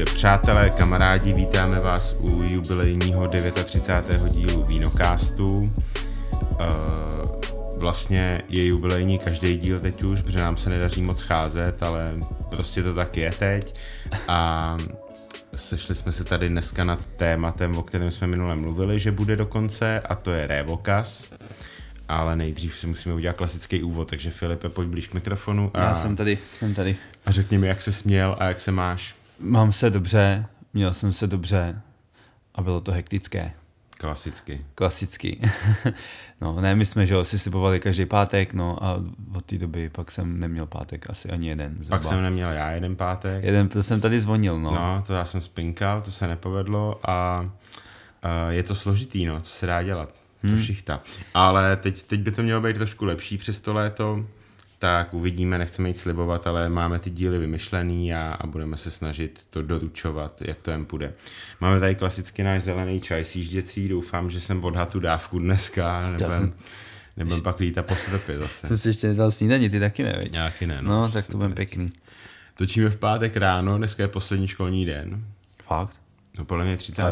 Takže 0.00 0.14
přátelé, 0.14 0.70
kamarádi, 0.70 1.32
vítáme 1.32 1.80
vás 1.80 2.16
u 2.18 2.42
jubilejního 2.42 3.28
39. 3.64 4.32
dílu 4.32 4.64
Vínokástu. 4.64 5.72
Uh, 6.32 6.58
vlastně 7.76 8.42
je 8.48 8.66
jubilejní 8.66 9.18
každý 9.18 9.58
díl 9.58 9.80
teď 9.80 10.02
už, 10.02 10.20
protože 10.20 10.38
nám 10.38 10.56
se 10.56 10.70
nedaří 10.70 11.02
moc 11.02 11.20
cházet, 11.20 11.82
ale 11.82 12.14
prostě 12.50 12.82
to 12.82 12.94
tak 12.94 13.16
je 13.16 13.30
teď. 13.38 13.74
A 14.28 14.76
sešli 15.56 15.94
jsme 15.94 16.12
se 16.12 16.24
tady 16.24 16.48
dneska 16.48 16.84
nad 16.84 17.06
tématem, 17.16 17.78
o 17.78 17.82
kterém 17.82 18.10
jsme 18.10 18.26
minule 18.26 18.56
mluvili, 18.56 18.98
že 18.98 19.10
bude 19.12 19.36
dokonce, 19.36 20.00
a 20.00 20.14
to 20.14 20.30
je 20.30 20.46
Révokas. 20.46 21.30
Ale 22.08 22.36
nejdřív 22.36 22.78
si 22.78 22.86
musíme 22.86 23.14
udělat 23.14 23.36
klasický 23.36 23.82
úvod, 23.82 24.10
takže 24.10 24.30
Filipe, 24.30 24.68
pojď 24.68 24.88
blíž 24.88 25.08
k 25.08 25.14
mikrofonu. 25.14 25.70
A, 25.74 25.82
Já 25.82 25.94
jsem 25.94 26.16
tady, 26.16 26.38
jsem 26.58 26.74
tady. 26.74 26.96
A 27.26 27.30
řekni 27.30 27.58
mi, 27.58 27.66
jak 27.66 27.82
se 27.82 27.92
směl 27.92 28.36
a 28.38 28.44
jak 28.44 28.60
se 28.60 28.72
máš. 28.72 29.19
Mám 29.40 29.72
se 29.72 29.90
dobře, 29.90 30.46
měl 30.74 30.94
jsem 30.94 31.12
se 31.12 31.26
dobře 31.26 31.80
a 32.54 32.62
bylo 32.62 32.80
to 32.80 32.92
hektické. 32.92 33.52
Klasicky. 33.90 34.66
Klasicky. 34.74 35.40
no, 36.40 36.60
ne, 36.60 36.74
my 36.74 36.86
jsme, 36.86 37.06
že 37.06 37.14
jo, 37.14 37.24
si 37.24 37.38
slipovali 37.38 37.80
každý 37.80 38.06
pátek, 38.06 38.54
no 38.54 38.84
a 38.84 39.02
od 39.34 39.44
té 39.44 39.58
doby 39.58 39.90
pak 39.90 40.10
jsem 40.10 40.40
neměl 40.40 40.66
pátek 40.66 41.10
asi 41.10 41.30
ani 41.30 41.48
jeden. 41.48 41.76
Zhruba. 41.80 41.96
Pak 41.96 42.04
jsem 42.04 42.22
neměl 42.22 42.50
já 42.50 42.70
jeden 42.70 42.96
pátek. 42.96 43.44
Jeden, 43.44 43.68
to 43.68 43.82
jsem 43.82 44.00
tady 44.00 44.20
zvonil, 44.20 44.60
no. 44.60 44.70
No, 44.70 45.04
to 45.06 45.14
já 45.14 45.24
jsem 45.24 45.40
spinkal, 45.40 46.02
to 46.02 46.10
se 46.10 46.28
nepovedlo 46.28 47.00
a 47.10 47.40
uh, 47.40 47.50
je 48.48 48.62
to 48.62 48.74
složitý, 48.74 49.26
no, 49.26 49.40
co 49.40 49.50
se 49.50 49.66
dá 49.66 49.82
dělat. 49.82 50.14
Hmm. 50.42 50.56
To 50.56 50.62
šichta. 50.62 51.00
Ale 51.34 51.76
teď, 51.76 52.02
teď 52.02 52.20
by 52.20 52.32
to 52.32 52.42
mělo 52.42 52.60
být 52.60 52.76
trošku 52.76 53.04
lepší 53.04 53.38
přes 53.38 53.60
to 53.60 53.74
léto 53.74 54.26
tak 54.80 55.14
uvidíme, 55.14 55.58
nechceme 55.58 55.88
jít 55.88 55.98
slibovat, 55.98 56.46
ale 56.46 56.68
máme 56.68 56.98
ty 56.98 57.10
díly 57.10 57.38
vymyšlený 57.38 58.14
a, 58.14 58.36
a 58.40 58.46
budeme 58.46 58.76
se 58.76 58.90
snažit 58.90 59.40
to 59.50 59.62
doručovat, 59.62 60.42
jak 60.42 60.58
to 60.58 60.70
jen 60.70 60.84
půjde. 60.84 61.12
Máme 61.60 61.80
tady 61.80 61.94
klasicky 61.94 62.42
náš 62.42 62.62
zelený 62.62 63.00
čaj 63.00 63.24
sížděcí, 63.24 63.88
doufám, 63.88 64.30
že 64.30 64.40
jsem 64.40 64.64
odhad 64.64 64.88
tu 64.88 65.00
dávku 65.00 65.38
dneska, 65.38 66.06
nebudem, 66.06 66.32
jsem... 66.32 66.52
nebudem 67.16 67.42
pak 67.42 67.60
lítat 67.60 67.86
po 67.86 67.94
stropě 67.94 68.38
zase. 68.38 68.68
Jsem 68.68 68.78
si 68.78 68.88
ještě 68.88 69.08
nedal 69.08 69.30
snídaní, 69.30 69.70
ty 69.70 69.80
taky 69.80 70.02
nevíš. 70.02 70.32
Nějaký 70.32 70.66
ne, 70.66 70.82
no. 70.82 70.90
No, 70.90 71.10
tak 71.10 71.26
to 71.26 71.36
bude 71.36 71.54
pěkný. 71.54 71.92
Točíme 72.54 72.90
v 72.90 72.96
pátek 72.96 73.36
ráno, 73.36 73.78
dneska 73.78 74.02
je 74.02 74.08
poslední 74.08 74.48
školní 74.48 74.86
den. 74.86 75.24
Fakt? 75.66 75.96
No 76.38 76.44
podle 76.44 76.64
mě 76.64 76.76
30. 76.76 77.02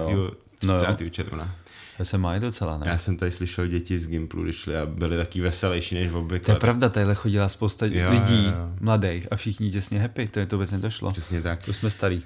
No 0.63 0.81
30. 0.81 1.01
No 1.01 1.09
června. 1.11 1.55
To 1.99 2.05
se 2.05 2.19
mají 2.19 2.41
docela, 2.41 2.79
ne? 2.79 2.89
Já 2.89 2.99
jsem 2.99 3.17
tady 3.17 3.33
slyšel 3.33 3.67
děti 3.67 3.99
z 3.99 4.09
Gimplu, 4.09 4.43
když 4.43 4.57
šli 4.57 4.77
a 4.77 4.87
byli 4.87 5.17
taky 5.17 5.41
veselější 5.41 5.95
než 5.95 6.11
v 6.11 6.17
obvykle. 6.17 6.47
To 6.47 6.57
je 6.57 6.61
pravda, 6.61 6.89
tady 6.89 7.15
chodila 7.15 7.49
spousta 7.49 7.87
jo, 7.87 8.11
lidí, 8.11 8.45
jo, 8.45 8.51
jo. 8.51 8.73
mladých 8.81 9.27
a 9.31 9.37
všichni 9.37 9.71
těsně 9.71 10.01
happy, 10.01 10.29
to 10.29 10.41
je 10.41 10.47
to 10.47 10.57
vůbec 10.57 10.71
nedošlo. 10.71 11.11
Přesně 11.11 11.43
tak. 11.43 11.63
To 11.63 11.73
jsme 11.73 11.91
starý. 11.91 12.23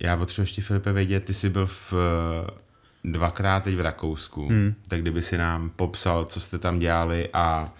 Já 0.00 0.16
potřebuji 0.16 0.42
ještě 0.42 0.62
Filipe 0.62 0.92
vědět, 0.92 1.24
ty 1.24 1.34
jsi 1.34 1.50
byl 1.50 1.66
v 1.66 1.92
dvakrát 3.04 3.64
teď 3.64 3.74
v 3.74 3.80
Rakousku, 3.80 4.48
hmm. 4.48 4.74
tak 4.88 5.00
kdyby 5.00 5.22
si 5.22 5.38
nám 5.38 5.70
popsal, 5.76 6.24
co 6.24 6.40
jste 6.40 6.58
tam 6.58 6.78
dělali 6.78 7.28
a 7.32 7.72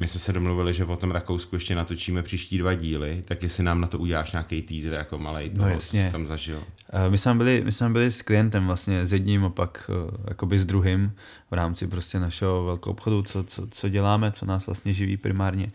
my 0.00 0.08
jsme 0.08 0.20
se 0.20 0.32
domluvili, 0.32 0.74
že 0.74 0.84
o 0.84 0.96
tom 0.96 1.10
Rakousku 1.10 1.56
ještě 1.56 1.74
natočíme 1.74 2.22
příští 2.22 2.58
dva 2.58 2.74
díly, 2.74 3.22
tak 3.24 3.42
jestli 3.42 3.62
nám 3.62 3.80
na 3.80 3.86
to 3.86 3.98
uděláš 3.98 4.32
nějaký 4.32 4.62
teaser 4.62 4.92
jako 4.92 5.18
malej 5.18 5.50
toho, 5.50 5.68
no, 5.68 5.74
jasně. 5.74 6.00
co 6.00 6.06
jsi 6.06 6.12
tam 6.12 6.26
zažil. 6.26 6.62
Eh, 6.92 7.10
my 7.10 7.18
jsme, 7.18 7.34
byli, 7.34 7.62
my 7.64 7.72
jsme 7.72 7.90
byli 7.90 8.12
s 8.12 8.22
klientem 8.22 8.66
vlastně, 8.66 9.06
s 9.06 9.12
jedním 9.12 9.44
a 9.44 9.50
pak 9.50 9.90
uh, 9.90 10.10
jakoby 10.28 10.58
s 10.58 10.64
druhým 10.64 11.12
v 11.50 11.54
rámci 11.54 11.86
prostě 11.86 12.18
našeho 12.18 12.64
velkého 12.64 12.92
obchodu, 12.92 13.22
co, 13.22 13.44
co, 13.44 13.66
co 13.70 13.88
děláme, 13.88 14.32
co 14.32 14.46
nás 14.46 14.66
vlastně 14.66 14.92
živí 14.92 15.16
primárně. 15.16 15.72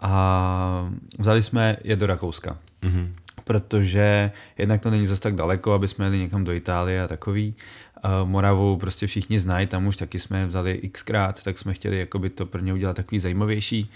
A 0.00 0.90
vzali 1.18 1.42
jsme 1.42 1.76
je 1.84 1.96
do 1.96 2.06
Rakouska. 2.06 2.58
Mm-hmm. 2.82 3.08
Protože 3.44 4.30
jednak 4.58 4.80
to 4.80 4.90
není 4.90 5.06
zase 5.06 5.22
tak 5.22 5.34
daleko, 5.34 5.72
aby 5.72 5.88
jsme 5.88 6.04
jeli 6.04 6.18
někam 6.18 6.44
do 6.44 6.52
Itálie 6.52 7.02
a 7.02 7.08
takový. 7.08 7.54
Moravu 8.24 8.76
prostě 8.76 9.06
všichni 9.06 9.40
znají, 9.40 9.66
tam 9.66 9.86
už 9.86 9.96
taky 9.96 10.18
jsme 10.18 10.46
vzali 10.46 10.80
xkrát, 10.92 11.42
tak 11.42 11.58
jsme 11.58 11.74
chtěli 11.74 11.98
jakoby 11.98 12.30
to 12.30 12.46
pro 12.46 12.60
ně 12.60 12.72
udělat 12.72 12.96
takový 12.96 13.18
zajímavější. 13.18 13.90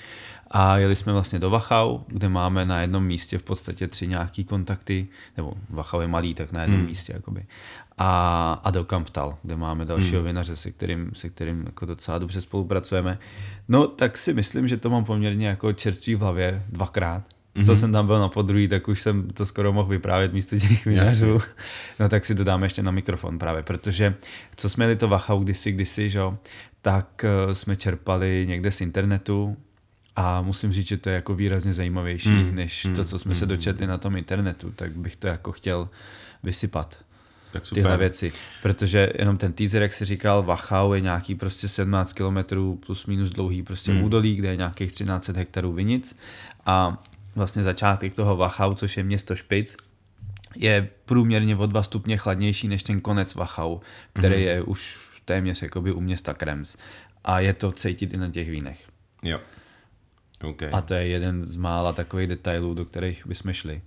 A 0.50 0.78
jeli 0.78 0.97
jsme 0.97 1.12
vlastně 1.12 1.38
do 1.38 1.50
Wachau, 1.50 1.99
kde 2.06 2.28
máme 2.28 2.65
na 2.65 2.81
jednom 2.81 3.05
místě 3.05 3.38
v 3.38 3.43
podstatě 3.43 3.88
tři 3.88 4.06
nějaký 4.06 4.44
kontakty, 4.44 5.09
nebo 5.37 5.53
Wachau 5.71 6.00
je 6.00 6.09
malý, 6.09 6.34
tak 6.34 6.53
na 6.53 6.61
jednom 6.61 6.78
hmm. 6.78 6.88
místě 6.88 7.12
jakoby. 7.12 7.47
A, 7.99 8.53
a 8.65 8.71
do 8.71 8.84
Kamptal, 8.84 9.39
kde 9.43 9.56
máme 9.56 9.84
dalšího 9.84 10.21
hmm. 10.21 10.27
vinaře, 10.27 10.56
se 10.56 10.71
kterým, 10.71 11.10
se 11.15 11.28
kterým 11.28 11.62
jako 11.66 11.87
docela 11.87 12.19
dobře 12.19 12.41
spolupracujeme. 12.41 13.19
No 13.69 13.87
tak 13.87 14.19
si 14.19 14.34
myslím, 14.34 14.69
že 14.69 14.77
to 14.77 14.91
mám 14.91 15.05
poměrně 15.05 15.49
jako 15.49 15.72
čerstvý 15.72 16.15
v 16.15 16.21
hlavě 16.21 16.62
dvakrát, 16.69 17.22
Mm-hmm. 17.55 17.66
Co 17.66 17.77
jsem 17.77 17.93
tam 17.93 18.06
byl 18.06 18.19
na 18.19 18.28
podruhý, 18.28 18.69
tak 18.69 18.89
už 18.89 19.03
jsem 19.03 19.31
to 19.31 19.47
skoro 19.47 19.72
mohl 19.72 19.89
vyprávět 19.89 20.33
místo 20.33 20.59
těch 20.59 20.87
vinařů. 20.87 21.41
No 22.00 22.09
tak 22.09 22.25
si 22.25 22.34
to 22.34 22.44
dáme 22.44 22.66
ještě 22.66 22.83
na 22.83 22.91
mikrofon 22.91 23.39
právě, 23.39 23.62
protože 23.62 24.15
co 24.56 24.71
jsme 24.71 24.84
jeli 24.84 24.97
to 24.97 25.09
Wachau 25.09 25.39
kdysi, 25.39 25.72
kdysi, 25.72 26.10
že, 26.10 26.21
tak 26.83 27.25
uh, 27.47 27.53
jsme 27.53 27.77
čerpali 27.77 28.44
někde 28.49 28.72
z 28.72 28.81
internetu 28.81 29.56
a 30.20 30.42
musím 30.42 30.72
říct, 30.72 30.88
že 30.88 30.97
to 30.97 31.08
je 31.08 31.14
jako 31.14 31.34
výrazně 31.34 31.72
zajímavější, 31.72 32.28
mm. 32.28 32.54
než 32.54 32.84
mm. 32.84 32.94
to, 32.94 33.04
co 33.04 33.19
jsme 33.19 33.34
mm. 33.34 33.38
se 33.38 33.47
dočetli 33.47 33.86
na 33.86 33.98
tom 33.98 34.16
internetu, 34.16 34.72
tak 34.76 34.92
bych 34.92 35.16
to 35.16 35.26
jako 35.26 35.53
chtěl 35.53 35.88
vysypat. 36.42 36.98
Tak 37.53 37.66
super. 37.66 37.82
Tyhle 37.82 37.97
věci, 37.98 38.32
protože 38.62 39.12
jenom 39.19 39.36
ten 39.36 39.53
teaser, 39.53 39.82
jak 39.82 39.92
si 39.92 40.04
říkal, 40.04 40.42
Wachau 40.42 40.92
je 40.92 41.00
nějaký 41.00 41.34
prostě 41.34 41.69
17 41.69 42.12
km 42.12 42.38
plus 42.86 43.06
minus 43.06 43.30
dlouhý 43.30 43.62
prostě 43.62 43.92
mm. 43.92 44.03
údolí, 44.03 44.36
kde 44.36 44.48
je 44.48 44.56
nějakých 44.56 44.92
13 44.92 45.28
hektarů 45.28 45.72
vinic 45.72 46.19
a 46.66 47.03
vlastně 47.34 47.62
začátek 47.62 48.14
toho 48.14 48.36
Wachau, 48.36 48.75
což 48.75 48.97
je 48.97 49.03
město 49.03 49.36
Špic, 49.36 49.76
je 50.56 50.88
průměrně 51.04 51.56
o 51.56 51.66
dva 51.66 51.82
stupně 51.82 52.16
chladnější 52.16 52.69
než 52.69 52.82
ten 52.82 53.00
konec 53.00 53.34
Wachau, 53.34 53.78
který 54.12 54.34
mm-hmm. 54.34 54.54
je 54.54 54.62
už 54.62 54.98
téměř 55.25 55.62
jakoby 55.62 55.92
u 55.92 56.00
města 56.00 56.34
Krems. 56.34 56.76
A 57.25 57.41
je 57.41 57.54
to 57.54 57.72
cítit 57.72 58.14
i 58.14 58.16
na 58.16 58.30
těch 58.30 58.50
vínech. 58.50 58.78
Jo. 59.22 59.41
Okay. 60.45 60.69
A 60.73 60.81
to 60.81 60.95
je 60.95 61.06
jeden 61.06 61.45
z 61.45 61.56
mála 61.56 61.93
takových 61.93 62.28
detailů, 62.28 62.75
do 62.75 62.84
kterých 62.84 63.27
bychom 63.27 63.53
šli. 63.53 63.81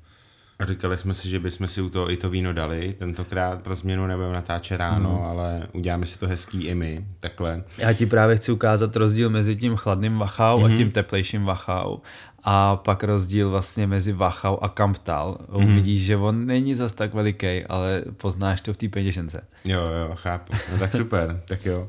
A 0.60 0.66
říkali 0.66 0.98
jsme 0.98 1.14
si, 1.14 1.30
že 1.30 1.40
bychom 1.40 1.68
si 1.68 1.82
u 1.82 1.90
toho 1.90 2.12
i 2.12 2.18
to 2.18 2.30
víno 2.30 2.54
dali. 2.54 2.96
Tentokrát 3.00 3.62
pro 3.62 3.76
změnu 3.76 4.08
nebudeme 4.08 4.34
natáčet 4.34 4.78
ráno, 4.78 5.10
mm. 5.10 5.26
ale 5.26 5.68
uděláme 5.74 6.06
si 6.06 6.20
to 6.20 6.28
hezký 6.28 6.66
i 6.66 6.76
my. 6.76 7.06
Takhle. 7.20 7.64
Já 7.78 7.94
ti 7.94 8.06
právě 8.06 8.38
chci 8.38 8.52
ukázat 8.52 8.96
rozdíl 8.96 9.30
mezi 9.30 9.56
tím 9.56 9.76
chladným 9.76 10.18
Wachau 10.18 10.60
mm-hmm. 10.60 10.66
a 10.66 10.68
mhm. 10.68 10.78
tím 10.78 10.92
teplejším 10.92 11.44
Wachau 11.44 11.98
a 12.44 12.76
pak 12.76 13.04
rozdíl 13.04 13.50
vlastně 13.50 13.88
mezi 13.88 14.14
Wachau 14.14 14.58
a 14.62 14.70
Kamptal. 14.70 15.38
Mm. 15.50 15.72
Uvidíš, 15.72 16.06
že 16.06 16.18
on 16.18 16.46
není 16.46 16.76
zas 16.76 16.94
tak 16.94 17.14
veliký, 17.14 17.64
ale 17.70 18.04
poznáš 18.18 18.62
to 18.62 18.74
v 18.74 18.78
té 18.78 18.90
peněžence. 18.90 19.44
Jo, 19.66 19.82
jo, 19.82 20.16
chápu. 20.16 20.54
No 20.72 20.78
tak 20.78 20.94
super, 20.94 21.42
tak 21.46 21.66
jo. 21.66 21.88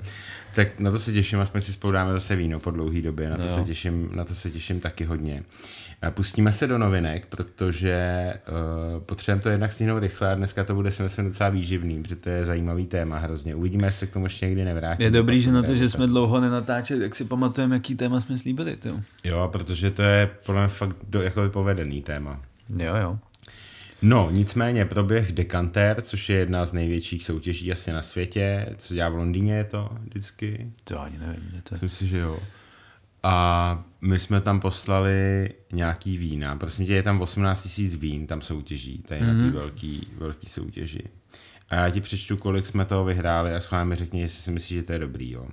Tak 0.55 0.81
na 0.81 0.91
to 0.91 0.99
se 0.99 1.13
těším, 1.13 1.41
aspoň 1.41 1.61
si 1.61 1.73
spoudáme 1.73 2.13
zase 2.13 2.37
víno 2.37 2.61
po 2.61 2.71
dlouhé 2.71 3.03
době, 3.03 3.31
na 3.31 3.37
to, 3.37 3.43
no. 3.43 3.49
se 3.49 3.63
těším, 3.63 4.11
na 4.15 4.25
to 4.25 4.35
se 4.35 4.51
těším 4.51 4.81
taky 4.81 5.05
hodně. 5.05 5.43
Pustíme 6.11 6.53
se 6.53 6.67
do 6.67 6.79
novinek, 6.79 7.27
protože 7.27 8.35
uh, 8.49 9.03
potřebujeme 9.03 9.43
to 9.43 9.49
jednak 9.49 9.73
stihnout 9.73 9.99
rychle 9.99 10.33
a 10.33 10.35
dneska 10.35 10.65
to 10.65 10.75
bude 10.75 10.91
si 10.91 11.03
myslím 11.03 11.25
docela 11.25 11.51
výživný, 11.51 12.03
protože 12.03 12.17
to 12.17 12.29
je 12.29 12.45
zajímavý 12.45 12.87
téma 12.87 13.19
hrozně. 13.19 13.55
Uvidíme, 13.55 13.87
jestli 13.87 13.99
se 13.99 14.07
k 14.07 14.13
tomu 14.13 14.27
ještě 14.27 14.47
někdy 14.47 14.65
nevrátíme. 14.65 15.07
Je 15.07 15.11
dobrý, 15.11 15.41
že 15.41 15.53
na 15.53 15.63
to, 15.63 15.75
že 15.75 15.91
jsme 15.91 16.07
dlouho 16.07 16.41
nenatáčeli, 16.41 17.03
jak 17.03 17.15
si 17.15 17.25
pamatujeme, 17.25 17.77
jaký 17.77 17.95
téma 17.95 18.21
jsme 18.21 18.39
slíbili. 18.39 18.77
Tyjo. 18.77 19.01
Jo, 19.25 19.49
protože 19.53 19.91
to 19.91 20.03
je 20.03 20.31
podle 20.47 20.61
mě 20.61 20.69
fakt 20.69 20.97
do, 21.09 21.23
jako 21.23 21.43
vypovedený 21.43 22.03
téma. 22.03 22.41
Jo, 22.77 22.97
jo. 22.97 23.19
No, 24.05 24.29
nicméně 24.31 24.85
proběh 24.85 25.33
Decanter, 25.33 26.03
což 26.03 26.29
je 26.29 26.37
jedna 26.37 26.67
z 26.67 26.73
největších 26.73 27.25
soutěží 27.25 27.73
asi 27.73 27.93
na 27.93 28.03
světě. 28.03 28.67
Co 28.79 28.95
dělá 28.95 29.09
v 29.09 29.15
Londýně 29.15 29.55
je 29.55 29.65
to 29.65 29.89
vždycky? 30.01 30.73
To 30.85 31.01
ani 31.01 31.19
nevím. 31.19 31.63
To... 31.63 31.75
Myslím 31.75 31.89
si, 31.89 32.09
že 32.09 32.19
jo. 32.19 32.39
A 33.23 33.85
my 34.01 34.19
jsme 34.19 34.41
tam 34.41 34.61
poslali 34.61 35.51
nějaký 35.73 36.19
vína. 36.19 36.57
Prosím 36.57 36.87
tě, 36.87 36.95
je 36.95 37.03
tam 37.03 37.21
18 37.21 37.79
000 37.79 37.91
vín, 37.97 38.27
tam 38.27 38.41
soutěží, 38.41 38.99
tady 38.99 39.21
mm-hmm. 39.21 39.27
na 39.27 39.33
té 39.33 39.45
mhm. 39.45 39.53
velký, 39.53 40.09
velký 40.19 40.47
soutěži. 40.47 41.03
A 41.69 41.75
já 41.75 41.91
ti 41.91 42.01
přečtu, 42.01 42.37
kolik 42.37 42.67
jsme 42.67 42.85
toho 42.85 43.05
vyhráli 43.05 43.55
a 43.55 43.61
schválně 43.61 43.89
mi 43.89 43.97
řekni, 43.97 44.21
jestli 44.21 44.43
si 44.43 44.51
myslíš, 44.51 44.79
že 44.79 44.83
to 44.83 44.93
je 44.93 44.99
dobrý. 44.99 45.31
Jo. 45.31 45.47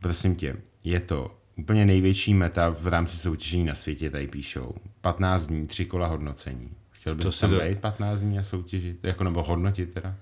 Prosím 0.00 0.36
tě, 0.36 0.56
je 0.84 1.00
to 1.00 1.38
úplně 1.56 1.86
největší 1.86 2.34
meta 2.34 2.68
v 2.68 2.86
rámci 2.86 3.16
soutěžení 3.16 3.64
na 3.64 3.74
světě, 3.74 4.10
tady 4.10 4.26
píšou. 4.26 4.74
15 5.00 5.46
dní, 5.46 5.66
tři 5.66 5.84
kola 5.84 6.06
hodnocení. 6.06 6.70
Chtěl 7.14 7.30
bys 7.30 7.38
tam 7.40 7.50
do... 7.50 7.60
být 7.60 7.78
15 7.78 8.20
dní 8.20 8.38
a 8.38 8.42
soutěžit, 8.42 9.04
jako 9.04 9.24
nebo 9.24 9.42
hodnotit 9.42 9.94
teda? 9.94 10.14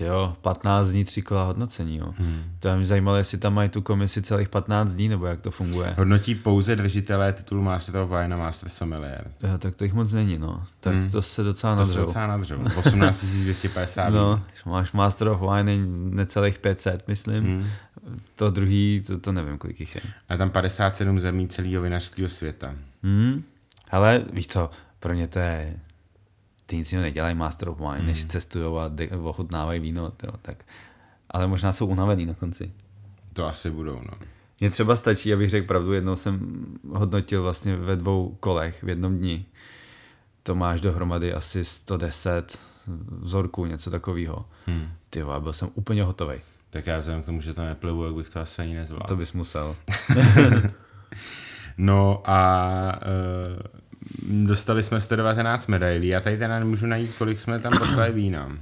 jo, 0.00 0.36
15 0.42 0.88
dní, 0.88 1.04
tři 1.04 1.22
kola 1.22 1.44
hodnocení. 1.44 1.96
Jo. 1.96 2.14
Hmm. 2.18 2.42
To 2.60 2.76
mě 2.76 2.86
zajímalo, 2.86 3.16
jestli 3.16 3.38
tam 3.38 3.54
mají 3.54 3.68
tu 3.68 3.82
komisi 3.82 4.22
celých 4.22 4.48
15 4.48 4.94
dní, 4.94 5.08
nebo 5.08 5.26
jak 5.26 5.40
to 5.40 5.50
funguje. 5.50 5.94
Hodnotí 5.98 6.34
pouze 6.34 6.76
držitelé 6.76 7.32
titulu 7.32 7.62
Master 7.62 7.96
of 7.96 8.10
Wine 8.10 8.34
a 8.34 8.38
Master 8.38 8.68
Sommelier. 8.68 9.30
Jo, 9.42 9.58
tak 9.58 9.74
to 9.74 9.84
jich 9.84 9.94
moc 9.94 10.12
není, 10.12 10.38
no. 10.38 10.64
Tak 10.80 10.94
hmm. 10.94 11.10
to 11.10 11.22
se 11.22 11.42
docela 11.42 11.74
nadřou. 11.74 11.94
To 11.94 12.00
se 12.00 12.06
docela 12.06 12.26
nadřou. 12.26 12.56
18 12.76 13.24
250 13.24 14.10
No, 14.10 14.42
máš 14.66 14.92
Master 14.92 15.28
of 15.28 15.40
Wine 15.40 15.86
necelých 15.86 16.58
500, 16.58 17.08
myslím. 17.08 17.44
Hmm. 17.44 17.66
To 18.34 18.50
druhý, 18.50 19.02
to, 19.06 19.18
to 19.18 19.32
nevím, 19.32 19.58
kolik 19.58 19.80
jich 19.80 19.94
je. 19.94 20.00
A 20.28 20.36
tam 20.36 20.50
57 20.50 21.20
zemí 21.20 21.48
celého 21.48 21.82
vinařského 21.82 22.28
světa. 22.28 22.74
Hmm. 23.02 23.42
Ale 23.90 24.24
víš 24.32 24.46
co, 24.46 24.70
pro 25.00 25.12
ně 25.12 25.28
to 25.28 25.38
je 25.38 25.76
ty 26.66 26.76
nic 26.76 26.92
jiného 26.92 27.04
nedělají 27.04 27.34
Master 27.34 27.68
of 27.68 27.78
Wine, 27.78 28.00
mm. 28.00 28.06
než 28.06 28.24
cestují 28.24 28.64
a 28.64 28.88
de- 28.88 29.08
ochutnávají 29.08 29.80
víno, 29.80 30.10
tyjo, 30.10 30.32
tak. 30.42 30.64
Ale 31.30 31.46
možná 31.46 31.72
jsou 31.72 31.86
unavený 31.86 32.26
na 32.26 32.34
konci. 32.34 32.72
To 33.32 33.46
asi 33.46 33.70
budou, 33.70 33.94
no. 33.94 34.18
Mně 34.60 34.70
třeba 34.70 34.96
stačí, 34.96 35.32
abych 35.32 35.50
řekl 35.50 35.66
pravdu, 35.66 35.92
jednou 35.92 36.16
jsem 36.16 36.64
hodnotil 36.88 37.42
vlastně 37.42 37.76
ve 37.76 37.96
dvou 37.96 38.36
kolech 38.40 38.82
v 38.82 38.88
jednom 38.88 39.18
dni. 39.18 39.44
To 40.42 40.54
máš 40.54 40.80
dohromady 40.80 41.34
asi 41.34 41.64
110 41.64 42.58
vzorků, 43.20 43.66
něco 43.66 43.90
takového. 43.90 44.44
Hmm. 44.66 44.88
Ty 45.10 45.24
byl 45.38 45.52
jsem 45.52 45.70
úplně 45.74 46.02
hotový. 46.02 46.34
Tak 46.70 46.86
já 46.86 46.98
vzhledem 46.98 47.22
k 47.22 47.26
tomu, 47.26 47.40
že 47.40 47.54
to 47.54 47.64
neplivu, 47.64 48.04
jak 48.04 48.14
bych 48.14 48.30
to 48.30 48.40
asi 48.40 48.62
ani 48.62 48.74
nezvládl. 48.74 49.06
To 49.08 49.16
bys 49.16 49.32
musel. 49.32 49.76
no 51.78 52.22
a 52.24 53.00
uh, 53.46 53.56
dostali 54.22 54.82
jsme 54.82 55.00
119 55.00 55.66
medailí. 55.66 56.08
Já 56.08 56.20
tady 56.20 56.38
teda 56.38 56.58
nemůžu 56.58 56.86
najít, 56.86 57.14
kolik 57.18 57.40
jsme 57.40 57.58
tam 57.58 57.78
poslali 57.78 58.12
vína. 58.12 58.58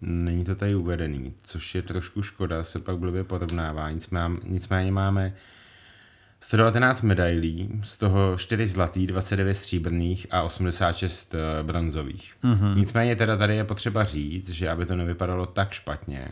Není 0.00 0.44
to 0.44 0.54
tady 0.54 0.74
uvedený, 0.74 1.34
což 1.42 1.74
je 1.74 1.82
trošku 1.82 2.22
škoda, 2.22 2.64
se 2.64 2.78
pak 2.80 2.98
blbě 2.98 3.24
porovnává. 3.24 3.90
Nicméně, 3.90 4.36
nicméně 4.44 4.92
máme 4.92 5.34
119 6.40 7.02
medailí, 7.02 7.80
z 7.82 7.96
toho 7.96 8.36
4 8.38 8.66
zlatý, 8.66 9.06
29 9.06 9.54
stříbrných 9.54 10.26
a 10.30 10.42
86 10.42 11.34
eh, 11.34 11.62
bronzových. 11.62 12.34
Mm-hmm. 12.44 12.76
Nicméně 12.76 13.16
teda 13.16 13.36
tady 13.36 13.56
je 13.56 13.64
potřeba 13.64 14.04
říct, 14.04 14.48
že 14.48 14.70
aby 14.70 14.86
to 14.86 14.96
nevypadalo 14.96 15.46
tak 15.46 15.72
špatně, 15.72 16.28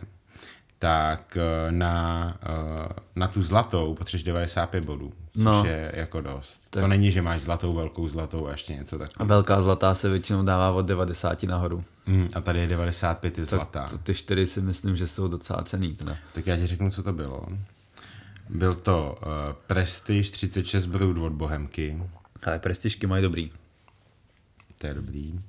tak 0.85 1.37
eh, 1.37 1.71
na, 1.71 2.37
eh, 2.43 2.93
na 3.15 3.27
tu 3.27 3.41
zlatou 3.41 3.95
potřebuješ 3.95 4.23
95 4.23 4.85
bodů, 4.85 5.13
což 5.33 5.43
no. 5.43 5.65
je 5.65 5.91
jako 5.95 6.21
dost. 6.21 6.61
Tak. 6.69 6.83
To 6.83 6.87
není, 6.87 7.11
že 7.11 7.21
máš 7.21 7.41
zlatou, 7.41 7.73
velkou 7.73 8.09
zlatou 8.09 8.47
a 8.47 8.51
ještě 8.51 8.73
něco 8.75 8.97
takového. 8.97 9.31
A 9.31 9.35
velká 9.35 9.61
zlatá 9.61 9.95
se 9.95 10.09
většinou 10.09 10.43
dává 10.43 10.71
od 10.71 10.85
90 10.85 11.43
nahoru. 11.43 11.83
Mm, 12.05 12.29
a 12.33 12.41
tady 12.41 12.59
je 12.59 12.67
95 12.67 13.37
je 13.37 13.45
zlatá. 13.45 13.87
Tak 13.91 14.03
ty 14.03 14.13
čtyři 14.13 14.47
si 14.47 14.61
myslím, 14.61 14.95
že 14.95 15.07
jsou 15.07 15.27
docela 15.27 15.63
cený. 15.63 15.95
Teda. 15.95 16.17
Tak 16.33 16.47
já 16.47 16.57
ti 16.57 16.67
řeknu, 16.67 16.91
co 16.91 17.03
to 17.03 17.13
bylo. 17.13 17.45
Byl 18.49 18.75
to 18.75 19.17
uh, 19.21 19.27
Prestige 19.67 20.31
36 20.31 20.85
brud 20.85 21.17
od 21.17 21.33
Bohemky. 21.33 22.03
Ale 22.43 22.59
prestižky 22.59 23.07
mají 23.07 23.23
dobrý. 23.23 23.51
To 24.77 24.87
je 24.87 24.93
dobrý. 24.93 25.39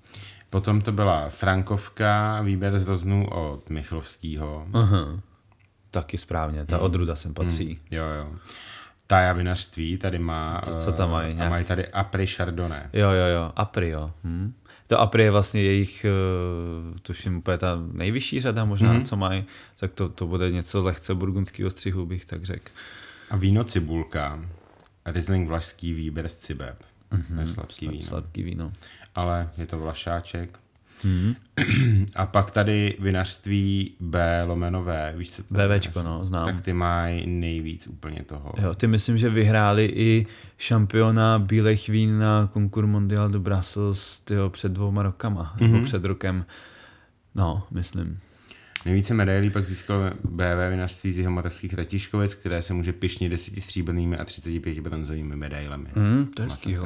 Potom 0.51 0.81
to 0.81 0.93
byla 0.93 1.29
Frankovka, 1.29 2.43
výběr 2.43 2.79
z 2.79 2.87
roznů 2.89 3.29
od 3.29 3.71
Michlovského. 3.71 4.67
Aha. 4.73 5.21
Taky 5.91 6.19
správně, 6.19 6.67
ta 6.67 6.77
hmm. 6.77 6.85
odruda 6.85 7.17
sem 7.17 7.35
patří. 7.35 7.67
Hmm. 7.67 7.77
Jo, 7.91 8.05
jo. 8.19 8.33
Taja 9.07 9.33
vinařství 9.33 9.99
tady 9.99 10.19
má... 10.19 10.61
To, 10.65 10.75
co 10.75 10.93
tam 10.93 11.11
mají? 11.11 11.41
A 11.41 11.49
mají 11.49 11.65
tady 11.65 11.89
Apri 11.89 12.27
Chardonnay. 12.27 12.83
Jo, 12.93 13.11
jo, 13.11 13.27
jo, 13.35 13.53
Apri, 13.57 13.91
jo. 13.91 14.13
Hm. 14.25 14.55
To 14.87 15.01
Apri 15.01 15.23
je 15.23 15.31
vlastně 15.31 15.63
jejich, 15.63 16.07
uh, 16.93 16.99
tuším, 16.99 17.37
úplně 17.37 17.59
ta 17.59 17.79
nejvyšší 17.93 18.41
řada 18.41 18.65
možná, 18.65 18.95
mm-hmm. 18.95 19.05
co 19.05 19.17
mají, 19.17 19.45
tak 19.81 19.93
to, 19.93 20.09
to 20.09 20.27
bude 20.27 20.51
něco 20.51 20.83
lehce 20.83 21.15
burgundského 21.15 21.71
střihu, 21.71 22.07
bych 22.07 22.25
tak 22.25 22.45
řekl. 22.45 22.73
A 23.31 23.37
víno 23.37 23.65
Cibulka, 23.65 24.41
Riesling 25.07 25.49
Vlašský 25.49 25.95
výběr 25.95 26.29
z 26.29 26.37
Cibeb. 26.37 26.83
Mm-hmm, 27.13 27.45
sladký 27.45 27.89
víno. 27.89 28.05
Sladký 28.05 28.43
víno. 28.43 28.73
Ale 29.17 29.49
je 29.59 29.67
to 29.67 29.79
Vlašáček. 29.79 30.59
Mm-hmm. 31.05 31.37
A 32.17 32.27
pak 32.27 32.51
tady 32.51 32.97
vinařství 33.01 33.91
B 34.01 34.43
lomeno 34.47 34.85
V, 34.85 35.13
víš 35.17 35.31
co 35.31 35.43
to 35.43 35.55
BVčko, 35.55 36.03
no, 36.03 36.25
znám. 36.25 36.47
Tak 36.47 36.61
ty 36.61 36.73
mají 36.73 37.27
nejvíc 37.27 37.87
úplně 37.87 38.23
toho. 38.27 38.53
Jo, 38.63 38.75
ty 38.75 38.87
myslím, 38.87 39.19
že 39.19 39.31
vyhráli 39.31 39.85
i 39.85 40.27
šampiona 40.59 41.39
bílých 41.39 41.89
vín 41.89 42.19
na 42.19 42.51
Concours 42.53 42.89
Mondial 42.89 43.29
de 43.29 43.39
Brussels 43.39 44.21
tyjo, 44.21 44.51
před 44.51 44.73
dvouma 44.73 45.03
rokama, 45.03 45.55
mm-hmm. 45.57 45.73
nebo 45.73 45.85
před 45.85 46.05
rokem. 46.05 46.47
No, 47.35 47.67
myslím. 47.71 48.19
Nejvíce 48.85 49.15
medailí 49.15 49.51
pak 49.51 49.67
získalo 49.67 50.11
BV 50.25 50.71
vinařství 50.71 51.13
z 51.13 51.19
Jihomoravských 51.19 51.75
Ratiškovec, 51.75 52.35
které 52.35 52.63
se 52.63 52.75
může 52.75 52.93
pišnit 52.93 53.31
10 53.31 53.61
stříbrnými 53.61 54.17
a 54.17 54.25
35 54.25 54.81
bronzovými 54.81 55.37
medailemi. 55.37 55.89
Mm, 55.95 56.27
to 56.27 56.43
je 56.43 56.49
hezký, 56.49 56.77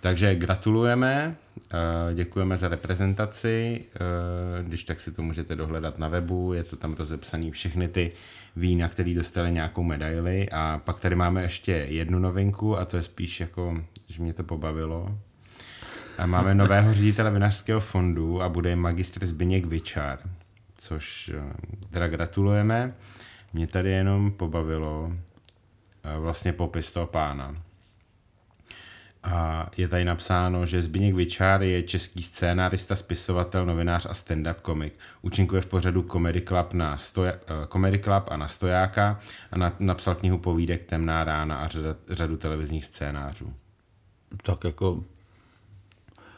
takže 0.00 0.34
gratulujeme, 0.34 1.36
eh, 2.10 2.14
děkujeme 2.14 2.56
za 2.56 2.68
reprezentaci, 2.68 3.84
eh, 3.94 3.98
když 4.62 4.84
tak 4.84 5.00
si 5.00 5.12
to 5.12 5.22
můžete 5.22 5.56
dohledat 5.56 5.98
na 5.98 6.08
webu, 6.08 6.52
je 6.52 6.64
to 6.64 6.76
tam 6.76 6.94
rozepsané 6.94 7.50
všechny 7.50 7.88
ty 7.88 8.12
vína, 8.56 8.88
které 8.88 9.14
dostali 9.14 9.52
nějakou 9.52 9.82
medaili 9.82 10.50
a 10.50 10.80
pak 10.84 11.00
tady 11.00 11.14
máme 11.14 11.42
ještě 11.42 11.72
jednu 11.72 12.18
novinku 12.18 12.78
a 12.78 12.84
to 12.84 12.96
je 12.96 13.02
spíš 13.02 13.40
jako, 13.40 13.82
že 14.08 14.22
mě 14.22 14.32
to 14.32 14.44
pobavilo. 14.44 15.18
A 16.18 16.26
máme 16.26 16.54
nového 16.64 16.94
ředitele 16.94 17.30
vinařského 17.30 17.80
fondu 17.80 18.42
a 18.42 18.48
bude 18.48 18.76
magistr 18.76 19.26
Zbyněk 19.26 19.66
Vyčar, 19.66 20.18
což 20.76 21.30
eh, 21.34 21.54
teda 21.90 22.08
gratulujeme. 22.08 22.94
Mě 23.52 23.66
tady 23.66 23.90
jenom 23.90 24.32
pobavilo 24.32 25.12
vlastně 26.18 26.52
popis 26.52 26.90
toho 26.90 27.06
pána 27.06 27.56
a 29.32 29.66
je 29.76 29.88
tady 29.88 30.04
napsáno, 30.04 30.66
že 30.66 30.82
Zbigněk 30.82 31.14
Vyčár 31.14 31.62
je 31.62 31.82
český 31.82 32.22
scénárista, 32.22 32.96
spisovatel, 32.96 33.66
novinář 33.66 34.06
a 34.06 34.12
stand-up 34.12 34.54
komik. 34.62 34.92
Účinkuje 35.22 35.62
v 35.62 35.66
pořadu 35.66 36.02
Comedy 36.02 36.40
Club, 36.40 36.72
na 36.72 36.96
stoja, 36.96 37.32
uh, 37.32 37.38
Comedy 37.72 37.98
Club 37.98 38.24
a 38.28 38.36
na 38.36 38.48
Stojáka 38.48 39.20
a 39.52 39.58
na, 39.58 39.72
napsal 39.78 40.14
knihu 40.14 40.38
povídek 40.38 40.84
Temná 40.84 41.24
rána 41.24 41.56
a 41.56 41.68
řada, 41.68 41.96
řadu 42.10 42.36
televizních 42.36 42.84
scénářů. 42.84 43.52
Tak 44.42 44.64
jako... 44.64 45.04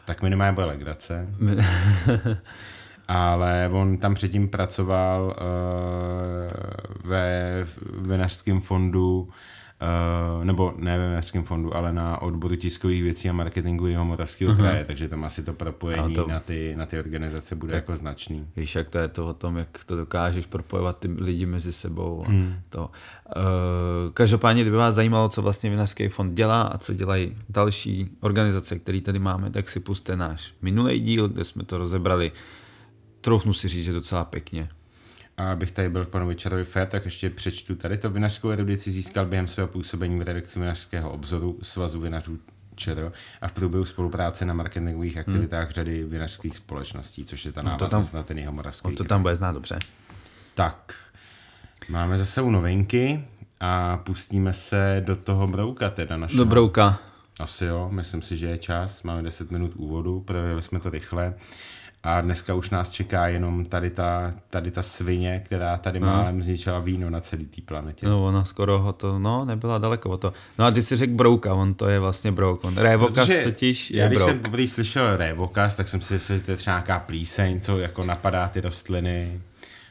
Tak 0.04 0.22
minimálně 0.22 0.52
bude 0.52 0.66
legrace. 0.66 1.28
ale 3.08 3.70
on 3.72 3.98
tam 3.98 4.14
předtím 4.14 4.48
pracoval 4.48 5.24
uh, 5.26 5.34
ve 7.04 7.66
vinařském 8.00 8.60
fondu 8.60 9.28
Uh, 9.82 10.44
nebo 10.44 10.74
ne 10.76 10.98
ve 10.98 11.10
Městském 11.10 11.42
fondu, 11.42 11.76
ale 11.76 11.92
na 11.92 12.22
odboru 12.22 12.56
tiskových 12.56 13.02
věcí 13.02 13.30
a 13.30 13.32
marketingu 13.32 13.86
jeho 13.86 14.04
moravského 14.04 14.52
uh-huh. 14.52 14.56
kraje, 14.56 14.84
takže 14.84 15.08
tam 15.08 15.24
asi 15.24 15.42
to 15.42 15.52
propojení 15.52 16.14
to... 16.14 16.26
Na, 16.26 16.40
ty, 16.40 16.74
na 16.76 16.86
ty 16.86 16.98
organizace 16.98 17.54
bude 17.54 17.72
tak, 17.72 17.76
jako 17.76 17.96
značný. 17.96 18.46
Víš, 18.56 18.74
jak 18.74 18.88
to 18.88 18.98
je 18.98 19.08
to 19.08 19.26
o 19.26 19.34
tom, 19.34 19.56
jak 19.56 19.84
to 19.86 19.96
dokážeš 19.96 20.46
propojovat 20.46 20.98
ty 20.98 21.08
lidi 21.08 21.46
mezi 21.46 21.72
sebou. 21.72 22.24
A 22.26 22.28
hmm. 22.28 22.54
to. 22.68 22.90
Uh, 23.36 24.12
každopádně, 24.14 24.62
kdyby 24.62 24.76
vás 24.76 24.94
zajímalo, 24.94 25.28
co 25.28 25.42
vlastně 25.42 25.70
Vinařský 25.70 26.08
fond 26.08 26.34
dělá 26.34 26.62
a 26.62 26.78
co 26.78 26.94
dělají 26.94 27.36
další 27.48 28.10
organizace, 28.20 28.78
které 28.78 29.00
tady 29.00 29.18
máme, 29.18 29.50
tak 29.50 29.68
si 29.68 29.80
puste 29.80 30.16
náš 30.16 30.54
minulý 30.62 31.00
díl, 31.00 31.28
kde 31.28 31.44
jsme 31.44 31.64
to 31.64 31.78
rozebrali. 31.78 32.32
Troufnu 33.20 33.52
si 33.52 33.68
říct, 33.68 33.84
že 33.84 33.92
docela 33.92 34.24
pěkně. 34.24 34.68
A 35.40 35.52
abych 35.52 35.70
tady 35.70 35.88
byl 35.88 36.04
k 36.04 36.08
panu 36.08 36.26
Vyčarovi 36.26 36.64
fér, 36.64 36.88
tak 36.88 37.04
ještě 37.04 37.30
přečtu 37.30 37.74
tady 37.74 37.98
to 37.98 38.10
vinařskou 38.10 38.50
erudici 38.50 38.90
získal 38.90 39.26
během 39.26 39.48
svého 39.48 39.68
působení 39.68 40.18
v 40.18 40.22
redakci 40.22 40.60
vinařského 40.60 41.10
obzoru 41.10 41.58
Svazu 41.62 42.00
vinařů 42.00 42.38
ČR 42.76 43.12
a 43.40 43.48
v 43.48 43.52
průběhu 43.52 43.84
spolupráce 43.84 44.44
na 44.44 44.54
marketingových 44.54 45.16
aktivitách 45.16 45.64
hmm. 45.64 45.72
řady 45.72 46.04
vinařských 46.04 46.56
společností, 46.56 47.24
což 47.24 47.44
je 47.44 47.52
ta 47.52 47.62
no 47.62 47.70
návaznost 47.70 48.14
na 48.14 48.22
ten 48.22 48.38
jeho 48.38 48.52
moravský 48.52 48.88
On 48.88 48.96
to 48.96 49.04
tam 49.04 49.22
bude 49.22 49.36
znát 49.36 49.52
dobře. 49.52 49.78
Tak, 50.54 50.94
máme 51.88 52.18
zase 52.18 52.42
u 52.42 52.50
novinky 52.50 53.24
a 53.60 53.96
pustíme 53.96 54.52
se 54.52 55.02
do 55.06 55.16
toho 55.16 55.46
brouka 55.46 55.90
teda 55.90 56.16
našeho. 56.16 56.44
Do 56.44 56.50
brouka. 56.50 56.98
Asi 57.40 57.64
jo, 57.64 57.88
myslím 57.92 58.22
si, 58.22 58.36
že 58.36 58.46
je 58.46 58.58
čas, 58.58 59.02
máme 59.02 59.22
10 59.22 59.50
minut 59.50 59.72
úvodu, 59.76 60.20
projeli 60.20 60.62
jsme 60.62 60.80
to 60.80 60.90
rychle. 60.90 61.34
A 62.02 62.20
dneska 62.20 62.54
už 62.54 62.70
nás 62.70 62.88
čeká 62.88 63.28
jenom 63.28 63.64
tady 63.64 63.90
ta, 63.90 64.34
tady 64.50 64.70
ta 64.70 64.82
svině, 64.82 65.42
která 65.44 65.76
tady 65.76 66.00
no. 66.00 66.06
málem 66.06 66.42
zničila 66.42 66.78
víno 66.80 67.10
na 67.10 67.20
celé 67.20 67.44
té 67.44 67.62
planetě. 67.62 68.06
No 68.06 68.24
ona 68.24 68.44
skoro 68.44 68.78
ho 68.78 68.92
to, 68.92 69.18
no 69.18 69.44
nebyla 69.44 69.78
daleko 69.78 70.10
o 70.10 70.16
to. 70.16 70.32
No 70.58 70.64
a 70.64 70.70
ty 70.70 70.82
si 70.82 70.96
řekl 70.96 71.12
brouka, 71.12 71.54
on 71.54 71.74
to 71.74 71.88
je 71.88 72.00
vlastně 72.00 72.32
brouk. 72.32 72.64
On, 72.64 72.76
Révokas 72.76 73.28
totiž 73.44 73.90
je 73.90 74.00
já, 74.00 74.08
když 74.08 74.18
brouk. 74.18 74.30
jsem 74.30 74.38
poprvé 74.38 74.66
slyšel 74.66 75.16
Révokas, 75.16 75.74
tak 75.74 75.88
jsem 75.88 76.00
si 76.00 76.14
myslel, 76.14 76.38
že 76.38 76.44
to 76.44 76.50
je 76.50 76.56
třeba 76.56 76.76
nějaká 76.76 76.98
plíseň, 76.98 77.60
co 77.60 77.78
jako 77.78 78.04
napadá 78.04 78.48
ty 78.48 78.60
rostliny 78.60 79.40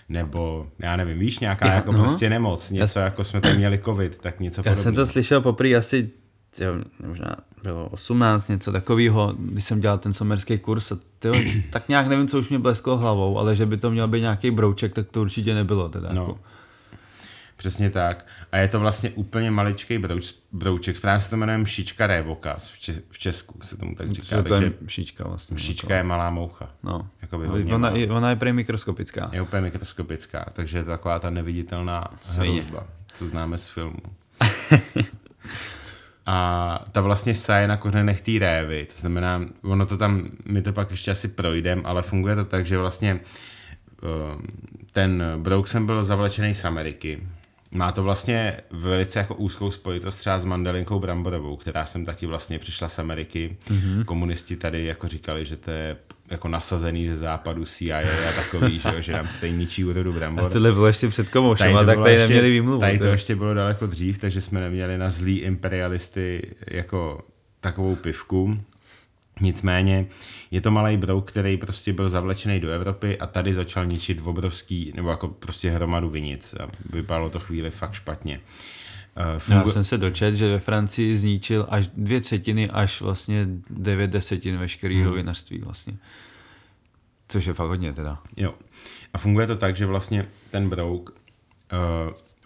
nebo 0.09 0.67
já 0.79 0.95
nevím, 0.95 1.19
víš, 1.19 1.39
nějaká 1.39 1.67
já, 1.67 1.73
jako 1.73 1.91
no. 1.91 2.03
prostě 2.03 2.29
nemoc, 2.29 2.71
něco 2.71 2.99
já, 2.99 3.05
jako 3.05 3.23
jsme 3.23 3.41
tady 3.41 3.57
měli 3.57 3.77
covid, 3.77 4.19
tak 4.19 4.39
něco 4.39 4.63
podobného. 4.63 4.79
Já 4.79 4.83
jsem 4.83 4.95
to 4.95 5.07
slyšel 5.07 5.41
poprvé 5.41 5.75
asi 5.75 6.09
tyjo, 6.57 6.73
možná 7.07 7.35
bylo 7.63 7.87
18, 7.89 8.47
něco 8.47 8.71
takového, 8.71 9.35
když 9.39 9.65
jsem 9.65 9.81
dělal 9.81 9.97
ten 9.97 10.13
somerský 10.13 10.57
kurz 10.57 10.91
a 10.91 10.97
tyjo, 11.19 11.33
tak 11.69 11.89
nějak 11.89 12.07
nevím, 12.07 12.27
co 12.27 12.39
už 12.39 12.49
mě 12.49 12.59
blesklo 12.59 12.97
hlavou, 12.97 13.39
ale 13.39 13.55
že 13.55 13.65
by 13.65 13.77
to 13.77 13.91
měl 13.91 14.07
být 14.07 14.21
nějaký 14.21 14.51
brouček, 14.51 14.93
tak 14.93 15.07
to 15.11 15.21
určitě 15.21 15.53
nebylo 15.53 15.89
teda. 15.89 16.09
No. 16.13 16.21
Jako. 16.21 16.39
Přesně 17.59 17.89
tak. 17.89 18.25
A 18.51 18.57
je 18.57 18.67
to 18.67 18.79
vlastně 18.79 19.09
úplně 19.09 19.51
maličký 19.51 19.97
brouč, 19.97 20.33
brouček. 20.51 20.97
Správně 20.97 21.21
se 21.21 21.29
to 21.29 21.37
jmenuje 21.37 21.57
mšička 21.57 22.07
révokas. 22.07 22.69
V, 22.69 22.79
če, 22.79 23.01
v 23.09 23.19
Česku 23.19 23.59
se 23.63 23.77
tomu 23.77 23.95
tak 23.95 24.11
říká. 24.11 24.43
To 24.43 24.55
je 24.55 24.73
mšička 24.81 25.27
vlastně. 25.27 25.55
Mšička 25.55 25.95
je 25.95 26.03
malá 26.03 26.29
moucha. 26.29 26.69
No. 26.83 27.07
Jakoby 27.21 27.47
ona, 27.47 27.89
je, 27.89 28.07
ona 28.07 28.29
je 28.29 28.35
prý 28.35 28.53
mikroskopická. 28.53 29.29
Je 29.33 29.41
úplně 29.41 29.61
mikroskopická, 29.61 30.45
takže 30.53 30.77
je 30.77 30.83
to 30.83 30.89
taková 30.89 31.19
ta 31.19 31.29
neviditelná 31.29 32.03
hrozba, 32.25 32.87
co 33.13 33.27
známe 33.27 33.57
z 33.57 33.67
filmu. 33.67 33.99
a 36.31 36.85
ta 36.91 37.01
vlastně 37.01 37.35
saje 37.35 37.67
na 37.67 37.77
kořenech 37.77 38.21
té 38.21 38.31
révy, 38.39 38.85
to 38.85 38.99
znamená, 38.99 39.41
ono 39.63 39.85
to 39.85 39.97
tam, 39.97 40.29
my 40.45 40.61
to 40.61 40.73
pak 40.73 40.91
ještě 40.91 41.11
asi 41.11 41.27
projdeme, 41.27 41.81
ale 41.85 42.01
funguje 42.01 42.35
to 42.35 42.45
tak, 42.45 42.65
že 42.65 42.77
vlastně 42.77 43.19
eh, 43.19 44.07
ten 44.91 45.23
brouk 45.37 45.67
jsem 45.67 45.85
byl 45.85 46.03
zavlečený 46.03 46.53
z 46.53 46.65
Ameriky. 46.65 47.27
Má 47.71 47.91
to 47.91 48.03
vlastně 48.03 48.57
velice 48.71 49.19
jako 49.19 49.35
úzkou 49.35 49.71
spojitost 49.71 50.19
třeba 50.19 50.39
s 50.39 50.45
mandelinkou 50.45 50.99
bramborovou, 50.99 51.55
která 51.55 51.85
jsem 51.85 52.05
taky 52.05 52.25
vlastně 52.25 52.59
přišla 52.59 52.89
z 52.89 52.99
Ameriky. 52.99 53.57
Mm-hmm. 53.67 54.05
Komunisti 54.05 54.57
tady 54.57 54.85
jako 54.85 55.07
říkali, 55.07 55.45
že 55.45 55.57
to 55.57 55.71
je 55.71 55.97
jako 56.31 56.47
nasazený 56.47 57.07
ze 57.07 57.15
západu 57.15 57.65
CIA 57.65 57.99
a 58.29 58.31
takový, 58.35 58.79
že, 58.79 59.01
že 59.01 59.11
nám 59.11 59.27
tady 59.39 59.51
ničí 59.51 59.85
úrodu 59.85 60.13
brambor. 60.13 60.45
A 60.45 60.49
tohle 60.49 60.71
bylo 60.71 60.87
ještě 60.87 61.09
před 61.09 61.29
komoušem, 61.29 61.77
a 61.77 61.83
tak 61.83 61.97
tady 61.97 62.11
ještě, 62.11 62.27
neměli 62.27 62.51
výmluvu. 62.51 62.79
Tady 62.79 62.99
to 62.99 63.07
ještě 63.07 63.35
bylo 63.35 63.53
daleko 63.53 63.85
dřív, 63.85 64.17
takže 64.17 64.41
jsme 64.41 64.59
neměli 64.59 64.97
na 64.97 65.09
zlý 65.09 65.37
imperialisty 65.37 66.55
jako 66.71 67.21
takovou 67.61 67.95
pivku. 67.95 68.59
Nicméně 69.41 70.07
je 70.51 70.61
to 70.61 70.71
malý 70.71 70.97
brouk, 70.97 71.31
který 71.31 71.57
prostě 71.57 71.93
byl 71.93 72.09
zavlečený 72.09 72.59
do 72.59 72.69
Evropy 72.69 73.17
a 73.17 73.27
tady 73.27 73.53
začal 73.53 73.85
ničit 73.85 74.21
obrovský, 74.23 74.93
nebo 74.95 75.09
jako 75.09 75.27
prostě 75.27 75.71
hromadu 75.71 76.09
vinic 76.09 76.55
a 76.59 76.67
vypadalo 76.89 77.29
to 77.29 77.39
chvíli 77.39 77.71
fakt 77.71 77.93
špatně. 77.93 78.41
Eh, 79.15 79.39
fungu... 79.39 79.67
Já 79.67 79.73
jsem 79.73 79.83
se 79.83 79.97
dočet, 79.97 80.35
že 80.35 80.49
ve 80.49 80.59
Francii 80.59 81.17
zničil 81.17 81.67
až 81.69 81.87
dvě 81.87 82.21
třetiny, 82.21 82.69
až 82.69 83.01
vlastně 83.01 83.47
devět 83.69 84.11
desetin 84.11 84.57
veškerého 84.57 85.09
hmm. 85.09 85.15
vinařství 85.15 85.57
vlastně. 85.59 85.97
Což 87.27 87.45
je 87.45 87.53
fakt 87.53 87.67
hodně 87.67 87.93
teda. 87.93 88.19
Jo. 88.37 88.55
A 89.13 89.17
funguje 89.17 89.47
to 89.47 89.55
tak, 89.55 89.75
že 89.75 89.85
vlastně 89.85 90.25
ten 90.51 90.69
brouk, 90.69 91.13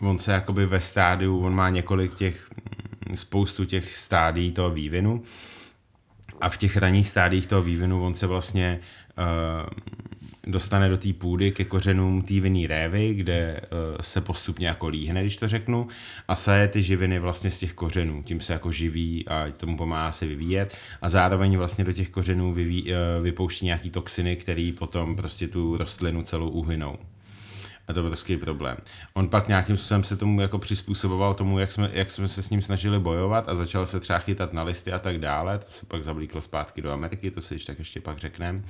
uh, 0.01 0.09
on 0.09 0.19
se 0.19 0.31
jakoby 0.31 0.65
ve 0.65 0.81
stádiu, 0.81 1.39
on 1.39 1.55
má 1.55 1.69
několik 1.69 2.15
těch, 2.15 2.49
mm, 3.09 3.17
spoustu 3.17 3.65
těch 3.65 3.97
stádií 3.97 4.51
toho 4.51 4.69
vývinu 4.69 5.23
a 6.43 6.49
v 6.49 6.57
těch 6.57 6.77
raných 6.77 7.09
stádiích 7.09 7.47
toho 7.47 7.61
vývinu 7.61 8.03
on 8.03 8.15
se 8.15 8.27
vlastně 8.27 8.79
uh, 9.17 9.69
dostane 10.47 10.89
do 10.89 10.97
té 10.97 11.13
půdy 11.13 11.51
ke 11.51 11.63
kořenům 11.63 12.21
té 12.21 12.39
vinný 12.39 12.67
révy, 12.67 13.13
kde 13.13 13.61
uh, 13.61 14.01
se 14.01 14.21
postupně 14.21 14.67
jako 14.67 14.87
líhne, 14.87 15.21
když 15.21 15.37
to 15.37 15.47
řeknu, 15.47 15.87
a 16.27 16.35
saje 16.35 16.67
ty 16.67 16.83
živiny 16.83 17.19
vlastně 17.19 17.51
z 17.51 17.59
těch 17.59 17.73
kořenů. 17.73 18.23
Tím 18.23 18.41
se 18.41 18.53
jako 18.53 18.71
živí 18.71 19.27
a 19.27 19.45
tomu 19.57 19.77
pomáhá 19.77 20.11
se 20.11 20.25
vyvíjet 20.25 20.77
a 21.01 21.09
zároveň 21.09 21.57
vlastně 21.57 21.83
do 21.83 21.93
těch 21.93 22.09
kořenů 22.09 22.53
vyví, 22.53 22.83
uh, 22.83 23.23
vypouští 23.23 23.65
nějaký 23.65 23.89
toxiny, 23.89 24.35
které 24.35 24.71
potom 24.79 25.15
prostě 25.15 25.47
tu 25.47 25.77
rostlinu 25.77 26.23
celou 26.23 26.49
uhynou 26.49 26.97
a 27.87 27.93
to 27.93 28.01
byl 28.01 28.13
obrovský 28.13 28.37
problém. 28.37 28.77
On 29.13 29.29
pak 29.29 29.47
nějakým 29.47 29.77
způsobem 29.77 30.03
se 30.03 30.17
tomu 30.17 30.41
jako 30.41 30.59
přizpůsoboval 30.59 31.33
tomu, 31.33 31.59
jak 31.59 31.71
jsme, 31.71 31.89
jak 31.93 32.11
jsme 32.11 32.27
se 32.27 32.43
s 32.43 32.49
ním 32.49 32.61
snažili 32.61 32.99
bojovat 32.99 33.49
a 33.49 33.55
začal 33.55 33.85
se 33.85 33.99
třeba 33.99 34.19
chytat 34.19 34.53
na 34.53 34.63
listy 34.63 34.91
a 34.91 34.99
tak 34.99 35.17
dále. 35.17 35.59
To 35.59 35.65
se 35.67 35.85
pak 35.85 36.03
zavlíklo 36.03 36.41
zpátky 36.41 36.81
do 36.81 36.91
Ameriky, 36.91 37.31
to 37.31 37.41
si 37.41 37.59
tak 37.59 37.79
ještě 37.79 38.01
pak 38.01 38.17
řekneme. 38.17 38.61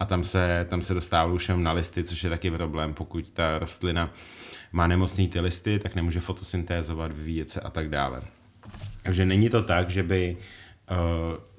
A 0.00 0.04
tam 0.04 0.24
se, 0.24 0.66
tam 0.70 0.82
se 0.82 0.94
dostával 0.94 1.34
už 1.34 1.50
na 1.56 1.72
listy, 1.72 2.04
což 2.04 2.24
je 2.24 2.30
taky 2.30 2.50
problém, 2.50 2.94
pokud 2.94 3.30
ta 3.30 3.58
rostlina 3.58 4.10
má 4.72 4.86
nemocný 4.86 5.28
ty 5.28 5.40
listy, 5.40 5.78
tak 5.78 5.94
nemůže 5.94 6.20
fotosyntézovat, 6.20 7.12
vyvíjet 7.12 7.50
se 7.50 7.60
a 7.60 7.70
tak 7.70 7.88
dále. 7.88 8.20
Takže 9.02 9.26
není 9.26 9.50
to 9.50 9.62
tak, 9.62 9.90
že 9.90 10.02
by 10.02 10.36
uh, 10.90 10.96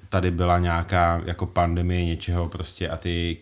tady 0.08 0.30
byla 0.30 0.58
nějaká 0.58 1.22
jako 1.24 1.46
pandemie 1.46 2.04
něčeho 2.04 2.48
prostě 2.48 2.88
a 2.88 2.96
ty 2.96 3.36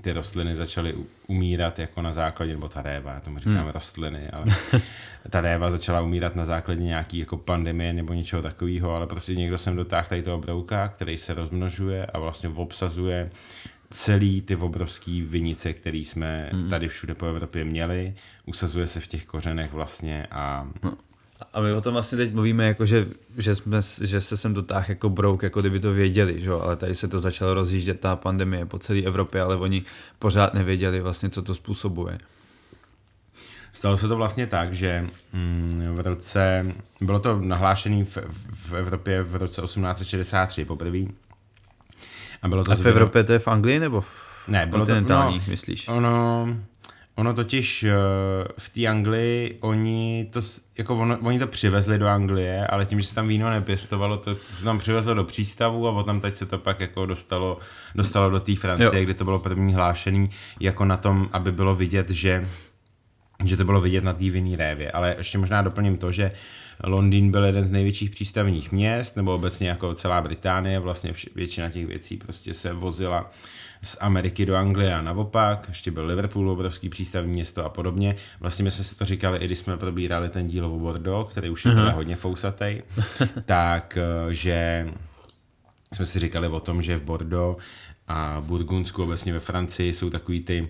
ty 0.00 0.12
rostliny 0.12 0.56
začaly 0.56 0.94
umírat 1.26 1.78
jako 1.78 2.02
na 2.02 2.12
základě, 2.12 2.52
nebo 2.52 2.68
ta 2.68 2.82
réva, 2.82 3.12
já 3.12 3.20
tomu 3.20 3.38
říkám 3.38 3.56
hmm. 3.56 3.68
rostliny, 3.68 4.28
ale 4.28 4.44
ta 5.30 5.40
réva 5.40 5.70
začala 5.70 6.00
umírat 6.00 6.36
na 6.36 6.44
základě 6.44 6.82
nějaký 6.82 7.18
jako 7.18 7.36
pandemie 7.36 7.92
nebo 7.92 8.12
něčeho 8.12 8.42
takového, 8.42 8.94
ale 8.94 9.06
prostě 9.06 9.34
někdo 9.34 9.58
sem 9.58 9.76
dotáhl 9.76 10.06
tady 10.08 10.22
toho 10.22 10.38
brouka, 10.38 10.88
který 10.88 11.18
se 11.18 11.34
rozmnožuje 11.34 12.06
a 12.06 12.18
vlastně 12.18 12.48
obsazuje 12.48 13.30
celý 13.90 14.42
ty 14.42 14.56
obrovský 14.56 15.22
vinice, 15.22 15.72
které 15.72 15.98
jsme 15.98 16.50
hmm. 16.52 16.70
tady 16.70 16.88
všude 16.88 17.14
po 17.14 17.26
Evropě 17.26 17.64
měli, 17.64 18.14
usazuje 18.46 18.86
se 18.86 19.00
v 19.00 19.06
těch 19.06 19.24
kořenech 19.24 19.72
vlastně 19.72 20.26
a 20.30 20.68
no. 20.82 20.96
A 21.52 21.60
my 21.60 21.72
o 21.72 21.80
tom 21.80 21.92
vlastně 21.92 22.18
teď 22.18 22.34
mluvíme, 22.34 22.66
jako 22.66 22.86
že, 22.86 23.06
že, 23.38 23.54
jsme, 23.54 23.78
že 24.00 24.20
se 24.20 24.36
sem 24.36 24.54
dotáhl 24.54 24.84
jako 24.88 25.08
brouk, 25.08 25.42
jako 25.42 25.60
kdyby 25.60 25.80
to 25.80 25.92
věděli, 25.92 26.40
že? 26.40 26.50
ale 26.50 26.76
tady 26.76 26.94
se 26.94 27.08
to 27.08 27.20
začalo 27.20 27.54
rozjíždět 27.54 28.00
ta 28.00 28.16
pandemie 28.16 28.66
po 28.66 28.78
celé 28.78 29.02
Evropě, 29.02 29.40
ale 29.40 29.56
oni 29.56 29.84
pořád 30.18 30.54
nevěděli 30.54 31.00
vlastně, 31.00 31.30
co 31.30 31.42
to 31.42 31.54
způsobuje. 31.54 32.18
Stalo 33.72 33.96
se 33.96 34.08
to 34.08 34.16
vlastně 34.16 34.46
tak, 34.46 34.74
že 34.74 35.06
mm, 35.32 35.88
v 35.96 36.00
roce, 36.00 36.72
bylo 37.00 37.18
to 37.18 37.40
nahlášené 37.40 38.04
v, 38.04 38.18
v 38.68 38.72
Evropě 38.74 39.22
v 39.22 39.36
roce 39.36 39.62
1863 39.62 40.64
poprvé. 40.64 40.98
A, 42.42 42.48
bylo 42.48 42.64
to 42.64 42.72
a 42.72 42.76
v 42.76 42.86
Evropě 42.86 43.24
to 43.24 43.32
je 43.32 43.38
v 43.38 43.48
Anglii 43.48 43.80
nebo 43.80 44.00
v 44.00 44.24
ne, 44.48 44.66
bylo 44.66 44.86
to, 44.86 45.00
no, 45.00 45.40
myslíš? 45.48 45.88
Ono, 45.88 46.46
Ono 47.16 47.34
totiž 47.34 47.82
uh, 47.82 47.90
v 48.58 48.68
té 48.68 48.86
Anglii, 48.86 49.58
oni 49.60 50.28
to, 50.30 50.40
jako 50.78 50.96
ono, 50.96 51.18
oni 51.18 51.38
to 51.38 51.46
přivezli 51.46 51.98
do 51.98 52.06
Anglie, 52.06 52.66
ale 52.66 52.86
tím, 52.86 53.00
že 53.00 53.06
se 53.06 53.14
tam 53.14 53.28
víno 53.28 53.50
nepěstovalo, 53.50 54.16
to 54.16 54.36
se 54.54 54.64
tam 54.64 54.78
přivezlo 54.78 55.14
do 55.14 55.24
přístavu 55.24 55.88
a 55.88 55.92
potom 55.92 56.20
teď 56.20 56.36
se 56.36 56.46
to 56.46 56.58
pak 56.58 56.80
jako 56.80 57.06
dostalo, 57.06 57.58
dostalo 57.94 58.30
do 58.30 58.40
té 58.40 58.56
Francie, 58.56 59.00
jo. 59.00 59.04
kde 59.04 59.14
to 59.14 59.24
bylo 59.24 59.38
první 59.38 59.74
hlášený, 59.74 60.30
jako 60.60 60.84
na 60.84 60.96
tom, 60.96 61.28
aby 61.32 61.52
bylo 61.52 61.74
vidět, 61.74 62.10
že 62.10 62.48
že 63.44 63.56
to 63.56 63.64
bylo 63.64 63.80
vidět 63.80 64.04
na 64.04 64.12
té 64.12 64.30
vinný 64.30 64.56
révě. 64.56 64.90
Ale 64.90 65.14
ještě 65.18 65.38
možná 65.38 65.62
doplním 65.62 65.96
to, 65.96 66.12
že 66.12 66.32
Londýn 66.86 67.30
byl 67.30 67.44
jeden 67.44 67.66
z 67.66 67.70
největších 67.70 68.10
přístavních 68.10 68.72
měst, 68.72 69.16
nebo 69.16 69.34
obecně 69.34 69.68
jako 69.68 69.94
celá 69.94 70.20
Británie, 70.20 70.78
vlastně 70.78 71.14
většina 71.34 71.68
těch 71.68 71.86
věcí 71.86 72.16
prostě 72.16 72.54
se 72.54 72.72
vozila 72.72 73.30
z 73.82 73.96
Ameriky 74.00 74.46
do 74.46 74.56
Anglie 74.56 74.94
a 74.94 75.02
naopak, 75.02 75.64
ještě 75.68 75.90
byl 75.90 76.06
Liverpool, 76.06 76.50
obrovský 76.50 76.88
přístavní 76.88 77.32
město 77.32 77.64
a 77.64 77.68
podobně. 77.68 78.16
Vlastně 78.40 78.62
my 78.62 78.70
jsme 78.70 78.84
si 78.84 78.94
to 78.94 79.04
říkali, 79.04 79.38
i 79.38 79.44
když 79.44 79.58
jsme 79.58 79.76
probírali 79.76 80.28
ten 80.28 80.46
díl 80.46 80.66
o 80.66 80.78
Bordeaux, 80.78 81.30
který 81.30 81.50
už 81.50 81.64
je 81.64 81.70
uh-huh. 81.70 81.94
hodně 81.94 82.16
fousatej, 82.16 82.82
tak 83.44 83.98
eh, 84.00 84.34
že 84.34 84.88
jsme 85.92 86.06
si 86.06 86.20
říkali 86.20 86.48
o 86.48 86.60
tom, 86.60 86.82
že 86.82 86.96
v 86.96 87.02
Bordeaux 87.02 87.62
a 88.08 88.42
Burgundsku, 88.46 89.02
obecně 89.02 89.32
ve 89.32 89.40
Francii, 89.40 89.92
jsou 89.92 90.10
takový 90.10 90.40
ty 90.40 90.68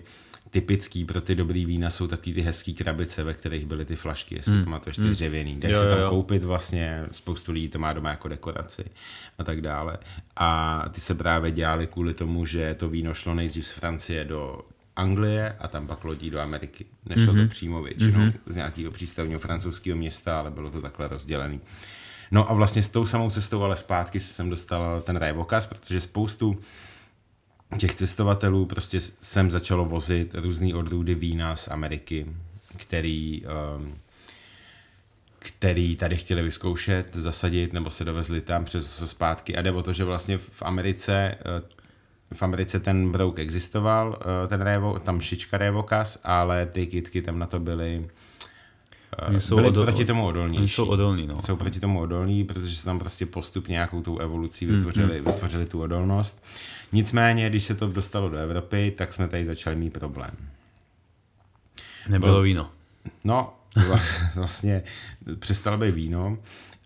typický 0.55 1.05
pro 1.05 1.21
ty 1.21 1.35
dobrý 1.35 1.65
vína 1.65 1.89
jsou 1.89 2.07
taky 2.07 2.33
ty 2.33 2.41
hezký 2.41 2.73
krabice, 2.73 3.23
ve 3.23 3.33
kterých 3.33 3.65
byly 3.65 3.85
ty 3.85 3.95
flašky, 3.95 4.35
jestli 4.35 4.51
hmm. 4.51 4.63
pamatuješ, 4.63 4.95
ty 4.95 5.01
hmm. 5.01 5.11
dřevěný. 5.11 5.55
Jdeš 5.55 5.77
se 5.77 5.89
tam 5.89 5.99
jo. 5.99 6.09
koupit 6.09 6.43
vlastně, 6.43 7.05
spoustu 7.11 7.51
lidí 7.51 7.67
to 7.67 7.79
má 7.79 7.93
doma 7.93 8.09
jako 8.09 8.27
dekoraci 8.27 8.83
a 9.37 9.43
tak 9.43 9.61
dále. 9.61 9.97
A 10.35 10.83
ty 10.91 11.01
se 11.01 11.15
právě 11.15 11.51
dělali 11.51 11.87
kvůli 11.87 12.13
tomu, 12.13 12.45
že 12.45 12.73
to 12.73 12.89
víno 12.89 13.13
šlo 13.13 13.33
nejdřív 13.33 13.67
z 13.67 13.71
Francie 13.71 14.25
do 14.25 14.61
Anglie 14.95 15.55
a 15.59 15.67
tam 15.67 15.87
pak 15.87 16.03
lodí 16.03 16.29
do 16.29 16.39
Ameriky. 16.39 16.85
Nešlo 17.05 17.23
mm-hmm. 17.23 17.27
to 17.27 17.33
mhm. 17.33 17.49
přímo 17.49 17.83
většinou 17.83 18.19
mm-hmm. 18.19 18.33
z 18.47 18.55
nějakého 18.55 18.91
přístavního 18.91 19.39
francouzského 19.39 19.97
města, 19.97 20.39
ale 20.39 20.51
bylo 20.51 20.69
to 20.69 20.81
takhle 20.81 21.07
rozdělené. 21.07 21.59
No 22.31 22.51
a 22.51 22.53
vlastně 22.53 22.83
s 22.83 22.89
tou 22.89 23.05
samou 23.05 23.29
cestou, 23.29 23.63
ale 23.63 23.75
zpátky 23.75 24.19
jsem 24.19 24.49
dostal 24.49 25.01
ten 25.01 25.15
Rajvokas, 25.15 25.65
protože 25.65 26.01
spoustu 26.01 26.59
těch 27.77 27.95
cestovatelů 27.95 28.65
prostě 28.65 28.99
sem 28.99 29.51
začalo 29.51 29.85
vozit 29.85 30.35
různý 30.35 30.73
odrůdy 30.73 31.15
vína 31.15 31.55
z 31.55 31.67
Ameriky, 31.67 32.25
který, 32.77 33.43
um, 33.77 33.95
který 35.39 35.95
tady 35.95 36.17
chtěli 36.17 36.41
vyzkoušet, 36.41 37.15
zasadit, 37.15 37.73
nebo 37.73 37.89
se 37.89 38.05
dovezli 38.05 38.41
tam 38.41 38.65
přes 38.65 39.09
zpátky. 39.09 39.55
A 39.55 39.61
jde 39.61 39.71
o 39.71 39.83
to, 39.83 39.93
že 39.93 40.03
vlastně 40.03 40.37
v 40.37 40.61
Americe 40.61 41.35
v 42.33 42.43
Americe 42.43 42.79
ten 42.79 43.11
brouk 43.11 43.39
existoval, 43.39 44.09
uh, 44.09 44.49
ten 44.49 44.61
révo, 44.61 44.99
tam 44.99 45.21
šička 45.21 45.57
révokas, 45.57 46.19
ale 46.23 46.65
ty 46.65 46.87
kitky 46.87 47.21
tam 47.21 47.39
na 47.39 47.45
to 47.45 47.59
byly 47.59 48.09
uh, 49.29 49.37
jsou 49.37 49.55
byli 49.55 49.67
odol, 49.67 49.83
proti 49.83 50.05
tomu 50.05 50.25
odolnější. 50.25 50.75
Jsou 50.75 50.85
odolní, 50.85 51.27
no. 51.27 51.41
Jsou 51.41 51.55
proti 51.55 51.79
tomu 51.79 51.99
odolní, 51.99 52.43
protože 52.43 52.75
se 52.75 52.85
tam 52.85 52.99
prostě 52.99 53.25
postupně 53.25 53.73
nějakou 53.73 54.01
tou 54.01 54.17
evolucí 54.17 54.65
vytvořili, 54.65 55.19
mm, 55.19 55.25
mm. 55.25 55.33
vytvořili 55.33 55.65
tu 55.65 55.81
odolnost. 55.81 56.43
Nicméně, 56.91 57.49
když 57.49 57.63
se 57.63 57.75
to 57.75 57.87
dostalo 57.87 58.29
do 58.29 58.37
Evropy, 58.37 58.93
tak 58.97 59.13
jsme 59.13 59.27
tady 59.27 59.45
začali 59.45 59.75
mít 59.75 59.93
problém. 59.93 60.31
Nebylo 62.07 62.31
Bylo, 62.31 62.41
víno. 62.41 62.69
No, 63.23 63.53
vlastně 64.35 64.83
přestalo 65.39 65.77
být 65.77 65.95
víno 65.95 66.37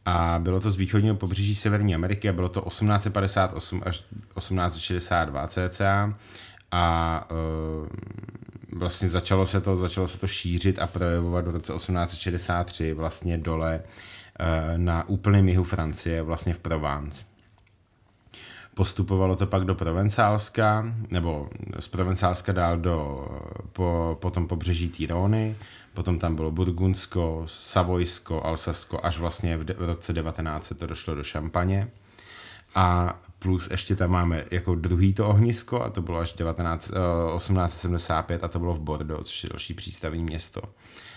a 0.05 0.39
bylo 0.43 0.59
to 0.59 0.71
z 0.71 0.75
východního 0.75 1.15
pobřeží 1.15 1.55
Severní 1.55 1.95
Ameriky 1.95 2.29
a 2.29 2.33
bylo 2.33 2.49
to 2.49 2.61
1858 2.61 3.81
až 3.85 4.03
1862 4.37 5.47
cca 5.47 6.13
a 6.71 7.27
uh, 7.31 7.87
vlastně 8.71 9.09
začalo 9.09 9.45
se 9.45 9.61
to, 9.61 9.75
začalo 9.75 10.07
se 10.07 10.19
to 10.19 10.27
šířit 10.27 10.79
a 10.79 10.87
projevovat 10.87 11.47
v 11.47 11.49
roce 11.49 11.73
1863 11.73 12.93
vlastně 12.93 13.37
dole 13.37 13.81
uh, 13.83 14.77
na 14.77 15.09
úplném 15.09 15.49
jihu 15.49 15.63
Francie, 15.63 16.21
vlastně 16.21 16.53
v 16.53 16.59
Provence. 16.59 17.25
Postupovalo 18.73 19.35
to 19.35 19.47
pak 19.47 19.63
do 19.65 19.75
Provencálska, 19.75 20.93
nebo 21.09 21.49
z 21.79 21.87
Provencálska 21.87 22.51
dál 22.51 22.77
do, 22.77 23.27
po, 23.73 24.17
potom 24.21 24.47
pobřeží 24.47 24.89
Týrony, 24.89 25.55
potom 25.93 26.19
tam 26.19 26.35
bylo 26.35 26.51
Burgundsko, 26.51 27.43
Savojsko, 27.45 28.43
Alsasko, 28.43 28.99
až 29.03 29.17
vlastně 29.17 29.57
v, 29.57 29.63
de, 29.63 29.73
v 29.73 29.83
roce 29.83 30.13
19 30.13 30.73
to 30.77 30.87
došlo 30.87 31.15
do 31.15 31.23
Šampaně. 31.23 31.87
A 32.75 33.19
plus 33.39 33.67
ještě 33.71 33.95
tam 33.95 34.11
máme 34.11 34.45
jako 34.51 34.75
druhý 34.75 35.13
to 35.13 35.27
ohnisko 35.27 35.81
a 35.81 35.89
to 35.89 36.01
bylo 36.01 36.19
až 36.19 36.33
19, 36.33 36.91
1875 37.37 38.43
a 38.43 38.47
to 38.47 38.59
bylo 38.59 38.73
v 38.73 38.79
Bordeaux, 38.79 39.27
což 39.27 39.43
je 39.43 39.49
další 39.49 39.73
přístavní 39.73 40.23
město. 40.23 40.61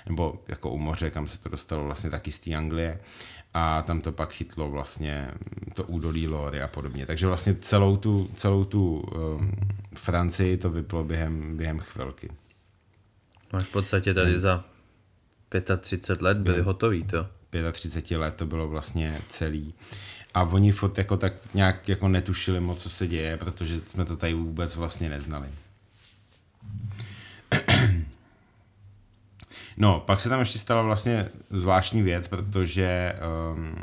Nebo 0.07 0.43
jako 0.49 0.71
u 0.71 0.79
moře, 0.79 1.11
kam 1.11 1.29
se 1.29 1.38
to 1.38 1.49
dostalo 1.49 1.85
vlastně 1.85 2.11
taky 2.11 2.33
z 2.33 2.38
té 2.38 2.55
Anglie 2.55 3.00
a 3.55 3.83
tam 3.83 4.00
to 4.00 4.12
pak 4.12 4.33
chytlo 4.33 4.71
vlastně 4.71 5.29
to 5.75 5.85
údolí 5.85 6.29
Lory 6.29 6.62
a 6.62 6.69
podobně. 6.69 7.07
Takže 7.07 7.26
vlastně 7.26 7.55
celou 7.55 7.97
tu, 7.97 8.31
celou 8.37 8.64
tu 8.64 8.97
um, 8.97 9.52
Francii 9.95 10.57
to 10.57 10.71
vyplo 10.71 11.05
během, 11.05 11.57
během 11.57 11.79
chvilky. 11.79 12.31
No 13.52 13.61
v 13.61 13.69
podstatě 13.69 14.14
tady 14.14 14.41
za 14.41 14.64
35 15.81 16.23
let 16.23 16.38
byli 16.38 16.62
hotoví, 16.62 17.05
to. 17.05 17.26
35 17.73 18.19
let 18.19 18.35
to 18.35 18.47
bylo 18.47 18.69
vlastně 18.69 19.19
celý. 19.29 19.75
A 20.35 20.43
oni 20.43 20.73
fot 20.73 20.99
jako 20.99 21.17
tak 21.17 21.33
nějak 21.55 21.89
jako 21.89 22.09
netušili 22.09 22.61
moc, 22.61 22.83
co 22.83 22.91
se 22.91 23.07
děje, 23.07 23.37
protože 23.37 23.81
jsme 23.87 24.05
to 24.05 24.17
tady 24.17 24.35
vůbec 24.35 24.77
vlastně 24.77 25.11
neznali. 25.11 25.49
No, 29.77 30.01
pak 30.01 30.21
se 30.21 30.29
tam 30.29 30.41
ještě 30.41 30.59
stala 30.59 30.83
vlastně 30.83 31.29
zvláštní 31.51 32.03
věc, 32.03 32.29
protože 32.29 33.15
um, 33.53 33.75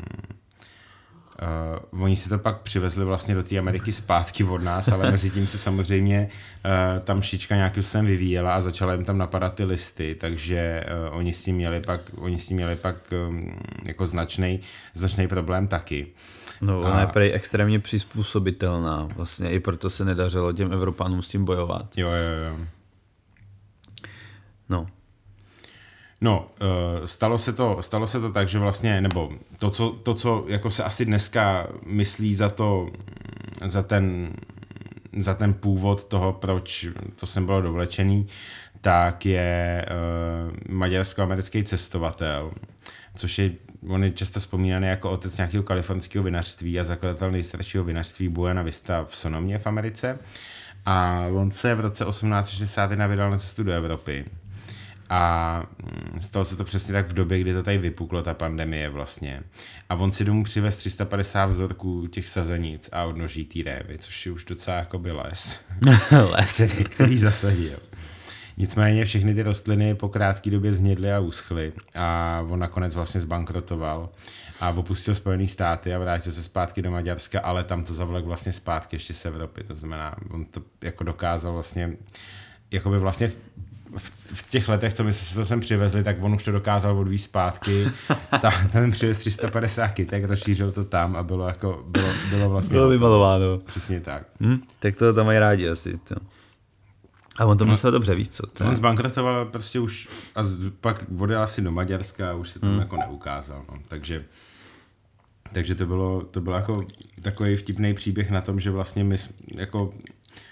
Uh, 1.92 2.02
oni 2.02 2.16
si 2.16 2.28
to 2.28 2.38
pak 2.38 2.60
přivezli 2.60 3.04
vlastně 3.04 3.34
do 3.34 3.42
té 3.42 3.58
Ameriky 3.58 3.92
zpátky 3.92 4.44
od 4.44 4.62
nás, 4.62 4.88
ale 4.88 5.10
mezi 5.10 5.30
tím 5.30 5.46
se 5.46 5.58
samozřejmě 5.58 6.28
uh, 6.64 7.04
tam 7.04 7.22
šička 7.22 7.56
nějakým 7.56 7.82
způsobem 7.82 8.06
vyvíjela 8.06 8.54
a 8.54 8.60
začala 8.60 8.92
jim 8.92 9.04
tam 9.04 9.18
napadat 9.18 9.54
ty 9.54 9.64
listy, 9.64 10.16
takže 10.20 10.84
uh, 11.10 11.16
oni 11.16 11.32
s 11.32 11.44
tím 11.44 11.56
měli 11.56 11.80
pak, 11.80 12.00
oni 12.16 12.38
s 12.38 12.46
tím 12.46 12.56
měli 12.56 12.76
pak 12.76 12.96
um, 13.28 13.58
jako 13.86 14.06
značný, 14.06 14.60
značný 14.94 15.28
problém 15.28 15.68
taky. 15.68 16.06
No, 16.60 16.80
ona 16.80 16.94
a... 16.94 17.00
je 17.00 17.06
prej 17.06 17.32
extrémně 17.34 17.80
přizpůsobitelná, 17.80 19.08
vlastně 19.16 19.50
i 19.50 19.60
proto 19.60 19.90
se 19.90 20.04
nedařilo 20.04 20.52
těm 20.52 20.72
Evropanům 20.72 21.22
s 21.22 21.28
tím 21.28 21.44
bojovat. 21.44 21.86
Jo, 21.96 22.08
jo, 22.08 22.48
jo. 22.48 22.66
No, 24.68 24.86
No, 26.20 26.50
eh, 26.60 27.06
stalo 27.06 27.38
se, 27.38 27.52
to, 27.52 27.82
stalo 27.82 28.06
se 28.06 28.20
to 28.20 28.32
tak, 28.32 28.48
že 28.48 28.58
vlastně, 28.58 29.00
nebo 29.00 29.32
to, 29.58 29.70
co, 29.70 29.90
to, 29.90 30.14
co 30.14 30.44
jako 30.48 30.70
se 30.70 30.84
asi 30.84 31.04
dneska 31.04 31.66
myslí 31.86 32.34
za 32.34 32.48
to, 32.48 32.90
za 33.66 33.82
ten, 33.82 34.32
za 35.18 35.34
ten 35.34 35.54
původ 35.54 36.04
toho, 36.04 36.32
proč 36.32 36.86
to 37.20 37.26
sem 37.26 37.46
bylo 37.46 37.60
dovlečený, 37.60 38.26
tak 38.80 39.26
je 39.26 39.86
uh, 39.88 40.74
maďarsko-americký 40.74 41.64
cestovatel, 41.64 42.50
což 43.14 43.38
je, 43.38 43.50
on 43.88 44.04
je 44.04 44.10
často 44.10 44.40
vzpomínaný 44.40 44.86
jako 44.86 45.10
otec 45.10 45.36
nějakého 45.36 45.62
kalifornského 45.62 46.24
vinařství 46.24 46.80
a 46.80 46.84
zakladatel 46.84 47.30
nejstaršího 47.30 47.84
vinařství 47.84 48.28
Buena 48.28 48.62
Vista 48.62 49.04
v 49.04 49.16
Sonomě 49.16 49.58
v 49.58 49.66
Americe. 49.66 50.18
A 50.86 51.26
on 51.34 51.50
se 51.50 51.74
v 51.74 51.80
roce 51.80 52.04
1861 52.04 53.06
vydal 53.06 53.30
na 53.30 53.38
cestu 53.38 53.62
do 53.62 53.72
Evropy 53.72 54.24
a 55.10 55.62
mm, 56.12 56.20
stalo 56.20 56.44
se 56.44 56.56
to 56.56 56.64
přesně 56.64 56.92
tak 56.92 57.08
v 57.08 57.12
době, 57.12 57.40
kdy 57.40 57.54
to 57.54 57.62
tady 57.62 57.78
vypuklo, 57.78 58.22
ta 58.22 58.34
pandemie 58.34 58.88
vlastně. 58.88 59.42
A 59.88 59.94
on 59.94 60.12
si 60.12 60.24
domů 60.24 60.44
přivez 60.44 60.76
350 60.76 61.46
vzorků 61.46 62.06
těch 62.06 62.28
sazenic 62.28 62.88
a 62.92 63.04
odnoží 63.04 63.44
té 63.44 63.70
révy, 63.70 63.98
což 63.98 64.26
je 64.26 64.32
už 64.32 64.44
docela 64.44 64.76
jako 64.76 64.98
by 64.98 65.12
les. 65.12 65.60
les. 66.30 66.60
který 66.84 67.18
zasadil. 67.18 67.78
Nicméně 68.60 69.04
všechny 69.04 69.34
ty 69.34 69.42
rostliny 69.42 69.94
po 69.94 70.08
krátké 70.08 70.50
době 70.50 70.72
znědly 70.72 71.12
a 71.12 71.18
uschly 71.18 71.72
a 71.94 72.40
on 72.48 72.58
nakonec 72.58 72.94
vlastně 72.94 73.20
zbankrotoval 73.20 74.08
a 74.60 74.70
opustil 74.70 75.14
Spojené 75.14 75.46
státy 75.46 75.94
a 75.94 75.98
vrátil 75.98 76.32
se 76.32 76.42
zpátky 76.42 76.82
do 76.82 76.90
Maďarska, 76.90 77.40
ale 77.40 77.64
tam 77.64 77.84
to 77.84 77.94
zavlek 77.94 78.24
vlastně 78.24 78.52
zpátky 78.52 78.96
ještě 78.96 79.14
z 79.14 79.24
Evropy. 79.24 79.64
To 79.64 79.74
znamená, 79.74 80.14
on 80.30 80.44
to 80.44 80.62
jako 80.82 81.04
dokázal 81.04 81.52
vlastně 81.52 81.92
jakoby 82.70 82.98
vlastně 82.98 83.32
v, 83.96 84.10
v 84.34 84.50
těch 84.50 84.68
letech, 84.68 84.94
co 84.94 85.04
my 85.04 85.12
jsme 85.12 85.24
se 85.24 85.34
to 85.34 85.44
sem 85.44 85.60
přivezli, 85.60 86.04
tak 86.04 86.22
on 86.22 86.34
už 86.34 86.44
to 86.44 86.52
dokázal 86.52 86.98
odvízt 86.98 87.24
zpátky. 87.24 87.86
Ta, 88.40 88.52
ten 88.72 88.90
přivez 88.90 89.18
350 89.18 89.88
kytek, 89.88 90.24
rozšířil 90.24 90.72
to 90.72 90.84
tam 90.84 91.16
a 91.16 91.22
bylo 91.22 91.48
jako, 91.48 91.84
bylo, 91.86 92.08
bylo 92.30 92.50
vlastně... 92.50 92.74
Bylo 92.74 92.88
vymalováno. 92.88 93.58
Přesně 93.58 94.00
tak. 94.00 94.22
Hm, 94.40 94.60
tak 94.78 94.96
to 94.96 95.12
tam 95.12 95.26
mají 95.26 95.38
rádi 95.38 95.68
asi. 95.68 95.98
To. 96.08 96.14
A 97.40 97.46
on 97.46 97.58
to 97.58 97.64
no, 97.64 97.70
musel 97.70 97.90
dobře, 97.90 98.14
víc 98.14 98.36
co? 98.36 98.46
To 98.46 98.64
on 98.64 98.76
zbankrotoval 98.76 99.44
prostě 99.44 99.80
už 99.80 100.08
a 100.36 100.40
pak 100.80 101.04
odjel 101.18 101.42
asi 101.42 101.62
do 101.62 101.72
Maďarska 101.72 102.30
a 102.30 102.34
už 102.34 102.50
se 102.50 102.58
tam 102.58 102.70
hmm. 102.70 102.78
jako 102.78 102.96
neukázal. 102.96 103.64
No. 103.68 103.78
Takže, 103.88 104.24
takže 105.52 105.74
to 105.74 105.86
bylo, 105.86 106.22
to 106.22 106.40
bylo 106.40 106.56
jako 106.56 106.84
takový 107.22 107.56
vtipný 107.56 107.94
příběh 107.94 108.30
na 108.30 108.40
tom, 108.40 108.60
že 108.60 108.70
vlastně 108.70 109.04
my 109.04 109.16
jako 109.54 109.90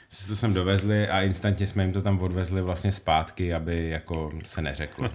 si 0.09 0.29
to 0.29 0.37
sem 0.37 0.55
dovezli 0.55 1.09
a 1.09 1.23
instantně 1.23 1.67
jsme 1.67 1.83
jim 1.83 1.93
to 1.93 2.03
tam 2.03 2.21
odvezli 2.21 2.63
vlastně 2.63 2.93
zpátky, 2.93 3.55
aby 3.55 3.89
jako 3.89 4.31
se 4.47 4.63
neřeklo. 4.63 5.11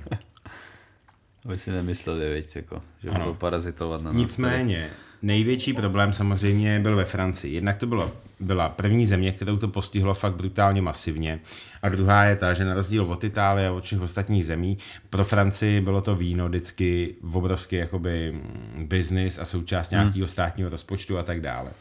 aby 1.46 1.60
si 1.60 1.72
nemysleli, 1.72 2.34
viď, 2.34 2.56
jako, 2.56 2.82
že 3.04 3.12
budou 3.12 3.34
parazitovat 3.34 4.02
na 4.02 4.12
nás. 4.12 4.16
Nicméně, 4.16 4.90
největší 5.24 5.74
problém 5.74 6.14
samozřejmě 6.14 6.80
byl 6.80 6.96
ve 6.96 7.06
Francii. 7.06 7.54
Jednak 7.54 7.78
to 7.78 7.88
bylo, 7.88 8.12
byla 8.40 8.70
první 8.70 9.06
země, 9.06 9.32
kterou 9.32 9.58
to 9.58 9.68
postihlo 9.68 10.14
fakt 10.14 10.36
brutálně 10.36 10.82
masivně. 10.82 11.40
A 11.82 11.90
druhá 11.90 12.24
je 12.24 12.36
ta, 12.36 12.54
že 12.54 12.66
na 12.66 12.74
rozdíl 12.74 13.04
od 13.04 13.24
Itálie 13.24 13.68
a 13.68 13.72
od 13.72 13.84
všech 13.84 14.02
ostatních 14.02 14.46
zemí, 14.46 14.78
pro 15.10 15.26
Francii 15.26 15.82
bylo 15.82 16.02
to 16.02 16.16
víno 16.16 16.48
vždycky 16.48 17.16
v 17.22 17.38
obrovský 17.38 17.76
jakoby 17.76 18.32
mm, 18.32 18.88
business 18.88 19.40
a 19.40 19.46
součást 19.46 19.92
hmm. 19.92 20.02
nějakého 20.02 20.28
státního 20.28 20.70
rozpočtu 20.70 21.18
a 21.18 21.24
tak 21.24 21.42
dále. 21.42 21.72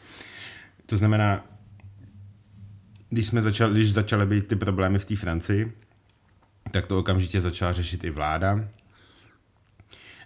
To 0.85 0.97
znamená, 0.97 1.45
když, 3.09 3.27
jsme 3.27 3.41
začali, 3.41 3.73
když 3.73 3.93
začaly 3.93 4.25
být 4.25 4.47
ty 4.47 4.55
problémy 4.55 4.99
v 4.99 5.05
té 5.05 5.15
Francii, 5.15 5.73
tak 6.71 6.87
to 6.87 6.99
okamžitě 6.99 7.41
začala 7.41 7.71
řešit 7.71 8.03
i 8.03 8.09
vláda 8.09 8.67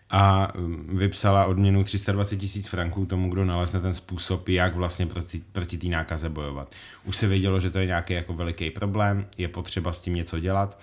a 0.09 0.55
um, 0.55 0.97
vypsala 0.97 1.45
odměnu 1.45 1.83
320 1.83 2.35
tisíc 2.35 2.67
franků 2.67 3.05
tomu, 3.05 3.29
kdo 3.29 3.45
nalezne 3.45 3.79
ten 3.79 3.93
způsob, 3.93 4.49
jak 4.49 4.75
vlastně 4.75 5.05
proti, 5.05 5.41
proti 5.51 5.77
té 5.77 5.87
nákaze 5.87 6.29
bojovat. 6.29 6.75
Už 7.05 7.17
se 7.17 7.27
vědělo, 7.27 7.59
že 7.59 7.69
to 7.69 7.79
je 7.79 7.85
nějaký 7.85 8.13
jako 8.13 8.33
veliký 8.33 8.69
problém, 8.69 9.27
je 9.37 9.47
potřeba 9.47 9.93
s 9.93 10.01
tím 10.01 10.15
něco 10.15 10.39
dělat 10.39 10.79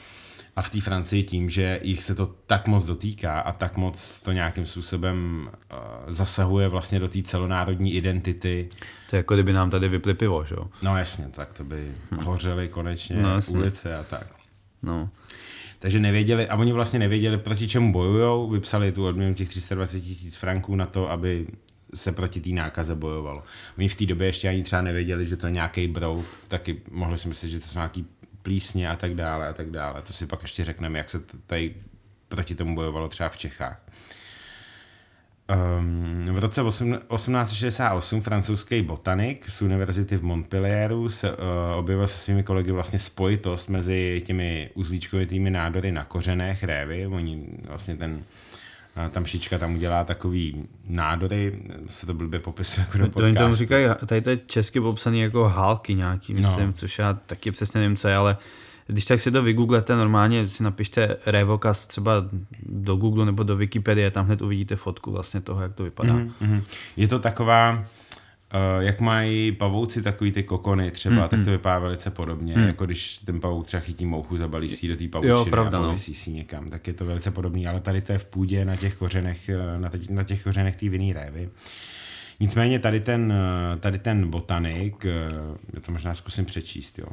a 0.57 0.63
v 0.63 0.71
té 0.71 0.81
Francii 0.81 1.23
tím, 1.23 1.51
že 1.51 1.81
jich 1.83 2.03
se 2.03 2.15
to 2.15 2.35
tak 2.47 2.67
moc 2.67 2.85
dotýká 2.85 3.41
a 3.41 3.53
tak 3.53 3.77
moc 3.77 4.21
to 4.21 4.33
nějakým 4.33 4.67
způsobem 4.67 5.49
uh, 5.49 5.79
zasahuje 6.13 6.69
vlastně 6.69 7.01
do 7.01 7.09
té 7.09 7.23
celonárodní 7.23 7.95
identity. 7.95 8.69
To 9.11 9.17
je 9.17 9.19
jako 9.19 9.35
kdyby 9.35 9.53
nám 9.53 9.71
tady 9.71 9.89
vypli 9.89 10.15
pivo, 10.15 10.45
že 10.45 10.55
jo? 10.55 10.69
No 10.83 10.99
jasně, 10.99 11.29
tak 11.29 11.53
to 11.53 11.65
by 11.65 11.93
hm. 12.11 12.17
hořely 12.17 12.69
konečně 12.69 13.17
no, 13.17 13.31
ulice 13.49 13.97
a 13.97 14.03
tak. 14.03 14.27
No. 14.83 15.11
Takže 15.85 16.01
nevěděli, 16.01 16.49
a 16.49 16.57
oni 16.57 16.73
vlastně 16.73 16.99
nevěděli, 16.99 17.39
proti 17.39 17.69
čemu 17.69 17.93
bojujou, 17.93 18.51
vypsali 18.51 18.93
tu 18.93 19.07
odměnu 19.07 19.35
těch 19.35 19.49
320 19.49 20.01
tisíc 20.01 20.37
franků 20.37 20.77
na 20.77 20.87
to, 20.87 21.11
aby 21.11 21.47
se 21.95 22.13
proti 22.13 22.41
té 22.41 22.51
nákaze 22.51 22.95
bojovalo. 22.95 23.43
Oni 23.79 23.89
v 23.89 23.95
té 23.95 24.07
době 24.07 24.27
ještě 24.27 24.49
ani 24.49 24.63
třeba 24.63 24.83
nevěděli, 24.83 25.27
že 25.27 25.37
to 25.37 25.47
je 25.47 25.53
nějaký 25.53 25.89
brouk, 25.89 26.27
taky 26.49 26.81
mohli 26.91 27.19
si 27.19 27.29
myslet, 27.29 27.49
že 27.49 27.61
to 27.61 27.67
jsou 27.67 27.79
nějaký 27.79 28.07
plísně 28.43 28.91
a 28.91 28.97
tak 28.97 29.15
dále 29.15 29.49
a 29.49 29.53
tak 29.53 29.71
dále. 29.71 30.03
To 30.03 30.13
si 30.13 30.27
pak 30.27 30.43
ještě 30.43 30.65
řekneme, 30.65 30.99
jak 30.99 31.11
se 31.11 31.21
tady 31.47 31.75
proti 32.29 32.55
tomu 32.55 32.75
bojovalo 32.75 33.09
třeba 33.09 33.29
v 33.29 33.37
Čechách. 33.37 33.83
Um, 35.79 36.35
v 36.35 36.39
roce 36.39 36.63
1868 36.63 38.21
francouzský 38.21 38.83
botanik 38.83 39.51
z 39.51 39.63
univerzity 39.63 40.17
v 40.17 40.25
Montpellieru 40.25 41.09
se 41.09 41.33
uh, 41.33 41.37
objevil 41.77 42.07
se 42.07 42.19
svými 42.19 42.43
kolegy 42.43 42.71
vlastně 42.71 42.99
spojitost 42.99 43.69
mezi 43.69 44.23
těmi 44.27 44.71
uzlíčkovitými 44.75 45.51
nádory 45.51 45.93
na 45.93 46.05
kořenech 46.05 46.65
révy. 46.65 47.07
Oni 47.07 47.47
vlastně 47.69 47.97
ten 47.97 48.25
tam 49.11 49.27
šička 49.27 49.59
tam 49.59 49.75
udělá 49.75 50.05
takový 50.05 50.69
nádory, 50.89 51.63
se 51.89 52.07
to 52.07 52.15
blbě 52.15 52.41
popisuje 52.41 52.87
jako 52.87 52.99
do 52.99 53.05
podcastu. 53.05 53.25
Oni 53.25 53.35
tomu 53.35 53.55
říkají, 53.55 53.87
tady 54.07 54.21
to 54.21 54.31
je 54.31 54.37
česky 54.37 54.81
popsaný 54.81 55.21
jako 55.21 55.49
hálky 55.49 55.95
nějaký, 55.95 56.35
myslím, 56.35 56.67
no. 56.67 56.73
což 56.73 56.99
já 56.99 57.15
taky 57.15 57.51
přesně 57.51 57.81
nevím, 57.81 57.97
co 57.97 58.09
je, 58.09 58.17
ale 58.17 58.37
když 58.87 59.05
tak 59.05 59.21
si 59.21 59.31
to 59.31 59.43
vygooglete, 59.43 59.97
normálně 59.97 60.49
si 60.49 60.63
napište 60.63 61.17
Revokas 61.27 61.87
třeba 61.87 62.13
do 62.63 62.97
Google 62.97 63.27
nebo 63.27 63.43
do 63.43 63.57
Wikipedie, 63.57 64.11
tam 64.11 64.27
hned 64.27 64.43
uvidíte 64.43 64.77
fotku 64.77 65.13
vlastně 65.13 65.41
toho, 65.41 65.63
jak 65.63 65.75
to 65.75 65.85
vypadá. 65.85 66.15
Mm-hmm. 66.15 66.63
Je 66.97 67.09
to 67.09 67.19
taková, 67.19 67.85
Uh, 68.55 68.83
jak 68.83 69.01
mají 69.01 69.53
pavouci 69.53 70.03
takový 70.03 70.33
ty 70.33 70.43
kokony 70.43 70.91
třeba, 70.91 71.23
mm, 71.23 71.29
tak 71.29 71.45
to 71.45 71.51
vypadá 71.51 71.79
velice 71.79 72.11
podobně, 72.11 72.55
mm. 72.57 72.67
jako 72.67 72.87
když 72.87 73.19
ten 73.19 73.41
pavouk 73.41 73.67
třeba 73.67 73.81
chytí 73.81 74.07
mouchu, 74.07 74.37
zabalí 74.37 74.69
si 74.69 74.89
do 74.89 74.97
té 74.97 75.09
pavučiny 75.09 75.39
jo, 75.39 75.45
pravda, 75.45 75.79
a 75.79 75.83
pověsí 75.83 76.11
no. 76.11 76.17
si 76.17 76.31
někam, 76.31 76.71
tak 76.71 76.87
je 76.87 76.93
to 76.93 77.05
velice 77.05 77.31
podobný, 77.31 77.67
ale 77.67 77.81
tady 77.81 78.01
to 78.01 78.13
je 78.13 78.19
v 78.19 78.25
půdě 78.25 78.65
na 78.65 78.77
těch 78.77 78.97
kořenech, 78.97 79.49
eh, 79.49 79.79
na, 79.79 79.89
těch, 79.89 80.11
na 80.11 80.23
těch 80.23 80.43
kořenech 80.43 80.77
té 80.77 80.89
vinný 80.89 81.13
révy. 81.13 81.49
Nicméně 82.41 82.79
tady 82.79 83.01
ten, 83.01 83.33
eh, 83.33 83.77
tady 83.77 83.99
ten 83.99 84.31
botanik, 84.31 85.05
já 85.75 85.81
to 85.81 85.93
možná 85.93 86.15
zkusím 86.15 86.45
přečíst, 86.45 86.99
jo. 86.99 87.07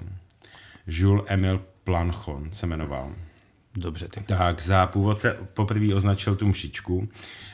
Jules 0.88 1.26
Emile 1.28 1.60
Planchon 1.84 2.50
se 2.54 2.68
jmenoval. 2.68 3.12
Dobře, 3.76 4.08
ty. 4.08 4.24
Tak 4.24 4.62
za 4.62 4.88
původce 4.88 5.38
poprvé 5.54 5.96
označil 5.96 6.36
tu 6.36 6.48
mšičku, 6.48 7.10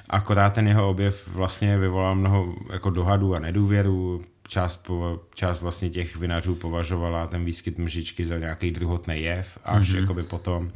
akorát 0.10 0.54
ten 0.54 0.68
jeho 0.68 0.90
objev 0.90 1.28
vlastně 1.28 1.78
vyvolal 1.78 2.16
mnoho 2.16 2.56
jako 2.74 2.90
dohadů 2.90 3.36
a 3.36 3.40
nedůvěru. 3.40 4.22
Část, 4.48 4.78
po, 4.78 5.20
část 5.36 5.62
vlastně 5.62 5.90
těch 5.90 6.16
vinařů 6.16 6.56
považovala 6.56 7.28
ten 7.28 7.46
výskyt 7.46 7.78
mšičky 7.78 8.26
za 8.26 8.38
nějaký 8.38 8.72
druhotný 8.72 9.22
jev, 9.22 9.58
až 9.64 9.92
mm-hmm. 9.92 10.02
jakoby 10.02 10.24
potom. 10.24 10.72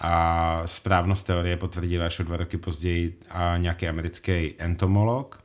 A 0.00 0.62
správnost 0.66 1.26
teorie 1.26 1.56
potvrdila 1.56 2.06
až 2.06 2.20
o 2.20 2.22
dva 2.22 2.36
roky 2.36 2.56
později 2.56 3.18
a 3.30 3.56
nějaký 3.56 3.88
americký 3.88 4.54
entomolog 4.58 5.44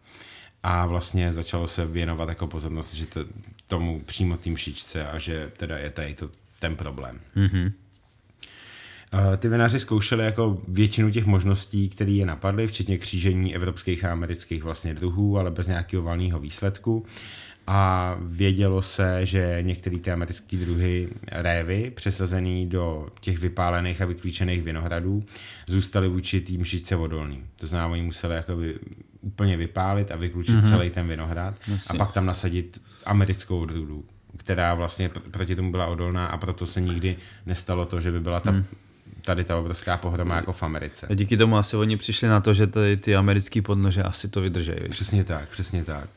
a 0.63 0.85
vlastně 0.85 1.33
začalo 1.33 1.67
se 1.67 1.85
věnovat 1.85 2.29
jako 2.29 2.47
pozornost, 2.47 2.93
že 2.93 3.05
to, 3.05 3.19
tomu 3.67 3.99
přímo 3.99 4.37
tým 4.37 4.53
mšičce 4.53 5.07
a 5.07 5.19
že 5.19 5.51
teda 5.57 5.77
je 5.77 5.89
tady 5.89 6.13
to 6.13 6.29
ten 6.59 6.75
problém. 6.75 7.19
Mm-hmm. 7.37 7.71
Ty 9.37 9.49
vinaři 9.49 9.79
zkoušeli 9.79 10.25
jako 10.25 10.61
většinu 10.67 11.11
těch 11.11 11.25
možností, 11.25 11.89
které 11.89 12.11
je 12.11 12.25
napadly, 12.25 12.67
včetně 12.67 12.97
křížení 12.97 13.55
evropských 13.55 14.05
a 14.05 14.11
amerických 14.11 14.63
vlastně 14.63 14.93
druhů, 14.93 15.37
ale 15.37 15.51
bez 15.51 15.67
nějakého 15.67 16.03
valného 16.03 16.39
výsledku. 16.39 17.05
A 17.67 18.15
vědělo 18.21 18.81
se, 18.81 19.25
že 19.25 19.57
některé 19.61 19.99
ty 19.99 20.11
americké 20.11 20.57
druhy 20.57 21.09
révy, 21.31 21.91
přesazený 21.95 22.67
do 22.67 23.07
těch 23.19 23.39
vypálených 23.39 24.01
a 24.01 24.05
vyklíčených 24.05 24.63
vinohradů, 24.63 25.23
zůstaly 25.67 26.07
vůči 26.07 26.41
tým 26.41 26.61
mšičce 26.61 26.95
odolný. 26.95 27.43
To 27.55 27.67
znamená, 27.67 27.87
oni 27.87 28.01
museli 28.01 28.35
jakoby 28.35 28.79
úplně 29.21 29.57
vypálit 29.57 30.11
a 30.11 30.15
vyklučit 30.15 30.55
mm-hmm. 30.55 30.69
celý 30.69 30.89
ten 30.89 31.07
vinohrad 31.07 31.55
Jasně. 31.67 31.87
a 31.87 31.93
pak 31.93 32.11
tam 32.11 32.25
nasadit 32.25 32.81
americkou 33.05 33.59
odrůdu, 33.59 34.05
která 34.37 34.73
vlastně 34.73 35.09
proti 35.09 35.55
tomu 35.55 35.71
byla 35.71 35.87
odolná 35.87 36.25
a 36.25 36.37
proto 36.37 36.65
se 36.65 36.81
nikdy 36.81 37.17
nestalo 37.45 37.85
to, 37.85 38.01
že 38.01 38.11
by 38.11 38.19
byla 38.19 38.39
ta 38.39 38.51
mm 38.51 38.65
tady 39.25 39.43
ta 39.43 39.57
obrovská 39.57 39.97
pohroma 39.97 40.35
jako 40.35 40.53
v 40.53 40.63
Americe. 40.63 41.07
A 41.09 41.13
díky 41.13 41.37
tomu 41.37 41.57
asi 41.57 41.77
oni 41.77 41.97
přišli 41.97 42.27
na 42.27 42.41
to, 42.41 42.53
že 42.53 42.67
tady 42.67 42.97
ty 42.97 43.15
americké 43.15 43.61
podnože 43.61 44.03
asi 44.03 44.27
to 44.27 44.41
vydrží. 44.41 44.71
Přesně 44.89 45.23
tak, 45.23 45.49
přesně 45.49 45.83
tak. 45.83 46.09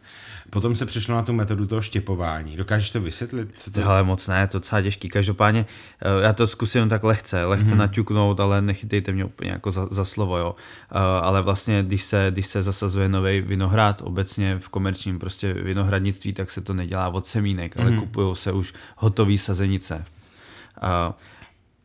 Potom 0.50 0.76
se 0.76 0.86
přešlo 0.86 1.14
na 1.14 1.22
tu 1.22 1.32
metodu 1.32 1.66
toho 1.66 1.82
štěpování. 1.82 2.56
Dokážeš 2.56 2.90
to 2.90 3.00
vysvětlit? 3.00 3.48
Co 3.58 3.70
to... 3.70 3.86
Ale 3.86 4.02
moc 4.02 4.28
ne, 4.28 4.46
to 4.46 4.58
docela 4.58 4.82
těžký. 4.82 5.08
Každopádně 5.08 5.66
eh, 6.02 6.22
já 6.22 6.32
to 6.32 6.46
zkusím 6.46 6.88
tak 6.88 7.04
lehce, 7.04 7.44
lehce 7.44 7.72
mm-hmm. 7.72 7.76
naťuknout, 7.76 8.40
ale 8.40 8.62
nechytejte 8.62 9.12
mě 9.12 9.24
úplně 9.24 9.50
jako 9.50 9.70
za, 9.70 9.86
za 9.90 10.04
slovo, 10.04 10.38
jo. 10.38 10.56
Uh, 10.94 10.98
ale 11.00 11.42
vlastně, 11.42 11.82
když 11.82 12.04
se, 12.04 12.26
když 12.30 12.46
se 12.46 12.62
zasazuje 12.62 13.08
nový 13.08 13.40
vinohrad, 13.40 14.02
obecně 14.04 14.58
v 14.58 14.68
komerčním 14.68 15.18
prostě 15.18 15.52
vinohradnictví, 15.52 16.32
tak 16.32 16.50
se 16.50 16.60
to 16.60 16.74
nedělá 16.74 17.08
od 17.08 17.26
semínek, 17.26 17.80
ale 17.80 17.90
mhm. 17.90 18.00
kupují 18.00 18.36
se 18.36 18.52
už 18.52 18.74
hotové 18.96 19.38
sazenice. 19.38 20.04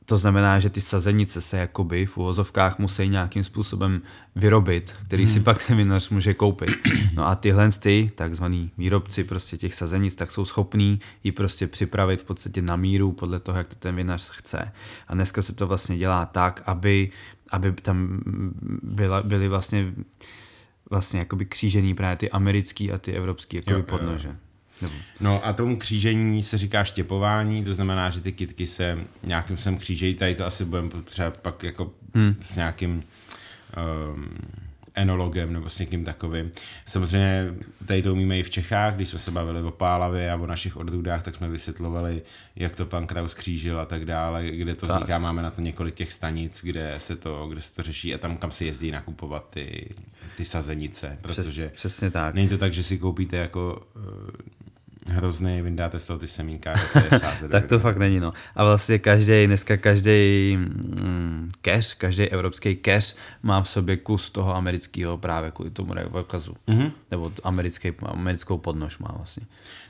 To 0.05 0.17
znamená, 0.17 0.59
že 0.59 0.69
ty 0.69 0.81
sazenice 0.81 1.41
se 1.41 1.57
jakoby 1.57 2.05
v 2.05 2.17
uvozovkách 2.17 2.79
musí 2.79 3.09
nějakým 3.09 3.43
způsobem 3.43 4.01
vyrobit, 4.35 4.95
který 5.05 5.23
hmm. 5.23 5.33
si 5.33 5.39
pak 5.39 5.67
ten 5.67 5.77
vinař 5.77 6.09
může 6.09 6.33
koupit. 6.33 6.69
No 7.13 7.27
a 7.27 7.35
tyhle 7.35 7.71
ty 7.71 8.11
takzvaný 8.15 8.71
výrobci 8.77 9.23
prostě 9.23 9.57
těch 9.57 9.73
sazenic, 9.73 10.15
tak 10.15 10.31
jsou 10.31 10.45
schopní 10.45 10.99
ji 11.23 11.31
prostě 11.31 11.67
připravit 11.67 12.21
v 12.21 12.25
podstatě 12.25 12.61
na 12.61 12.75
míru 12.75 13.11
podle 13.11 13.39
toho, 13.39 13.57
jak 13.57 13.67
to 13.67 13.75
ten 13.75 13.95
vinař 13.95 14.29
chce. 14.29 14.71
A 15.07 15.13
dneska 15.13 15.41
se 15.41 15.53
to 15.53 15.67
vlastně 15.67 15.97
dělá 15.97 16.25
tak, 16.25 16.63
aby, 16.65 17.11
aby 17.49 17.71
tam 17.71 18.21
byla, 18.83 19.23
byly 19.23 19.47
vlastně 19.47 19.93
vlastně 20.89 21.19
jakoby 21.19 21.45
křížený 21.45 21.93
právě 21.93 22.17
ty 22.17 22.29
americký 22.29 22.91
a 22.91 22.97
ty 22.97 23.11
evropský 23.11 23.57
jakoby 23.57 23.79
jo, 23.79 23.83
podnože. 23.83 24.27
Jo. 24.27 24.35
Nebo... 24.83 24.93
No 25.19 25.45
a 25.45 25.53
tomu 25.53 25.77
křížení 25.77 26.43
se 26.43 26.57
říká 26.57 26.83
štěpování, 26.83 27.63
to 27.63 27.73
znamená, 27.73 28.09
že 28.09 28.21
ty 28.21 28.31
kitky 28.31 28.67
se 28.67 28.97
nějakým 29.23 29.57
sem 29.57 29.77
křížejí, 29.77 30.15
tady 30.15 30.35
to 30.35 30.45
asi 30.45 30.65
budeme 30.65 30.89
třeba 31.05 31.31
pak 31.31 31.63
jako 31.63 31.91
hmm. 32.15 32.35
s 32.41 32.55
nějakým 32.55 33.03
um, 34.13 34.27
enologem 34.95 35.53
nebo 35.53 35.69
s 35.69 35.79
někým 35.79 36.05
takovým. 36.05 36.51
Samozřejmě 36.85 37.53
tady 37.85 38.01
to 38.01 38.13
umíme 38.13 38.39
i 38.39 38.43
v 38.43 38.49
Čechách, 38.49 38.95
když 38.95 39.09
jsme 39.09 39.19
se 39.19 39.31
bavili 39.31 39.61
o 39.61 39.71
Pálavě 39.71 40.31
a 40.31 40.35
o 40.35 40.47
našich 40.47 40.77
odrůdách, 40.77 41.23
tak 41.23 41.35
jsme 41.35 41.49
vysvětlovali, 41.49 42.21
jak 42.55 42.75
to 42.75 42.85
pan 42.85 43.07
Kraus 43.07 43.33
křížil 43.33 43.79
a 43.79 43.85
tak 43.85 44.05
dále, 44.05 44.45
kde 44.45 44.75
to 44.75 44.87
vzniká. 44.87 45.19
Máme 45.19 45.41
na 45.41 45.51
to 45.51 45.61
několik 45.61 45.95
těch 45.95 46.13
stanic, 46.13 46.59
kde 46.63 46.95
se 46.97 47.15
to, 47.15 47.47
kde 47.47 47.61
se 47.61 47.73
to 47.73 47.83
řeší 47.83 48.15
a 48.15 48.17
tam, 48.17 48.37
kam 48.37 48.51
se 48.51 48.65
jezdí 48.65 48.91
nakupovat 48.91 49.49
ty, 49.49 49.89
ty 50.37 50.45
sazenice. 50.45 51.17
Protože 51.21 51.67
Přes, 51.67 51.75
přesně 51.75 52.11
tak. 52.11 52.35
Není 52.35 52.47
to 52.47 52.57
tak, 52.57 52.73
že 52.73 52.83
si 52.83 52.97
koupíte 52.97 53.37
jako 53.37 53.87
hrozný, 55.07 55.61
vyndáte 55.61 55.99
z 55.99 56.03
toho 56.03 56.19
ty 56.19 56.27
semínka, 56.27 56.73
to 56.93 56.99
je 56.99 57.19
sázet. 57.19 57.47
tak 57.51 57.67
to 57.67 57.79
fakt 57.79 57.97
není, 57.97 58.19
no. 58.19 58.33
A 58.55 58.63
vlastně 58.63 58.99
každý, 58.99 59.47
dneska 59.47 59.77
každý 59.77 60.57
mm, 60.57 61.51
cash, 61.61 61.93
každý 61.93 62.23
evropský 62.23 62.75
cash 62.75 63.15
má 63.43 63.61
v 63.61 63.69
sobě 63.69 63.97
kus 63.97 64.29
toho 64.29 64.55
amerického 64.55 65.17
právě 65.17 65.51
kvůli 65.51 65.71
tomu 65.71 65.93
revokazu. 65.93 66.55
Mm-hmm. 66.67 66.91
Nebo 67.11 67.31
americký, 67.43 67.91
americkou 68.05 68.57
podnož 68.57 68.97
má 68.97 69.13
vlastně. 69.17 69.45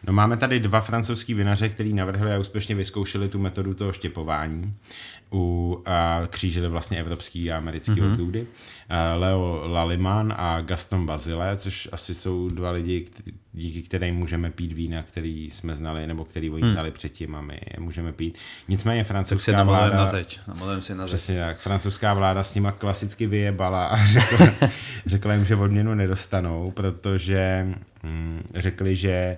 No 0.07 0.13
máme 0.13 0.37
tady 0.37 0.59
dva 0.59 0.81
francouzský 0.81 1.33
vinaře, 1.33 1.69
který 1.69 1.93
navrhli 1.93 2.33
a 2.33 2.39
úspěšně 2.39 2.75
vyzkoušeli 2.75 3.29
tu 3.29 3.39
metodu 3.39 3.73
toho 3.73 3.93
štěpování 3.93 4.73
u, 5.33 5.81
a 5.85 6.21
křížili 6.29 6.69
vlastně 6.69 6.99
evropský 6.99 7.51
a 7.51 7.57
americký 7.57 7.91
mm-hmm. 7.91 8.11
odrůdy. 8.11 8.47
Leo 9.15 9.63
Laliman 9.65 10.33
a 10.37 10.61
Gaston 10.61 11.05
Bazile, 11.05 11.57
což 11.57 11.89
asi 11.91 12.15
jsou 12.15 12.49
dva 12.49 12.71
lidi, 12.71 13.05
díky 13.53 13.81
kterým 13.81 14.15
můžeme 14.15 14.51
pít 14.51 14.71
vína, 14.73 15.03
který 15.03 15.49
jsme 15.49 15.75
znali, 15.75 16.07
nebo 16.07 16.25
který 16.25 16.49
oni 16.49 16.63
hmm. 16.63 16.73
znali 16.73 16.91
předtím 16.91 17.35
a 17.35 17.41
my 17.41 17.53
je 17.53 17.83
můžeme 17.83 18.13
pít. 18.13 18.37
Nicméně 18.67 19.03
francouzská 19.03 19.51
tak 19.51 19.65
vláda... 19.65 19.97
Na 19.97 20.05
zeď. 20.05 20.39
si 20.79 20.95
na 20.95 21.07
zeď. 21.07 21.15
Přesně 21.15 21.39
tak. 21.39 21.59
Francouzská 21.59 22.13
vláda 22.13 22.43
s 22.43 22.55
nima 22.55 22.71
klasicky 22.71 23.27
vyjebala 23.27 23.85
a 23.85 24.05
řekla, 24.05 24.69
řekla 25.05 25.33
jim, 25.33 25.45
že 25.45 25.55
odměnu 25.55 25.93
nedostanou, 25.93 26.71
protože 26.71 27.67
hm, 28.03 28.43
řekli, 28.55 28.95
že 28.95 29.37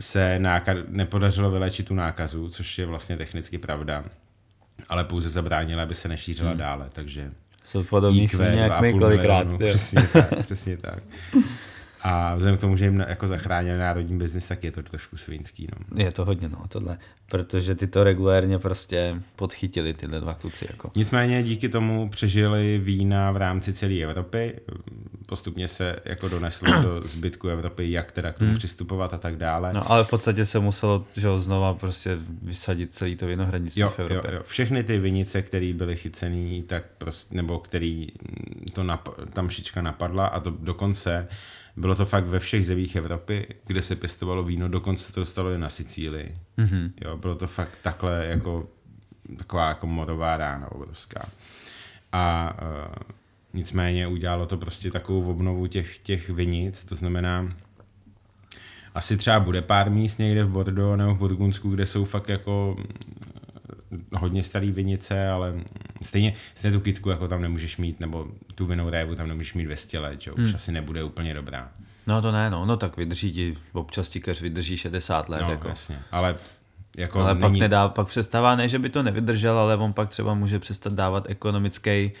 se 0.00 0.38
nákaz, 0.38 0.76
nepodařilo 0.88 1.50
vylečit 1.50 1.86
tu 1.86 1.94
nákazu, 1.94 2.48
což 2.48 2.78
je 2.78 2.86
vlastně 2.86 3.16
technicky 3.16 3.58
pravda, 3.58 4.04
ale 4.88 5.04
pouze 5.04 5.28
zabránila, 5.28 5.82
aby 5.82 5.94
se 5.94 6.08
nešířila 6.08 6.50
hmm. 6.50 6.58
dále, 6.58 6.88
takže 6.92 7.30
jsou 7.64 7.84
podobní 7.84 8.28
nějak 8.50 8.80
my 8.80 8.94
kolikrát. 8.94 9.46
Přesně 9.58 10.08
tak, 10.12 10.44
přesně 10.44 10.76
tak. 10.76 11.02
A 12.06 12.34
vzhledem 12.34 12.58
k 12.58 12.60
tomu, 12.60 12.76
že 12.76 12.84
jim 12.84 13.04
jako 13.08 13.28
zachránil 13.28 13.78
národní 13.78 14.18
biznis, 14.18 14.48
tak 14.48 14.64
je 14.64 14.72
to 14.72 14.82
trošku 14.82 15.16
svinský. 15.16 15.68
No. 15.72 16.04
Je 16.04 16.12
to 16.12 16.24
hodně, 16.24 16.48
no, 16.48 16.64
tohle. 16.68 16.98
Protože 17.28 17.74
ty 17.74 17.86
to 17.86 18.04
regulérně 18.04 18.58
prostě 18.58 19.16
podchytili 19.36 19.94
tyhle 19.94 20.20
dva 20.20 20.34
kluci. 20.34 20.66
Jako. 20.70 20.90
Nicméně 20.96 21.42
díky 21.42 21.68
tomu 21.68 22.08
přežili 22.08 22.80
vína 22.84 23.32
v 23.32 23.36
rámci 23.36 23.72
celé 23.72 23.94
Evropy. 23.94 24.54
Postupně 25.26 25.68
se 25.68 25.96
jako 26.04 26.28
doneslo 26.28 26.82
do 26.82 27.02
zbytku 27.08 27.48
Evropy, 27.48 27.90
jak 27.90 28.12
teda 28.12 28.32
k 28.32 28.38
tomu 28.38 28.50
hmm. 28.50 28.58
přistupovat 28.58 29.14
a 29.14 29.18
tak 29.18 29.36
dále. 29.36 29.72
No 29.72 29.90
ale 29.90 30.04
v 30.04 30.08
podstatě 30.08 30.46
se 30.46 30.58
muselo 30.58 31.04
že 31.16 31.38
znova 31.38 31.74
prostě 31.74 32.18
vysadit 32.42 32.92
celý 32.92 33.16
to 33.16 33.26
vinohradnictví 33.26 33.82
v 33.82 33.98
Evropě. 33.98 34.30
Jo, 34.30 34.36
jo. 34.36 34.42
Všechny 34.46 34.84
ty 34.84 34.98
vinice, 34.98 35.42
které 35.42 35.72
byly 35.72 35.96
chycené, 35.96 36.62
tak 36.62 36.84
prostě, 36.98 37.34
nebo 37.34 37.58
který 37.58 38.08
to 38.74 38.82
nap- 38.82 39.30
tam 39.30 39.50
šička 39.50 39.82
napadla 39.82 40.26
a 40.26 40.40
to 40.40 40.50
dokonce 40.50 41.28
bylo 41.76 41.94
to 41.94 42.06
fakt 42.06 42.24
ve 42.24 42.38
všech 42.38 42.66
zemích 42.66 42.96
Evropy, 42.96 43.46
kde 43.66 43.82
se 43.82 43.96
pěstovalo 43.96 44.42
víno, 44.42 44.68
dokonce 44.68 45.12
to 45.12 45.20
dostalo 45.20 45.50
i 45.50 45.58
na 45.58 45.68
Sicílii. 45.68 46.38
Mm-hmm. 46.58 46.90
Jo, 47.04 47.16
bylo 47.16 47.34
to 47.34 47.46
fakt 47.46 47.78
takhle 47.82 48.26
jako 48.26 48.68
taková 49.38 49.68
jako 49.68 49.86
morová 49.86 50.36
rána 50.36 50.72
obrovská. 50.72 51.28
A 52.12 52.54
uh, 52.62 52.94
nicméně 53.52 54.06
udělalo 54.06 54.46
to 54.46 54.56
prostě 54.56 54.90
takovou 54.90 55.30
obnovu 55.30 55.66
těch, 55.66 55.98
těch 55.98 56.30
vinic, 56.30 56.84
to 56.84 56.94
znamená, 56.94 57.52
asi 58.94 59.16
třeba 59.16 59.40
bude 59.40 59.62
pár 59.62 59.90
míst 59.90 60.18
někde 60.18 60.44
v 60.44 60.50
Bordeaux 60.50 60.98
nebo 60.98 61.14
v 61.14 61.18
Burgundsku, 61.18 61.70
kde 61.70 61.86
jsou 61.86 62.04
fakt 62.04 62.28
jako 62.28 62.76
hodně 64.12 64.42
starý 64.44 64.70
vinice, 64.70 65.28
ale 65.28 65.54
stejně, 66.02 66.34
stejně 66.54 66.76
tu 66.76 66.80
kitku 66.80 67.10
jako 67.10 67.28
tam 67.28 67.42
nemůžeš 67.42 67.76
mít, 67.76 68.00
nebo 68.00 68.28
tu 68.54 68.66
vinou 68.66 68.90
révu 68.90 69.14
tam 69.14 69.28
nemůžeš 69.28 69.54
mít 69.54 69.64
200 69.64 69.98
let, 69.98 70.22
že 70.22 70.32
už 70.32 70.40
hmm. 70.40 70.54
asi 70.54 70.72
nebude 70.72 71.04
úplně 71.04 71.34
dobrá. 71.34 71.70
No 72.06 72.22
to 72.22 72.32
ne, 72.32 72.50
no, 72.50 72.64
no 72.64 72.76
tak 72.76 72.96
vydrží 72.96 73.32
ti, 73.32 73.56
občas 73.72 74.08
ti 74.08 74.20
keř 74.20 74.40
vydrží 74.40 74.76
60 74.76 75.28
let. 75.28 75.42
No, 75.42 75.50
jako. 75.50 75.68
jasně, 75.68 75.98
ale 76.12 76.36
jako 76.96 77.20
ale 77.20 77.34
není... 77.34 77.40
pak, 77.40 77.52
nedá, 77.52 77.88
pak 77.88 78.08
přestává, 78.08 78.56
ne, 78.56 78.68
že 78.68 78.78
by 78.78 78.88
to 78.88 79.02
nevydržel, 79.02 79.58
ale 79.58 79.76
on 79.76 79.92
pak 79.92 80.08
třeba 80.08 80.34
může 80.34 80.58
přestat 80.58 80.92
dávat 80.92 81.26
ekonomický 81.28 82.12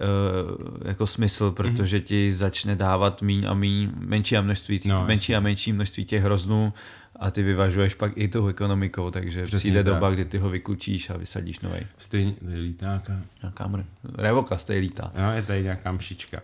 uh, 0.00 0.88
jako 0.88 1.06
smysl, 1.06 1.50
protože 1.50 2.00
ti 2.00 2.34
začne 2.34 2.76
dávat 2.76 3.22
míň 3.22 3.46
a 3.48 3.54
míň, 3.54 3.90
menší 3.96 4.36
a, 4.36 4.40
množství, 4.40 4.80
no, 4.84 5.04
menší 5.06 5.36
a 5.36 5.40
menší 5.40 5.72
množství 5.72 6.04
těch 6.04 6.22
hroznů 6.22 6.72
a 7.18 7.30
ty 7.30 7.42
vyvažuješ 7.42 7.94
pak 7.94 8.12
i 8.16 8.28
tou 8.28 8.46
ekonomikou, 8.46 9.10
takže 9.10 9.46
Přesně 9.46 9.58
přijde 9.58 9.84
tak. 9.84 9.94
doba, 9.94 10.10
kdy 10.10 10.24
ty 10.24 10.38
ho 10.38 10.50
vyklučíš 10.50 11.10
a 11.10 11.16
vysadíš 11.16 11.60
nový. 11.60 11.86
Stejně 11.98 12.34
lítáka. 12.60 13.20
Nějaká 13.42 13.66
mr... 13.66 13.84
Revoka 14.14 14.58
stejně 14.58 14.80
lítá. 14.80 15.12
No, 15.18 15.32
je 15.32 15.42
tady 15.42 15.62
nějaká 15.62 15.92
mšička. 15.92 16.40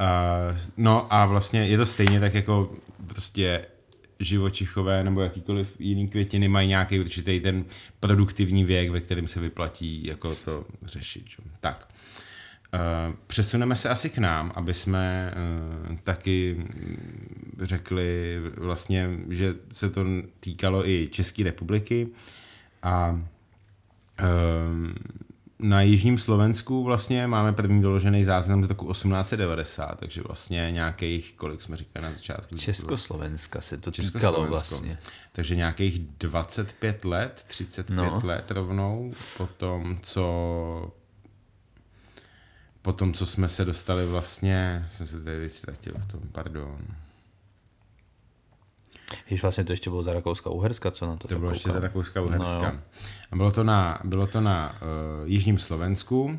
Uh, 0.00 0.58
no 0.76 1.14
a 1.14 1.26
vlastně 1.26 1.66
je 1.66 1.76
to 1.76 1.86
stejně 1.86 2.20
tak 2.20 2.34
jako 2.34 2.72
prostě 3.06 3.66
živočichové 4.20 5.04
nebo 5.04 5.20
jakýkoliv 5.20 5.76
jiný 5.78 6.08
květiny 6.08 6.48
mají 6.48 6.68
nějaký 6.68 7.00
určitý 7.00 7.40
ten 7.40 7.64
produktivní 8.00 8.64
věk, 8.64 8.90
ve 8.90 9.00
kterém 9.00 9.28
se 9.28 9.40
vyplatí 9.40 10.06
jako 10.06 10.34
to 10.34 10.64
řešit. 10.86 11.24
Tak. 11.60 11.93
Uh, 12.74 13.14
přesuneme 13.26 13.76
se 13.76 13.88
asi 13.88 14.10
k 14.10 14.18
nám, 14.18 14.52
aby 14.54 14.74
jsme 14.74 15.34
uh, 15.90 15.96
taky 16.04 16.64
řekli 17.62 18.38
vlastně, 18.56 19.10
že 19.28 19.54
se 19.72 19.90
to 19.90 20.04
týkalo 20.40 20.88
i 20.88 21.08
České 21.12 21.44
republiky 21.44 22.08
a 22.82 23.10
uh, 23.10 24.28
na 25.58 25.82
jižním 25.82 26.18
Slovensku 26.18 26.84
vlastně 26.84 27.26
máme 27.26 27.52
první 27.52 27.82
doložený 27.82 28.24
záznam 28.24 28.64
z 28.64 28.68
roku 28.68 28.92
1890, 28.92 29.98
takže 29.98 30.22
vlastně 30.22 30.68
nějakých, 30.72 31.34
kolik 31.36 31.62
jsme 31.62 31.76
říkali 31.76 32.06
na 32.06 32.12
začátku? 32.12 32.56
Československa 32.56 33.60
se 33.60 33.78
to 33.78 33.90
týkalo 33.90 34.46
vlastně. 34.46 34.98
Takže 35.32 35.56
nějakých 35.56 35.98
25 35.98 37.04
let, 37.04 37.44
35 37.46 37.96
No. 37.96 38.04
no. 38.04 38.20
let 38.24 38.50
rovnou 38.50 39.12
po 39.36 39.46
tom, 39.46 39.98
co 40.02 40.92
po 42.84 42.92
tom, 42.92 43.12
co 43.12 43.26
jsme 43.26 43.48
se 43.48 43.64
dostali 43.64 44.06
vlastně, 44.06 44.88
jsem 44.90 45.06
se 45.06 45.24
tady 45.24 45.50
ztratil 45.50 45.94
v 45.98 46.06
tom, 46.12 46.20
pardon. 46.32 46.78
Když 49.28 49.42
vlastně 49.42 49.64
to 49.64 49.72
ještě 49.72 49.90
bylo 49.90 50.02
za 50.02 50.12
Rakouska 50.12 50.50
Uherska, 50.50 50.90
co 50.90 51.06
na 51.06 51.16
to 51.16 51.28
To 51.28 51.38
bylo 51.38 51.50
ještě 51.50 51.62
koukám. 51.68 51.80
za 51.82 51.86
Rakouska 51.88 52.20
Uherska. 52.22 52.72
No, 52.72 52.80
a 53.32 53.36
bylo 53.36 53.50
to 53.52 53.64
na, 53.64 53.98
bylo 54.04 54.26
to 54.26 54.40
na 54.40 54.72
uh, 54.72 55.28
Jižním 55.28 55.58
Slovensku 55.58 56.24
uh, 56.24 56.38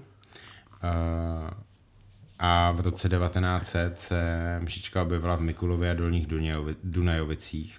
a 2.40 2.72
v 2.72 2.80
roce 2.80 3.10
1900 3.10 4.00
se 4.00 4.60
mšička 4.64 5.02
objevila 5.02 5.36
v 5.36 5.42
Mikulově 5.42 5.92
a 5.92 5.94
Dolních 5.94 6.28
Dunajovi- 6.28 6.76
Dunajovicích 6.84 7.78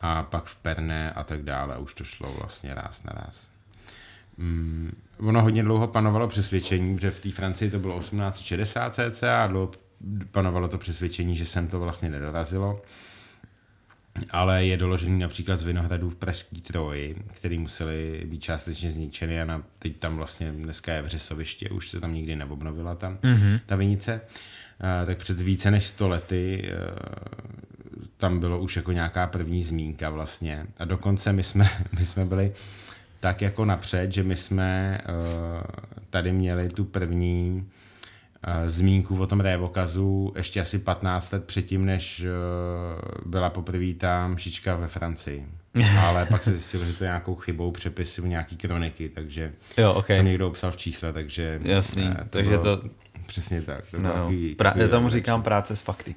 a 0.00 0.22
pak 0.22 0.44
v 0.44 0.56
Perné 0.56 1.12
a 1.12 1.24
tak 1.24 1.42
dále. 1.42 1.78
Už 1.78 1.94
to 1.94 2.04
šlo 2.04 2.32
vlastně 2.32 2.74
ráz 2.74 3.02
na 3.02 3.12
ráz. 3.12 3.46
Mm, 4.38 4.96
ono 5.18 5.42
hodně 5.42 5.62
dlouho 5.62 5.88
panovalo 5.88 6.28
přesvědčení, 6.28 6.98
že 6.98 7.10
v 7.10 7.20
té 7.20 7.30
Francii 7.30 7.70
to 7.70 7.78
bylo 7.78 7.98
1860 7.98 8.94
cca 8.94 9.44
a 9.44 9.46
dlouho 9.46 9.70
panovalo 10.30 10.68
to 10.68 10.78
přesvědčení, 10.78 11.36
že 11.36 11.44
sem 11.44 11.68
to 11.68 11.80
vlastně 11.80 12.10
nedorazilo 12.10 12.82
ale 14.30 14.64
je 14.64 14.76
doložený 14.76 15.18
například 15.18 15.56
z 15.56 15.62
vinohradů 15.62 16.10
v 16.10 16.14
Pražský 16.14 16.60
Troji, 16.60 17.16
který 17.34 17.58
museli 17.58 18.22
být 18.26 18.42
částečně 18.42 18.90
zničeny 18.90 19.40
a 19.40 19.44
na, 19.44 19.62
teď 19.78 19.96
tam 19.98 20.16
vlastně 20.16 20.52
dneska 20.52 20.92
je 20.92 21.02
vřesoviště, 21.02 21.68
už 21.68 21.90
se 21.90 22.00
tam 22.00 22.14
nikdy 22.14 22.36
neobnovila 22.36 22.94
tam 22.94 23.18
mm-hmm. 23.22 23.60
ta 23.66 23.76
vinice. 23.76 24.20
Uh, 25.00 25.06
tak 25.06 25.18
před 25.18 25.40
více 25.40 25.70
než 25.70 25.86
100 25.86 26.08
lety 26.08 26.68
uh, 26.68 26.78
tam 28.16 28.38
bylo 28.38 28.60
už 28.60 28.76
jako 28.76 28.92
nějaká 28.92 29.26
první 29.26 29.62
zmínka 29.62 30.10
vlastně. 30.10 30.66
A 30.78 30.84
dokonce 30.84 31.32
my 31.32 31.42
jsme, 31.42 31.70
my 31.98 32.06
jsme 32.06 32.24
byli 32.24 32.52
tak 33.20 33.40
jako 33.42 33.64
napřed, 33.64 34.12
že 34.12 34.22
my 34.22 34.36
jsme 34.36 35.00
uh, 35.08 35.62
tady 36.10 36.32
měli 36.32 36.68
tu 36.68 36.84
první 36.84 37.66
uh, 38.48 38.52
zmínku 38.68 39.18
o 39.20 39.26
tom 39.26 39.40
révokazu 39.40 40.32
ještě 40.36 40.60
asi 40.60 40.78
15 40.78 41.32
let 41.32 41.44
předtím, 41.44 41.84
než 41.86 42.20
uh, 42.24 43.30
byla 43.32 43.50
poprvé 43.50 43.92
ta 43.98 44.28
mšička 44.28 44.76
ve 44.76 44.86
Francii. 44.88 45.46
Ale 46.00 46.26
pak 46.26 46.44
se 46.44 46.50
zjistilo, 46.52 46.84
že 46.84 46.92
to 46.92 47.04
je 47.04 47.08
nějakou 47.08 47.34
chybou 47.34 47.70
přepisu 47.70 48.26
nějaký 48.26 48.56
kroniky, 48.56 49.08
takže 49.08 49.52
Jo, 49.76 49.92
ok. 49.94 50.06
to 50.06 50.12
někdo 50.12 50.48
obsal 50.48 50.70
v 50.70 50.76
čísle, 50.76 51.12
takže... 51.12 51.60
Jasný, 51.62 52.10
eh, 52.20 52.24
takže 52.30 52.50
bylo- 52.50 52.62
to- 52.76 52.88
Přesně 53.26 53.62
tak. 53.62 53.84
To 53.90 53.96
No, 54.00 54.02
no. 54.08 54.12
takový- 54.14 54.54
Pra- 54.54 54.64
takový 54.64 54.82
já 54.82 54.88
tomu 54.88 55.08
říkám 55.08 55.42
práce 55.42 55.76
s 55.76 55.82
fakty. 55.82 56.14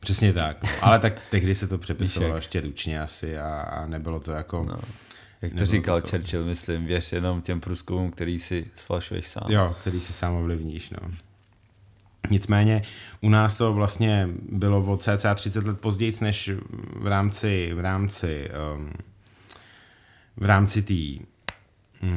Přesně 0.00 0.32
tak. 0.32 0.62
no. 0.62 0.68
Ale 0.80 0.98
tak 0.98 1.12
tehdy 1.30 1.54
se 1.54 1.68
to 1.68 1.78
přepisovalo 1.78 2.36
ještě 2.36 2.60
ručně 2.60 3.00
asi 3.00 3.38
a, 3.38 3.60
a 3.60 3.86
nebylo 3.86 4.20
to 4.20 4.32
jako... 4.32 4.64
No. 4.68 4.78
Jak 5.42 5.54
to 5.54 5.66
říkal 5.66 6.00
to- 6.02 6.08
Churchill, 6.08 6.44
myslím, 6.44 6.86
věř 6.86 7.12
jenom 7.12 7.40
těm 7.42 7.60
průzkumům, 7.60 8.10
který 8.10 8.38
si 8.38 8.66
sfalšuješ 8.76 9.28
sám. 9.28 9.44
Jo, 9.48 9.76
který 9.80 10.00
si 10.00 10.12
sám 10.12 10.34
ovlivníš, 10.34 10.90
no. 10.90 11.10
Nicméně 12.30 12.82
u 13.20 13.28
nás 13.28 13.54
to 13.54 13.72
vlastně 13.72 14.28
bylo 14.52 14.84
o 14.92 14.96
cca 14.96 15.34
30 15.34 15.64
let 15.64 15.80
později, 15.80 16.12
než 16.20 16.50
v 16.96 17.06
rámci, 17.06 17.70
v 17.74 17.80
rámci, 17.80 18.50
um, 18.76 18.92
v 20.36 20.44
rámci 20.44 20.82
té 20.82 21.24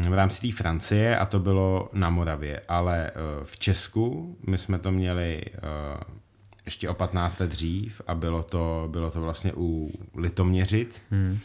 v 0.10 0.14
rámci 0.14 0.42
té 0.42 0.58
Francie 0.58 1.18
a 1.18 1.26
to 1.26 1.40
bylo 1.40 1.90
na 1.94 2.10
Moravě, 2.10 2.62
ale 2.68 3.12
uh, 3.12 3.46
v 3.46 3.60
Česku 3.60 4.38
my 4.48 4.58
jsme 4.58 4.80
to 4.80 4.92
měli 4.92 5.42
uh, 5.54 6.02
ještě 6.66 6.90
o 6.90 6.94
15 6.94 7.40
let 7.40 7.50
dřív 7.50 8.02
a 8.08 8.16
bylo 8.16 8.44
to, 8.44 8.88
bylo 8.92 9.12
to 9.12 9.22
vlastně 9.22 9.54
u 9.56 9.92
Litoměřic, 10.16 11.02
Hmm. 11.12 11.40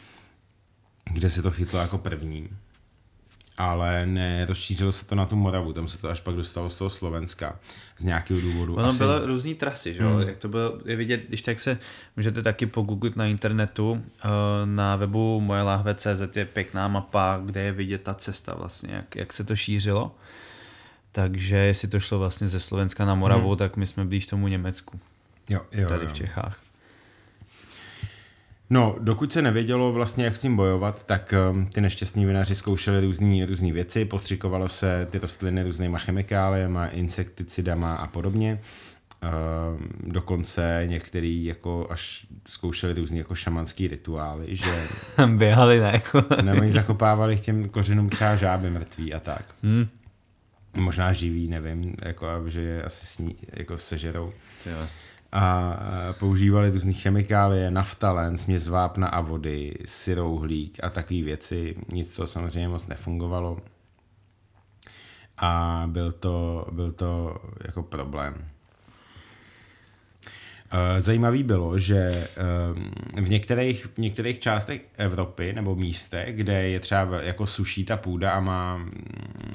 Kde 1.12 1.31
se 1.31 1.42
to 1.42 1.51
chytlo 1.51 1.81
jako 1.81 1.99
první. 1.99 2.49
Ale 3.59 4.07
nerozšířilo 4.07 4.92
se 4.92 5.07
to 5.07 5.14
na 5.14 5.27
tu 5.27 5.37
Moravu, 5.37 5.73
tam 5.73 5.88
se 5.88 5.99
to 5.99 6.09
až 6.09 6.21
pak 6.21 6.35
dostalo 6.35 6.71
z 6.71 6.79
toho 6.79 6.90
Slovenska 6.90 7.59
z 7.99 8.05
nějakého 8.05 8.40
důvodu. 8.40 8.75
Ono 8.75 8.88
Asi, 8.88 8.99
bylo 8.99 9.27
různý 9.27 9.55
trasy, 9.55 9.95
že 9.95 10.03
jo? 10.03 10.19
Jak 10.19 10.37
to 10.37 10.49
bylo, 10.49 10.79
je 10.85 10.97
vidět, 10.97 11.21
když 11.29 11.42
tak 11.42 11.61
se 11.61 11.79
můžete 12.16 12.42
taky 12.42 12.66
pogooglit 12.66 13.16
na 13.16 13.27
internetu, 13.27 14.03
eh, 14.25 14.29
na 14.64 14.97
webu 14.97 15.40
moje 15.40 15.62
lahve.cz 15.62 16.37
je 16.37 16.45
pěkná 16.45 16.88
mapa, 16.88 17.40
kde 17.45 17.61
je 17.61 17.73
vidět 17.73 18.03
ta 18.03 18.14
cesta 18.14 18.55
vlastně, 18.55 18.95
jak, 18.95 19.16
jak 19.16 19.33
se 19.33 19.45
to 19.45 19.57
šířilo. 19.57 20.14
Takže 21.12 21.57
jestli 21.57 21.88
to 21.88 22.01
šlo 22.01 22.19
vlastně 22.19 22.49
ze 22.49 22.61
Slovenska 22.61 23.05
na 23.05 23.14
Moravu, 23.14 23.49
hmm. 23.49 23.59
tak 23.59 23.77
my 23.77 23.87
jsme 23.87 24.05
blíž 24.05 24.27
tomu 24.27 24.49
Německu, 24.49 25.01
jo, 25.49 25.61
jo, 25.73 25.88
tady 25.88 26.05
jo. 26.05 26.11
v 26.11 26.12
Čechách. 26.12 26.66
No, 28.71 28.97
dokud 29.01 29.33
se 29.33 29.43
nevědělo 29.43 29.93
vlastně, 29.93 30.25
jak 30.25 30.37
s 30.37 30.41
tím 30.41 30.57
bojovat, 30.57 31.07
tak 31.07 31.35
um, 31.51 31.67
ty 31.67 31.81
nešťastní 31.81 32.27
vinaři 32.27 32.55
zkoušeli 32.55 33.01
různé 33.01 33.47
různý 33.47 33.73
věci, 33.73 34.05
postřikovalo 34.05 34.69
se 34.69 35.07
ty 35.11 35.19
rostliny 35.19 35.63
různýma 35.63 35.99
chemikáliemi, 35.99 36.79
insekticidama 36.91 37.95
a 37.95 38.07
podobně. 38.07 38.61
Um, 39.23 39.89
dokonce 40.13 40.83
některý 40.87 41.45
jako 41.45 41.87
až 41.91 42.27
zkoušeli 42.49 42.95
různý 42.95 43.19
jako 43.19 43.35
šamanský 43.35 43.89
rituály, 43.89 44.57
že 44.57 44.85
Běhali 45.27 45.81
ne, 45.81 45.91
jako. 45.93 46.25
nebo 46.43 46.69
zakopávali 46.69 47.37
k 47.37 47.41
těm 47.41 47.69
kořenům 47.69 48.09
třeba 48.09 48.37
žáby 48.37 48.71
mrtví 48.71 49.15
a 49.15 49.21
tak. 49.21 49.45
Hmm. 49.63 49.89
Možná 50.77 51.13
živý, 51.13 51.49
nevím, 51.49 51.95
jako, 52.03 52.27
že 52.47 52.61
je 52.61 52.83
asi 52.83 53.07
sní, 53.07 53.37
jako 53.53 53.79
sežerou. 53.79 54.33
Jo. 54.67 54.87
A 55.38 55.77
používali 56.18 56.70
různé 56.70 56.92
chemikálie, 56.92 57.70
naftalen, 57.70 58.38
směs 58.38 58.66
vápna 58.66 59.09
a 59.09 59.20
vody, 59.20 59.75
syrouhlík 59.85 60.85
a 60.85 60.90
takové 60.90 61.22
věci. 61.22 61.77
Nic 61.92 62.16
to 62.16 62.27
samozřejmě 62.27 62.68
moc 62.68 62.87
nefungovalo. 62.87 63.59
A 65.38 65.83
byl 65.87 66.12
to, 66.12 66.66
byl 66.70 66.92
to 66.92 67.37
jako 67.64 67.83
problém. 67.83 68.35
E, 70.70 71.01
Zajímavý 71.01 71.42
bylo, 71.42 71.79
že 71.79 71.96
e, 71.96 73.20
v 73.20 73.29
některých, 73.29 73.87
v 73.87 73.99
některých 73.99 74.38
částech 74.38 74.81
Evropy 74.96 75.53
nebo 75.53 75.75
místech, 75.75 76.37
kde 76.37 76.68
je 76.68 76.81
třeba 76.81 77.22
jako 77.22 77.46
suší 77.46 77.85
ta 77.85 77.96
půda 77.96 78.33
a 78.33 78.40
má 78.40 78.77
mm, 78.77 78.92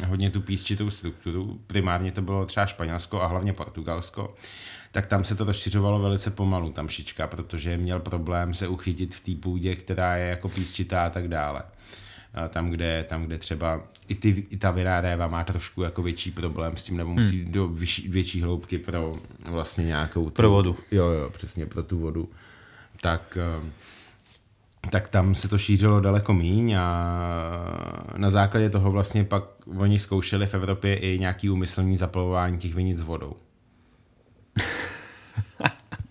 hodně 0.05 0.29
tu 0.29 0.41
písčitou 0.41 0.89
strukturu, 0.89 1.59
primárně 1.67 2.11
to 2.11 2.21
bylo 2.21 2.45
třeba 2.45 2.65
Španělsko 2.65 3.21
a 3.21 3.27
hlavně 3.27 3.53
Portugalsko, 3.53 4.35
tak 4.91 5.07
tam 5.07 5.23
se 5.23 5.35
to 5.35 5.43
rozšiřovalo 5.43 5.99
velice 5.99 6.31
pomalu, 6.31 6.71
tam 6.71 6.89
šička, 6.89 7.27
protože 7.27 7.77
měl 7.77 7.99
problém 7.99 8.53
se 8.53 8.67
uchytit 8.67 9.15
v 9.15 9.19
té 9.19 9.41
půdě, 9.41 9.75
která 9.75 10.15
je 10.15 10.29
jako 10.29 10.49
písčitá 10.49 11.05
a 11.05 11.09
tak 11.09 11.27
dále. 11.27 11.63
A 12.33 12.47
tam, 12.47 12.69
kde, 12.69 13.05
tam, 13.09 13.25
kde 13.25 13.37
třeba 13.37 13.81
i, 14.07 14.15
ty, 14.15 14.45
i 14.49 14.57
ta 14.57 14.71
vinná 14.71 15.01
réva 15.01 15.27
má 15.27 15.43
trošku 15.43 15.81
jako 15.81 16.01
větší 16.01 16.31
problém 16.31 16.77
s 16.77 16.83
tím, 16.83 16.97
nebo 16.97 17.09
musí 17.09 17.43
hmm. 17.43 17.51
do 17.51 17.67
vyšší, 17.67 18.07
větší 18.07 18.41
hloubky 18.41 18.77
pro 18.77 19.15
vlastně 19.45 19.85
nějakou... 19.85 20.25
Tu, 20.25 20.31
Pro 20.31 20.49
vodu. 20.49 20.77
Jo, 20.91 21.05
jo, 21.05 21.29
přesně, 21.29 21.65
pro 21.65 21.83
tu 21.83 21.99
vodu. 21.99 22.29
Tak, 23.01 23.37
eh, 23.41 23.69
tak 24.89 25.07
tam 25.07 25.35
se 25.35 25.47
to 25.47 25.57
šířilo 25.57 26.01
daleko 26.01 26.33
míň 26.33 26.73
a 26.77 26.85
na 28.17 28.29
základě 28.29 28.69
toho 28.69 28.91
vlastně 28.91 29.23
pak 29.23 29.43
oni 29.77 29.99
zkoušeli 29.99 30.47
v 30.47 30.53
Evropě 30.53 30.95
i 30.95 31.19
nějaký 31.19 31.49
úmyslný 31.49 31.97
zaplavování 31.97 32.57
těch 32.57 32.73
vinic 32.73 33.01
vodou. 33.01 33.35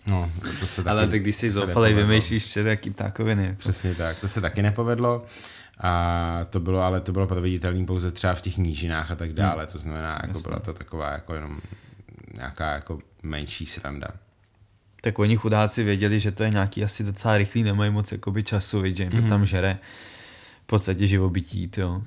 No, 0.07 0.31
to 0.61 0.67
se 0.67 0.83
taky, 0.83 0.89
Ale 0.89 1.07
tak 1.07 1.21
když 1.21 1.35
si 1.35 1.51
zoufalej, 1.51 1.93
vymýšlíš 1.93 2.45
před 2.45 2.65
jaký 2.65 2.89
ptákoviny. 2.89 3.55
Přesně 3.57 3.95
tak, 3.95 4.19
to 4.19 4.27
se 4.27 4.41
taky 4.41 4.61
nepovedlo. 4.61 5.25
A 5.83 6.45
to 6.49 6.59
bylo, 6.59 6.81
ale 6.81 7.01
to 7.01 7.11
bylo 7.11 7.27
proveditelné 7.27 7.85
pouze 7.85 8.11
třeba 8.11 8.33
v 8.33 8.41
těch 8.41 8.57
nížinách 8.57 9.11
a 9.11 9.15
tak 9.15 9.33
dále. 9.33 9.67
To 9.67 9.77
znamená, 9.77 10.19
jako 10.23 10.39
byla 10.39 10.59
to 10.59 10.73
taková 10.73 11.11
jako 11.11 11.35
jenom 11.35 11.61
nějaká 12.33 12.73
jako 12.73 12.99
menší 13.23 13.65
sranda. 13.65 14.07
tak 15.01 15.19
oni 15.19 15.37
chudáci 15.37 15.83
věděli, 15.83 16.19
že 16.19 16.31
to 16.31 16.43
je 16.43 16.49
nějaký 16.49 16.83
asi 16.83 17.03
docela 17.03 17.37
rychlý, 17.37 17.63
nemají 17.63 17.91
moc 17.91 18.11
jakoby 18.11 18.43
času, 18.43 18.81
že 18.85 19.03
jim 19.03 19.11
mm-hmm. 19.11 19.29
tam 19.29 19.45
žere 19.45 19.77
v 20.63 20.65
podstatě 20.65 21.07
živobytí, 21.07 21.71
jo. 21.77 22.03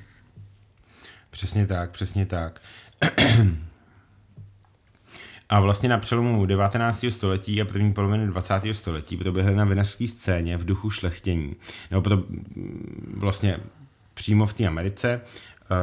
Přesně 1.31 1.67
tak, 1.67 1.91
přesně 1.91 2.27
tak. 2.27 2.61
A 5.49 5.61
vlastně 5.61 5.89
na 5.89 5.99
přelomu 5.99 6.47
19. 6.47 7.05
století 7.09 7.63
a 7.63 7.65
první 7.65 7.93
poloviny 7.93 8.27
20. 8.27 8.61
století 8.73 9.17
proběhly 9.17 9.55
na 9.55 9.65
vinařské 9.65 10.09
scéně 10.09 10.57
v 10.57 10.65
duchu 10.65 10.91
šlechtění. 10.91 11.57
Nebo 11.91 12.03
pro, 12.03 12.19
vlastně 13.17 13.59
přímo 14.15 14.47
v 14.47 14.55
té 14.55 14.67
Americe 14.67 15.21
uh, 15.71 15.77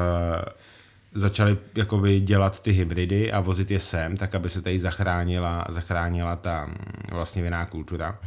začali 1.14 1.58
jakoby 1.76 2.20
dělat 2.20 2.62
ty 2.62 2.72
hybridy 2.72 3.32
a 3.32 3.40
vozit 3.40 3.72
je 3.72 3.80
sem, 3.80 4.18
tak 4.18 4.36
aby 4.36 4.50
se 4.50 4.62
tady 4.62 4.80
zachránila, 4.80 5.66
zachránila 5.70 6.36
ta 6.36 6.70
vlastně 7.12 7.44
vinná 7.44 7.66
kultura. 7.66 8.20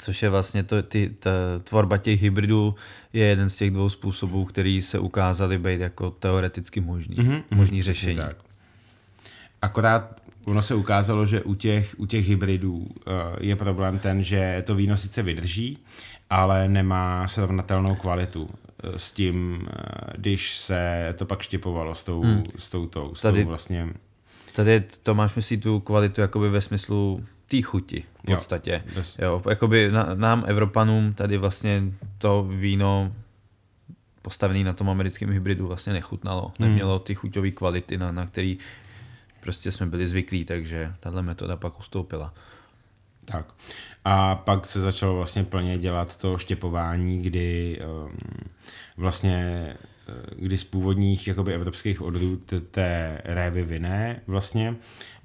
Což 0.00 0.22
je 0.22 0.30
vlastně 0.30 0.62
to, 0.62 0.82
ty, 0.82 1.10
ta 1.18 1.30
tvorba 1.64 1.96
těch 1.96 2.22
hybridů 2.22 2.74
je 3.12 3.26
jeden 3.26 3.50
z 3.50 3.56
těch 3.56 3.70
dvou 3.70 3.88
způsobů, 3.88 4.44
který 4.44 4.82
se 4.82 4.98
ukázaly 4.98 5.58
být 5.58 5.80
jako 5.80 6.10
teoreticky 6.10 6.80
možný, 6.80 7.16
mm-hmm, 7.16 7.42
možný 7.50 7.82
řešení. 7.82 8.16
Tak. 8.16 8.36
Akorát 9.62 10.20
ono 10.46 10.62
se 10.62 10.74
ukázalo, 10.74 11.26
že 11.26 11.42
u 11.42 11.54
těch, 11.54 11.94
u 11.98 12.06
těch 12.06 12.28
hybridů 12.28 12.76
uh, 12.76 12.86
je 13.40 13.56
problém 13.56 13.98
ten, 13.98 14.22
že 14.22 14.62
to 14.66 14.74
víno 14.74 14.96
sice 14.96 15.22
vydrží, 15.22 15.78
ale 16.30 16.68
nemá 16.68 17.28
srovnatelnou 17.28 17.94
kvalitu 17.94 18.42
uh, 18.42 18.50
s 18.96 19.12
tím, 19.12 19.58
uh, 19.60 19.68
když 20.16 20.56
se 20.56 21.14
to 21.18 21.26
pak 21.26 21.42
štěpovalo 21.42 21.94
s 21.94 22.04
tou, 22.04 22.22
hmm. 22.22 22.44
s 22.58 22.68
tou, 22.68 22.86
tou, 22.86 23.14
s 23.14 23.20
tady, 23.22 23.42
tou 23.42 23.48
vlastně... 23.48 23.88
Tady 24.54 24.80
to 25.02 25.14
máš 25.14 25.34
myslí 25.34 25.56
tu 25.56 25.80
kvalitu 25.80 26.20
jakoby 26.20 26.48
ve 26.48 26.60
smyslu 26.60 27.24
té 27.48 27.62
chuti 27.62 28.04
v 28.22 28.34
podstatě. 28.34 28.82
Jo, 28.86 28.92
bez... 28.94 29.18
jo 29.18 29.42
jakoby 29.48 29.90
na, 29.90 30.14
nám 30.14 30.44
Evropanům 30.46 31.14
tady 31.14 31.36
vlastně 31.38 31.82
to 32.18 32.42
víno 32.42 33.12
postavený 34.22 34.64
na 34.64 34.72
tom 34.72 34.90
americkém 34.90 35.30
hybridu 35.30 35.66
vlastně 35.66 35.92
nechutnalo. 35.92 36.52
Hmm. 36.58 36.68
Nemělo 36.68 36.98
ty 36.98 37.14
chuťové 37.14 37.50
kvality, 37.50 37.98
na, 37.98 38.12
na 38.12 38.26
který 38.26 38.58
prostě 39.46 39.72
jsme 39.72 39.86
byli 39.86 40.08
zvyklí, 40.08 40.44
takže 40.44 40.94
tahle 41.00 41.22
metoda 41.22 41.56
pak 41.56 41.78
ustoupila. 41.78 42.34
Tak. 43.24 43.54
A 44.04 44.34
pak 44.34 44.66
se 44.66 44.80
začalo 44.80 45.16
vlastně 45.16 45.44
plně 45.44 45.78
dělat 45.78 46.16
to 46.16 46.38
štěpování, 46.38 47.22
kdy 47.22 47.78
um, 48.04 48.16
vlastně 48.96 49.36
eh, 50.08 50.12
kdy 50.36 50.58
z 50.58 50.64
původních 50.64 51.28
jakoby 51.28 51.54
evropských 51.54 52.02
odrůd 52.02 52.54
té 52.70 53.20
révy 53.24 53.64
vinné 53.64 54.20
vlastně 54.26 54.76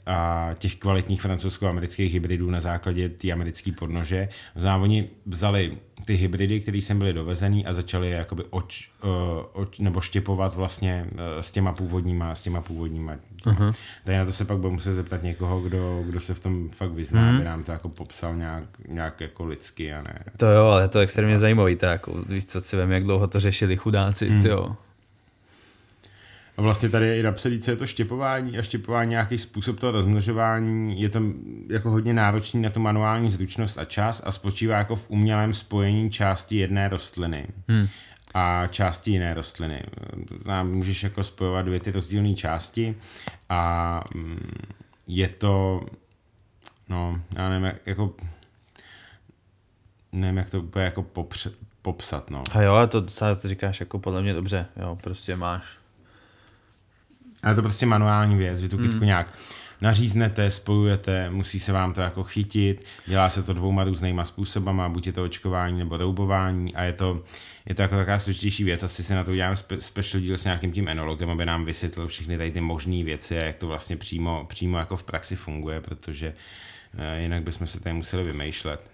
a 0.05 0.49
těch 0.57 0.75
kvalitních 0.75 1.21
francouzsko-amerických 1.21 2.13
hybridů 2.13 2.51
na 2.51 2.59
základě 2.59 3.09
té 3.09 3.31
americké 3.31 3.71
podnože. 3.71 4.29
Znamená, 4.55 4.83
oni 4.83 5.09
vzali 5.25 5.77
ty 6.05 6.15
hybridy, 6.15 6.59
které 6.59 6.81
sem 6.81 6.97
byly 6.97 7.13
dovezený 7.13 7.65
a 7.65 7.73
začali 7.73 8.09
je 8.09 8.15
jakoby 8.15 8.43
oč, 8.49 8.89
uh, 9.03 9.09
oč, 9.53 9.79
nebo 9.79 10.01
štěpovat 10.01 10.55
vlastně 10.55 11.07
uh, 11.11 11.19
s 11.41 11.51
těma 11.51 11.73
původníma, 11.73 12.35
s 12.35 12.43
těma 12.43 12.61
původníma. 12.61 13.15
Uh-huh. 13.45 13.73
Tady 14.05 14.17
na 14.17 14.25
to 14.25 14.31
se 14.31 14.45
pak 14.45 14.57
budu 14.57 14.71
muset 14.71 14.93
zeptat 14.93 15.23
někoho, 15.23 15.61
kdo, 15.61 16.03
kdo 16.05 16.19
se 16.19 16.33
v 16.33 16.39
tom 16.39 16.69
fakt 16.69 16.91
vyzná, 16.91 17.21
uh-huh. 17.21 17.35
aby 17.35 17.45
nám 17.45 17.63
to 17.63 17.71
jako 17.71 17.89
popsal 17.89 18.35
nějak, 18.35 18.63
nějak 18.87 19.21
jako 19.21 19.45
lidsky 19.45 19.93
a 19.93 20.01
ne. 20.01 20.19
To 20.37 20.45
jo, 20.45 20.65
ale 20.65 20.87
to 20.87 20.99
je 20.99 21.03
extrémně 21.03 21.37
zajímavý, 21.37 21.75
tak 21.75 21.91
jako, 21.91 22.23
víš 22.29 22.45
co 22.45 22.61
si 22.61 22.77
vím, 22.77 22.91
jak 22.91 23.03
dlouho 23.03 23.27
to 23.27 23.39
řešili 23.39 23.77
chudáci, 23.77 24.29
uh-huh. 24.29 24.49
jo. 24.49 24.75
A 26.61 26.63
vlastně 26.63 26.89
tady 26.89 27.07
je 27.07 27.19
i 27.19 27.23
napsaný, 27.23 27.59
co 27.59 27.71
je 27.71 27.77
to 27.77 27.87
štěpování 27.87 28.57
a 28.57 28.61
štěpování 28.61 29.09
nějaký 29.09 29.37
způsob 29.37 29.79
toho 29.79 29.91
rozmnožování. 29.91 31.01
Je 31.01 31.09
to 31.09 31.21
jako 31.69 31.89
hodně 31.89 32.13
náročný 32.13 32.61
na 32.61 32.69
tu 32.69 32.79
manuální 32.79 33.31
zručnost 33.31 33.77
a 33.77 33.85
čas 33.85 34.21
a 34.25 34.31
spočívá 34.31 34.77
jako 34.77 34.95
v 34.95 35.09
umělém 35.09 35.53
spojení 35.53 36.11
části 36.11 36.57
jedné 36.57 36.89
rostliny. 36.89 37.47
Hmm 37.67 37.87
a 38.33 38.67
části 38.67 39.11
jiné 39.11 39.33
rostliny. 39.33 39.83
Znám, 40.41 40.71
můžeš 40.71 41.03
jako 41.03 41.23
spojovat 41.23 41.65
dvě 41.65 41.79
ty 41.79 41.91
rozdílné 41.91 42.33
části 42.33 42.95
a 43.49 44.03
mm, 44.15 44.51
je 45.07 45.27
to, 45.27 45.85
no, 46.89 47.21
já 47.35 47.49
nevím, 47.49 47.71
jako, 47.85 48.13
nevím, 50.11 50.37
jak 50.37 50.49
to 50.49 50.61
úplně 50.61 50.85
jako 50.85 51.03
popře, 51.03 51.51
popsat, 51.81 52.29
no. 52.29 52.43
A 52.51 52.61
jo, 52.61 52.87
to, 52.87 53.01
to 53.41 53.47
říkáš 53.47 53.79
jako 53.79 53.99
podle 53.99 54.21
mě 54.21 54.33
dobře, 54.33 54.65
jo, 54.81 54.97
prostě 55.03 55.35
máš 55.35 55.80
ale 57.43 57.55
to 57.55 57.61
prostě 57.61 57.85
manuální 57.85 58.35
věc, 58.35 58.61
vy 58.61 58.69
tu 58.69 58.77
kytku 58.77 58.97
mm. 58.97 59.05
nějak 59.05 59.33
naříznete, 59.81 60.51
spojujete, 60.51 61.29
musí 61.29 61.59
se 61.59 61.71
vám 61.71 61.93
to 61.93 62.01
jako 62.01 62.23
chytit, 62.23 62.85
dělá 63.05 63.29
se 63.29 63.43
to 63.43 63.53
dvouma 63.53 63.83
různýma 63.83 64.25
způsobama, 64.25 64.89
buď 64.89 65.07
je 65.07 65.13
to 65.13 65.23
očkování 65.23 65.79
nebo 65.79 65.97
roubování 65.97 66.75
a 66.75 66.83
je 66.83 66.93
to, 66.93 67.23
je 67.69 67.75
to 67.75 67.81
jako 67.81 67.95
taková 67.95 68.19
složitější 68.19 68.63
věc, 68.63 68.83
asi 68.83 69.03
se 69.03 69.15
na 69.15 69.23
to 69.23 69.31
uděláme 69.31 69.55
spe, 69.55 69.81
special 69.81 70.21
díl 70.21 70.37
s 70.37 70.43
nějakým 70.43 70.71
tím 70.71 70.87
enologem, 70.87 71.29
aby 71.29 71.45
nám 71.45 71.65
vysvětlil 71.65 72.07
všechny 72.07 72.37
tady 72.37 72.51
ty 72.51 72.61
možné 72.61 73.03
věci 73.03 73.37
a 73.37 73.45
jak 73.45 73.55
to 73.55 73.67
vlastně 73.67 73.97
přímo, 73.97 74.45
přímo 74.49 74.77
jako 74.77 74.97
v 74.97 75.03
praxi 75.03 75.35
funguje, 75.35 75.81
protože 75.81 76.33
eh, 76.97 77.21
jinak 77.21 77.43
bychom 77.43 77.67
se 77.67 77.79
tady 77.79 77.93
museli 77.93 78.23
vymýšlet. 78.23 78.90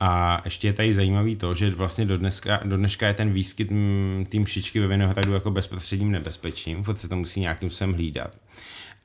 A 0.00 0.42
ještě 0.44 0.68
je 0.68 0.72
tady 0.72 0.94
zajímavý 0.94 1.36
to, 1.36 1.54
že 1.54 1.70
vlastně 1.70 2.04
do, 2.04 2.18
dneska, 2.18 2.60
do 2.64 2.76
dneška 2.76 3.06
je 3.06 3.14
ten 3.14 3.32
výskyt 3.32 3.70
mm, 3.70 4.26
tým 4.28 4.46
šičky 4.46 4.80
ve 4.80 4.86
Vinohradu 4.86 5.32
jako 5.32 5.50
bezprostředním 5.50 6.12
nebezpečím, 6.12 6.84
furt 6.84 6.96
se 6.98 7.08
to 7.08 7.16
musí 7.16 7.40
nějakým 7.40 7.70
způsobem 7.70 7.94
hlídat. 7.94 8.36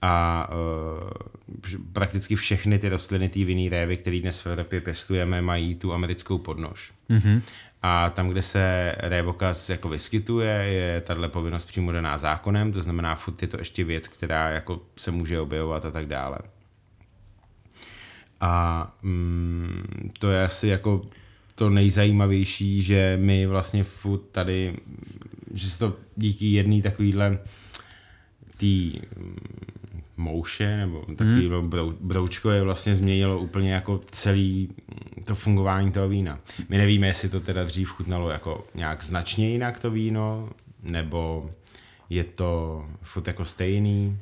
A 0.02 0.48
uh, 0.52 1.70
prakticky 1.94 2.36
všechny 2.36 2.80
ty 2.80 2.90
rostliny, 2.90 3.30
ty 3.30 3.46
vinný 3.46 3.70
révy, 3.70 3.98
které 3.98 4.20
dnes 4.20 4.40
v 4.40 4.48
Evropě 4.48 4.82
pěstujeme, 4.82 5.42
mají 5.42 5.76
tu 5.76 5.94
americkou 5.94 6.38
podnož. 6.38 6.92
Mm-hmm. 7.10 7.42
A 7.82 8.10
tam, 8.10 8.30
kde 8.30 8.42
se 8.42 8.96
révokaz 9.00 9.70
jako 9.70 9.90
vyskytuje, 9.90 10.50
je 10.50 11.02
tahle 11.02 11.30
povinnost 11.30 11.66
přímo 11.66 11.92
daná 11.92 12.18
zákonem, 12.18 12.74
to 12.74 12.82
znamená, 12.82 13.16
furt 13.16 13.42
je 13.42 13.48
to 13.48 13.58
ještě 13.60 13.84
věc, 13.84 14.08
která 14.08 14.50
jako 14.50 14.82
se 14.98 15.12
může 15.12 15.40
objevovat 15.40 15.86
a 15.86 15.92
tak 15.92 16.06
dále. 16.06 16.38
A 18.42 18.96
mm, 19.02 20.12
to 20.20 20.32
je 20.32 20.46
asi 20.46 20.68
jako 20.68 21.02
to 21.56 21.70
nejzajímavější, 21.70 22.82
že 22.82 23.18
my 23.22 23.46
vlastně 23.46 23.84
furt 23.84 24.22
tady, 24.32 24.76
že 25.54 25.70
se 25.70 25.80
to 25.80 25.96
díky 26.16 26.52
jedné 26.52 26.82
takovýhle 26.82 27.40
tý 28.58 28.94
mm, 29.18 29.38
mouše 30.18 30.78
nebo 30.78 31.06
takový 31.06 31.48
hmm. 31.48 31.70
brou, 31.70 31.94
broučko 32.02 32.50
je 32.50 32.62
vlastně 32.62 32.96
změnilo 32.96 33.40
úplně 33.40 33.74
jako 33.74 34.02
celý 34.12 34.70
to 35.26 35.36
fungování 35.36 35.92
toho 35.92 36.10
vína. 36.10 36.40
My 36.70 36.78
nevíme, 36.78 37.08
jestli 37.08 37.30
to 37.30 37.40
teda 37.40 37.64
dřív 37.64 37.90
chutnalo 37.90 38.30
jako 38.30 38.68
nějak 38.76 39.04
značně 39.04 39.50
jinak 39.50 39.80
to 39.80 39.92
víno, 39.92 40.50
nebo 40.84 41.50
je 42.10 42.24
to 42.24 42.86
furt 43.02 43.28
jako 43.28 43.46
stejný. 43.46 44.18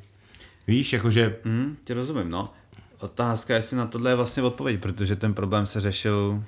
Víš, 0.66 0.92
jakože... 0.92 1.36
Hmm, 1.44 1.76
tě 1.84 1.94
rozumím, 1.94 2.30
no 2.30 2.52
otázka, 3.00 3.54
jestli 3.54 3.76
na 3.76 3.86
tohle 3.86 4.10
je 4.10 4.14
vlastně 4.14 4.42
odpověď, 4.42 4.80
protože 4.80 5.16
ten 5.16 5.34
problém 5.34 5.66
se 5.66 5.80
řešil, 5.80 6.44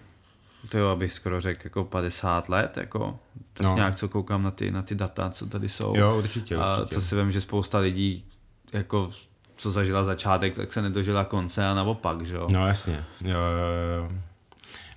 to 0.69 0.79
jo, 0.79 0.89
abych 0.89 1.13
skoro 1.13 1.41
řekl, 1.41 1.61
jako 1.65 1.85
50 1.85 2.49
let, 2.49 2.77
jako 2.77 3.19
tak 3.53 3.65
no. 3.65 3.75
nějak 3.75 3.97
co 3.97 4.09
koukám 4.09 4.43
na 4.43 4.51
ty, 4.51 4.71
na 4.71 4.83
ty 4.83 4.95
data, 4.95 5.31
co 5.31 5.47
tady 5.47 5.69
jsou. 5.69 5.97
Jo, 5.97 6.19
určitě, 6.19 6.57
určitě. 6.57 6.57
A 6.57 6.87
co 6.95 7.03
si 7.03 7.17
vím, 7.17 7.33
že 7.33 7.41
spousta 7.41 7.79
lidí, 7.79 8.25
jako 8.73 9.11
co 9.57 9.73
zažila 9.73 10.05
začátek, 10.05 10.57
tak 10.57 10.73
se 10.73 10.83
nedožila 10.83 11.25
konce 11.25 11.67
a 11.67 11.75
naopak, 11.75 12.27
že 12.27 12.35
jo. 12.35 12.49
No 12.51 12.67
jasně, 12.67 13.05
jo, 13.21 13.31
jo, 13.31 13.97
jo. 13.97 14.11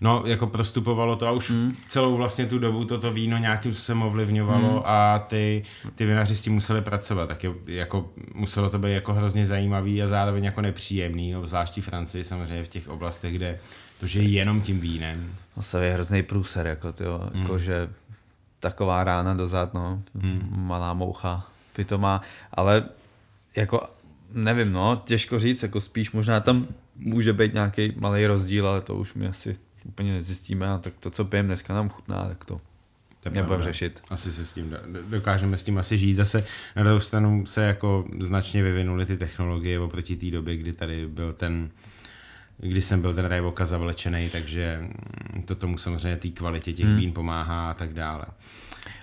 No, 0.03 0.23
jako 0.25 0.47
prostupovalo 0.47 1.15
to 1.15 1.27
a 1.27 1.31
už 1.31 1.49
mm. 1.49 1.75
celou 1.87 2.17
vlastně 2.17 2.45
tu 2.45 2.59
dobu 2.59 2.85
toto 2.85 3.11
víno 3.11 3.37
nějakým 3.37 3.73
způsobem 3.73 4.03
ovlivňovalo 4.03 4.71
mm. 4.71 4.81
a 4.85 5.19
ty, 5.19 5.63
ty 5.95 6.05
vinaři 6.05 6.35
s 6.35 6.41
tím 6.41 6.53
museli 6.53 6.81
pracovat, 6.81 7.27
tak 7.27 7.43
je, 7.43 7.53
jako 7.65 8.09
muselo 8.35 8.69
to 8.69 8.79
být 8.79 8.91
jako 8.91 9.13
hrozně 9.13 9.47
zajímavý 9.47 10.03
a 10.03 10.07
zároveň 10.07 10.43
jako 10.43 10.61
nepříjemný, 10.61 11.35
zvláště 11.43 11.81
Francii 11.81 12.23
samozřejmě 12.23 12.63
v 12.63 12.67
těch 12.67 12.89
oblastech, 12.89 13.33
kde 13.33 13.59
to 13.99 14.05
je 14.05 14.21
jenom 14.21 14.61
tím 14.61 14.79
vínem. 14.79 15.35
To 15.55 15.61
se 15.61 15.85
je 15.85 15.93
hrozný 15.93 16.23
průser, 16.23 16.67
jako, 16.67 16.93
tyjo, 16.93 17.29
mm. 17.33 17.41
jako 17.41 17.59
že 17.59 17.89
taková 18.59 19.03
rána 19.03 19.33
dozad, 19.33 19.73
no, 19.73 20.03
mm. 20.13 20.49
malá 20.51 20.93
moucha, 20.93 21.47
pitomá, 21.75 22.21
ale 22.51 22.83
jako 23.55 23.89
nevím, 24.33 24.71
no, 24.71 25.01
těžko 25.05 25.39
říct, 25.39 25.63
jako 25.63 25.81
spíš 25.81 26.11
možná 26.11 26.39
tam 26.39 26.67
může 26.95 27.33
být 27.33 27.53
nějaký 27.53 27.93
malý 27.99 28.25
rozdíl, 28.25 28.67
ale 28.67 28.81
to 28.81 28.95
už 28.95 29.13
mi 29.13 29.27
asi 29.27 29.57
úplně 29.85 30.13
nezjistíme 30.13 30.69
a 30.69 30.77
tak 30.77 30.93
to, 30.99 31.09
co 31.09 31.25
pijeme 31.25 31.47
dneska 31.47 31.73
nám 31.73 31.89
chutná, 31.89 32.27
tak 32.27 32.45
to 32.45 32.61
nebudeme 33.29 33.63
řešit. 33.63 34.01
Asi 34.09 34.31
se 34.31 34.45
s 34.45 34.51
tím, 34.51 34.77
dokážeme 35.09 35.57
s 35.57 35.63
tím 35.63 35.77
asi 35.77 35.97
žít. 35.97 36.13
Zase 36.13 36.43
na 36.75 36.83
druhou 36.83 36.99
stranu 36.99 37.45
se 37.45 37.63
jako 37.63 38.05
značně 38.19 38.63
vyvinuly 38.63 39.05
ty 39.05 39.17
technologie 39.17 39.79
oproti 39.79 40.15
té 40.15 40.31
době, 40.31 40.57
kdy 40.57 40.73
tady 40.73 41.07
byl 41.07 41.33
ten 41.33 41.69
kdy 42.57 42.81
jsem 42.81 43.01
byl 43.01 43.13
ten 43.13 43.25
Rajvoka 43.25 43.65
zavlečený, 43.65 44.29
takže 44.29 44.89
to 45.45 45.55
tomu 45.55 45.77
samozřejmě 45.77 46.17
té 46.17 46.29
kvalitě 46.29 46.73
těch 46.73 46.85
hmm. 46.85 46.97
vín 46.97 47.13
pomáhá 47.13 47.71
a 47.71 47.73
tak 47.73 47.93
dále. 47.93 48.25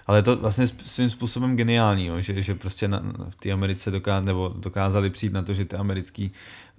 Ale 0.07 0.19
je 0.19 0.23
to 0.23 0.37
vlastně 0.37 0.67
svým 0.67 1.11
způsobem 1.11 1.57
geniální, 1.57 2.07
jo, 2.07 2.21
že, 2.21 2.43
že 2.43 2.55
prostě 2.55 2.89
na, 2.89 3.03
v 3.29 3.35
té 3.37 3.53
Americe 3.53 3.91
doká, 3.91 4.21
nebo 4.21 4.55
dokázali 4.57 5.11
přijít 5.11 5.33
na 5.33 5.43
to, 5.43 5.55
že 5.55 5.65
ty 5.65 5.77
americký 5.77 6.33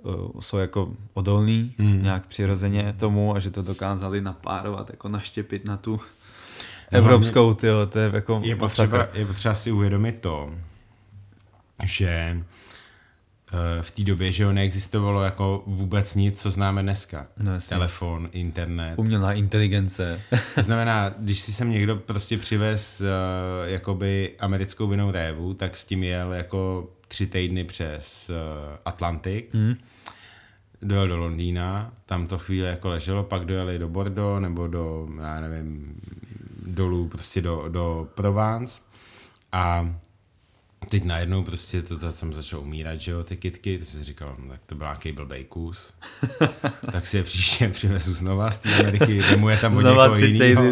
uh, 0.03 0.39
jsou 0.39 0.57
jako 0.57 0.93
odolný 1.13 1.73
mm. 1.77 2.03
nějak 2.03 2.25
přirozeně 2.25 2.95
tomu 2.99 3.35
a 3.35 3.39
že 3.39 3.51
to 3.51 3.61
dokázali 3.61 4.21
napárovat, 4.21 4.89
jako 4.89 5.09
naštěpit 5.09 5.65
na 5.65 5.77
tu 5.77 5.91
no, 5.91 6.97
evropskou, 6.97 7.53
tyjo, 7.53 7.85
to 7.85 7.99
je 7.99 8.11
jako 8.13 8.41
je 8.43 8.55
potřeba, 8.55 9.07
je 9.13 9.25
potřeba 9.25 9.53
si 9.55 9.71
uvědomit 9.71 10.21
to, 10.21 10.53
že 11.83 12.37
v 13.81 13.91
té 13.91 14.03
době, 14.03 14.31
že 14.31 14.45
ho 14.45 14.53
neexistovalo 14.53 15.23
jako 15.23 15.63
vůbec 15.65 16.15
nic, 16.15 16.41
co 16.41 16.51
známe 16.51 16.81
dneska. 16.81 17.27
No, 17.37 17.51
Telefon, 17.69 18.29
internet. 18.31 18.99
Umělá 18.99 19.33
inteligence. 19.33 20.21
to 20.55 20.61
znamená, 20.61 21.09
když 21.17 21.39
si 21.39 21.53
sem 21.53 21.71
někdo 21.71 21.95
prostě 21.95 22.37
přivez 22.37 23.01
uh, 23.01 23.07
jakoby 23.69 24.35
americkou 24.39 24.87
vinou 24.87 25.11
révu, 25.11 25.53
tak 25.53 25.77
s 25.77 25.85
tím 25.85 26.03
jel 26.03 26.33
jako 26.33 26.89
tři 27.07 27.27
týdny 27.27 27.63
přes 27.63 28.29
uh, 28.29 28.35
Atlantik. 28.85 29.53
Hmm. 29.53 29.75
Dojel 30.81 31.07
do 31.07 31.17
Londýna, 31.17 31.93
tam 32.05 32.27
to 32.27 32.37
chvíli 32.37 32.67
jako 32.67 32.89
leželo, 32.89 33.23
pak 33.23 33.45
dojeli 33.45 33.79
do 33.79 33.89
Bordeaux 33.89 34.41
nebo 34.41 34.67
do, 34.67 35.07
já 35.21 35.39
nevím, 35.39 35.95
dolů 36.65 37.07
prostě 37.07 37.41
do, 37.41 37.65
do 37.69 38.07
Provence 38.15 38.81
a 39.51 39.95
teď 40.89 41.03
najednou 41.03 41.43
prostě 41.43 41.81
to, 41.81 41.97
to 41.97 42.11
jsem 42.11 42.33
začal 42.33 42.59
umírat, 42.59 43.01
že 43.01 43.11
jo, 43.11 43.23
ty 43.23 43.37
kitky, 43.37 43.77
to 43.77 43.85
si 43.85 44.03
říkal, 44.03 44.35
no, 44.39 44.51
tak 44.51 44.61
to 44.65 44.75
byl 44.75 44.85
nějaký 44.87 45.11
blbej 45.11 45.43
kus. 45.43 45.93
tak 46.91 47.07
si 47.07 47.17
je 47.17 47.23
příště 47.23 47.69
přivezu 47.69 48.15
znova 48.15 48.51
z 48.51 48.57
té 48.57 48.75
Ameriky, 48.75 49.21
mu 49.35 49.49
je 49.49 49.57
tam 49.57 49.75
od 49.75 49.81
někoho 49.81 50.15
jinýho. 50.15 50.63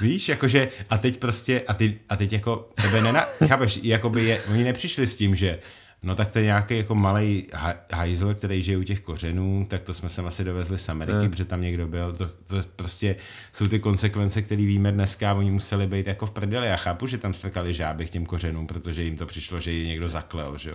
Víš, 0.00 0.28
jakože, 0.28 0.68
a 0.90 0.98
teď 0.98 1.16
prostě, 1.16 1.60
a, 1.68 1.74
ty, 1.74 1.98
a 2.08 2.16
teď 2.16 2.32
jako, 2.32 2.68
tebe 2.82 3.00
nena, 3.00 3.26
chápeš, 3.46 3.80
jakoby 3.82 4.24
je, 4.24 4.40
oni 4.50 4.64
nepřišli 4.64 5.06
s 5.06 5.16
tím, 5.16 5.34
že 5.34 5.58
No 6.02 6.16
tak 6.16 6.30
to 6.30 6.38
je 6.38 6.44
nějaký 6.44 6.76
jako 6.76 6.94
malý 6.94 7.46
hajzl, 7.92 8.34
který 8.34 8.62
žije 8.62 8.78
u 8.78 8.82
těch 8.82 9.00
kořenů, 9.00 9.66
tak 9.70 9.82
to 9.82 9.94
jsme 9.94 10.08
se 10.08 10.22
asi 10.22 10.44
dovezli 10.44 10.78
z 10.78 10.88
Ameriky, 10.88 11.18
ne. 11.18 11.28
protože 11.28 11.44
tam 11.44 11.60
někdo 11.60 11.86
byl. 11.86 12.12
To, 12.12 12.26
to 12.26 12.68
prostě 12.76 13.16
jsou 13.52 13.68
ty 13.68 13.78
konsekvence, 13.78 14.42
které 14.42 14.62
víme 14.62 14.92
dneska, 14.92 15.34
oni 15.34 15.50
museli 15.50 15.86
být 15.86 16.06
jako 16.06 16.26
v 16.26 16.30
prdeli. 16.30 16.66
Já 16.66 16.76
chápu, 16.76 17.06
že 17.06 17.18
tam 17.18 17.34
strkali 17.34 17.74
žáby 17.74 18.06
k 18.06 18.10
těm 18.10 18.26
kořenům, 18.26 18.66
protože 18.66 19.02
jim 19.02 19.16
to 19.16 19.26
přišlo, 19.26 19.60
že 19.60 19.72
je 19.72 19.86
někdo 19.86 20.08
zaklel, 20.08 20.58
že 20.58 20.72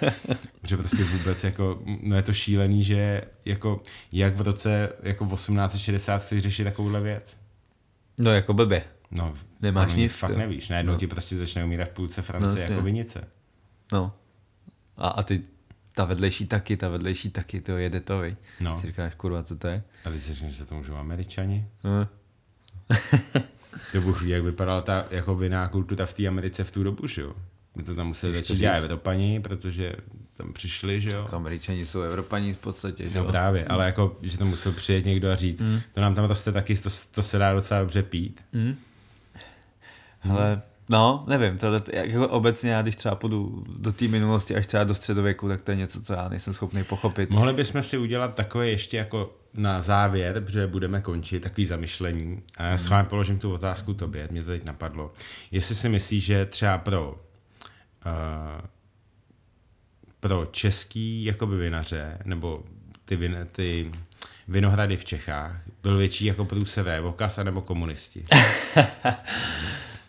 že 0.64 0.76
prostě 0.76 1.04
vůbec 1.04 1.44
jako, 1.44 1.82
no 2.02 2.16
je 2.16 2.22
to 2.22 2.32
šílený, 2.32 2.84
že 2.84 3.22
jako, 3.44 3.82
jak 4.12 4.36
v 4.36 4.40
roce 4.40 4.92
jako 5.02 5.26
1860 5.26 6.22
si 6.22 6.40
řešit 6.40 6.64
takovouhle 6.64 7.00
věc. 7.00 7.36
No 8.18 8.30
jako 8.30 8.54
blbě. 8.54 8.82
No, 9.10 9.34
Nemáš 9.60 9.94
nic. 9.94 10.12
Fakt 10.12 10.36
nevíš, 10.36 10.68
najednou 10.68 10.92
no. 10.92 10.98
ti 10.98 11.06
prostě 11.06 11.36
začne 11.36 11.64
umírat 11.64 11.88
v 11.88 11.92
půlce 11.92 12.22
Francie 12.22 12.66
no, 12.68 12.74
jako 12.74 12.84
vinice. 12.84 13.28
No, 13.92 14.12
a, 15.00 15.08
a 15.08 15.22
ty 15.22 15.42
ta 15.94 16.04
vedlejší 16.04 16.46
taky, 16.46 16.76
ta 16.76 16.88
vedlejší 16.88 17.30
taky, 17.30 17.60
to 17.60 17.78
jede 17.78 18.00
to, 18.00 18.18
vej. 18.18 18.36
No. 18.60 18.80
Si 18.80 18.86
říkáš, 18.86 19.14
kurva, 19.14 19.42
co 19.42 19.56
to 19.56 19.66
je? 19.66 19.82
A 20.04 20.10
ty 20.10 20.20
si 20.20 20.34
říkáš, 20.34 20.54
že 20.54 20.64
to 20.64 20.74
můžou 20.74 20.94
američani? 20.94 21.66
No. 21.84 22.08
to 23.92 24.00
Bůh 24.00 24.22
ví, 24.22 24.30
jak 24.30 24.42
vypadala 24.42 24.80
ta 24.80 25.06
jako 25.10 25.34
vinná 25.34 25.68
kultura 25.68 26.06
v 26.06 26.14
té 26.14 26.26
Americe 26.26 26.64
v 26.64 26.70
tu 26.70 26.82
dobu, 26.82 27.06
že 27.06 27.22
jo? 27.22 27.34
My 27.76 27.82
to 27.82 27.94
tam 27.94 28.06
museli 28.06 28.36
začít 28.36 28.58
dělat 28.58 28.76
Evropani, 28.76 29.40
protože 29.40 29.92
tam 30.36 30.52
přišli, 30.52 31.00
že 31.00 31.10
jo? 31.10 31.24
Tak 31.24 31.34
američani 31.34 31.86
jsou 31.86 32.00
Evropani 32.00 32.54
v 32.54 32.58
podstatě, 32.58 33.04
že 33.04 33.14
no, 33.14 33.20
jo? 33.20 33.24
No 33.24 33.30
právě, 33.30 33.64
ale 33.64 33.86
jako, 33.86 34.18
že 34.22 34.38
to 34.38 34.46
musel 34.46 34.72
přijet 34.72 35.04
někdo 35.04 35.30
a 35.30 35.36
říct, 35.36 35.62
mm. 35.62 35.80
to 35.94 36.00
nám 36.00 36.14
tam 36.14 36.24
roste 36.24 36.52
taky, 36.52 36.76
to, 36.76 36.90
to 37.10 37.22
se 37.22 37.38
dá 37.38 37.52
docela 37.52 37.80
dobře 37.80 38.02
pít. 38.02 38.44
Mm. 38.52 38.76
Ale 40.30 40.62
No, 40.90 41.24
nevím, 41.26 41.58
tohle, 41.58 41.82
jako 41.92 42.28
obecně 42.28 42.70
já, 42.70 42.82
když 42.82 42.96
třeba 42.96 43.14
půjdu 43.14 43.64
do 43.78 43.92
té 43.92 44.08
minulosti 44.08 44.56
až 44.56 44.66
třeba 44.66 44.84
do 44.84 44.94
středověku, 44.94 45.48
tak 45.48 45.60
to 45.60 45.70
je 45.70 45.76
něco, 45.76 46.02
co 46.02 46.12
já 46.12 46.28
nejsem 46.28 46.52
schopný 46.54 46.84
pochopit. 46.84 47.30
Mohli 47.30 47.52
bychom 47.52 47.82
si 47.82 47.98
udělat 47.98 48.34
takové 48.34 48.68
ještě 48.68 48.96
jako 48.96 49.32
na 49.54 49.80
závěr, 49.80 50.44
protože 50.44 50.66
budeme 50.66 51.00
končit, 51.00 51.40
takový 51.40 51.66
zamyšlení. 51.66 52.42
A 52.56 52.62
já 52.62 52.78
s 52.78 52.88
vámi 52.88 53.08
položím 53.08 53.38
tu 53.38 53.52
otázku 53.52 53.94
tobě, 53.94 54.28
mě 54.30 54.42
to 54.42 54.50
teď 54.50 54.64
napadlo. 54.64 55.12
Jestli 55.50 55.74
si 55.74 55.88
myslíš, 55.88 56.24
že 56.24 56.46
třeba 56.46 56.78
pro 56.78 57.10
uh, 57.10 58.68
pro 60.20 60.48
český 60.50 61.24
jakoby 61.24 61.56
vinaře, 61.56 62.18
nebo 62.24 62.64
ty, 63.04 63.16
vin, 63.16 63.48
ty 63.52 63.92
vinohrady 64.48 64.96
v 64.96 65.04
Čechách, 65.04 65.60
byl 65.82 65.96
větší 65.96 66.24
jako 66.24 66.44
průser 66.44 67.00
Vokas 67.00 67.36
nebo 67.36 67.60
komunisti? 67.60 68.24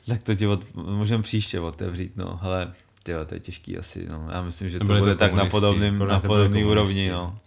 Tak 0.06 0.24
to 0.24 0.36
ti 0.36 0.48
od, 0.48 0.76
můžeme 0.76 1.24
příště 1.24 1.60
otevřít, 1.60 2.12
no, 2.16 2.40
ale 2.42 2.74
tyjo, 3.04 3.26
to 3.26 3.34
je 3.34 3.40
těžký 3.40 3.78
asi, 3.78 4.08
no. 4.10 4.28
Já 4.32 4.42
myslím, 4.42 4.70
že 4.70 4.80
to 4.80 4.86
bude 4.86 5.16
tak 5.16 5.34
na 5.34 5.46
podobným, 5.46 6.00
na 6.00 6.20
podobný 6.20 6.66
úrovni, 6.66 7.10
no. 7.10 7.40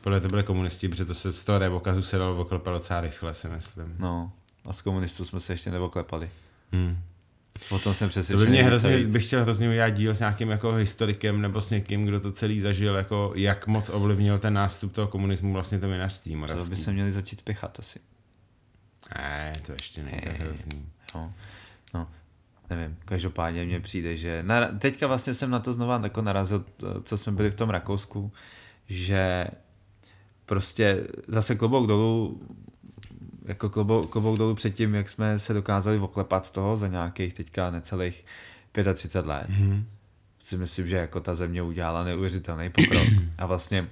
Podle 0.00 0.20
to 0.20 0.28
byly 0.28 0.42
komunisti, 0.42 0.88
protože 0.88 1.04
to 1.04 1.14
se 1.14 1.32
z 1.32 1.44
toho 1.44 1.58
revokazu 1.58 2.02
se 2.02 2.18
dalo 2.18 2.40
oklepat 2.40 2.74
docela 2.74 3.00
rychle, 3.00 3.34
si 3.34 3.48
myslím. 3.48 3.94
No, 3.98 4.32
a 4.64 4.72
z 4.72 4.82
komunistů 4.82 5.24
jsme 5.24 5.40
se 5.40 5.52
ještě 5.52 5.70
neoklepali. 5.70 6.30
Hmm. 6.72 6.98
O 7.70 7.78
tom 7.78 7.94
jsem 7.94 8.08
přesvědčený. 8.08 8.44
To 8.44 8.50
by 8.50 8.50
mě 8.50 8.64
hrozně, 8.64 8.98
bych 8.98 9.26
chtěl 9.26 9.42
hrozně 9.42 9.68
udělat 9.70 9.88
díl 9.88 10.14
s 10.14 10.18
nějakým 10.18 10.50
jako 10.50 10.72
historikem 10.72 11.40
nebo 11.40 11.60
s 11.60 11.70
někým, 11.70 12.06
kdo 12.06 12.20
to 12.20 12.32
celý 12.32 12.60
zažil, 12.60 12.94
jako 12.96 13.32
jak 13.34 13.66
moc 13.66 13.90
ovlivnil 13.92 14.38
ten 14.38 14.54
nástup 14.54 14.92
toho 14.92 15.08
komunismu 15.08 15.52
vlastně 15.52 15.78
to 15.78 15.88
vinařství 15.88 16.42
To 16.58 16.64
by 16.64 16.76
se 16.76 16.92
měli 16.92 17.12
začít 17.12 17.38
spěchat 17.38 17.78
asi. 17.78 17.98
Ne, 19.18 19.52
to 19.66 19.72
ještě 19.72 20.02
není 20.02 20.20
tak 20.24 20.40
hrozný. 20.40 20.86
No. 21.14 21.34
No, 21.94 22.08
nevím, 22.70 22.96
každopádně 23.04 23.64
mně 23.64 23.80
přijde, 23.80 24.16
že 24.16 24.42
na, 24.42 24.66
teďka 24.66 25.06
vlastně 25.06 25.34
jsem 25.34 25.50
na 25.50 25.58
to 25.58 25.74
znova 25.74 26.00
jako 26.02 26.22
narazil, 26.22 26.64
co 27.02 27.18
jsme 27.18 27.32
byli 27.32 27.50
v 27.50 27.54
tom 27.54 27.70
Rakousku, 27.70 28.32
že 28.86 29.46
prostě 30.46 31.06
zase 31.28 31.54
klobouk 31.54 31.86
dolů 31.86 32.40
jako 33.44 33.68
klobouk, 33.68 34.10
klobouk 34.10 34.38
dolů 34.38 34.54
před 34.54 34.74
tím, 34.74 34.94
jak 34.94 35.08
jsme 35.08 35.38
se 35.38 35.54
dokázali 35.54 35.98
oklepat 35.98 36.46
z 36.46 36.50
toho 36.50 36.76
za 36.76 36.88
nějakých 36.88 37.34
teďka 37.34 37.70
necelých 37.70 38.24
35 38.94 39.26
let. 39.26 39.46
Mm-hmm. 39.50 39.84
Si 40.38 40.56
myslím, 40.56 40.88
že 40.88 40.96
jako 40.96 41.20
ta 41.20 41.34
země 41.34 41.62
udělala 41.62 42.04
neuvěřitelný 42.04 42.70
pokrok. 42.70 43.08
A 43.38 43.46
vlastně 43.46 43.88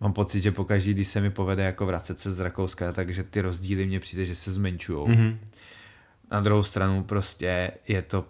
mám 0.00 0.12
pocit, 0.12 0.40
že 0.40 0.52
pokaždý, 0.52 0.94
když 0.94 1.08
se 1.08 1.20
mi 1.20 1.30
povede 1.30 1.62
jako 1.62 1.86
vracet 1.86 2.18
se 2.18 2.32
z 2.32 2.40
Rakouska, 2.40 2.92
takže 2.92 3.22
ty 3.22 3.40
rozdíly 3.40 3.86
mně 3.86 4.00
přijde, 4.00 4.24
že 4.24 4.34
se 4.34 4.52
zmenšují. 4.52 5.06
Mm-hmm. 5.06 5.36
Na 6.30 6.40
druhou 6.40 6.62
stranu 6.62 7.04
prostě 7.04 7.70
je 7.88 8.02
to 8.02 8.24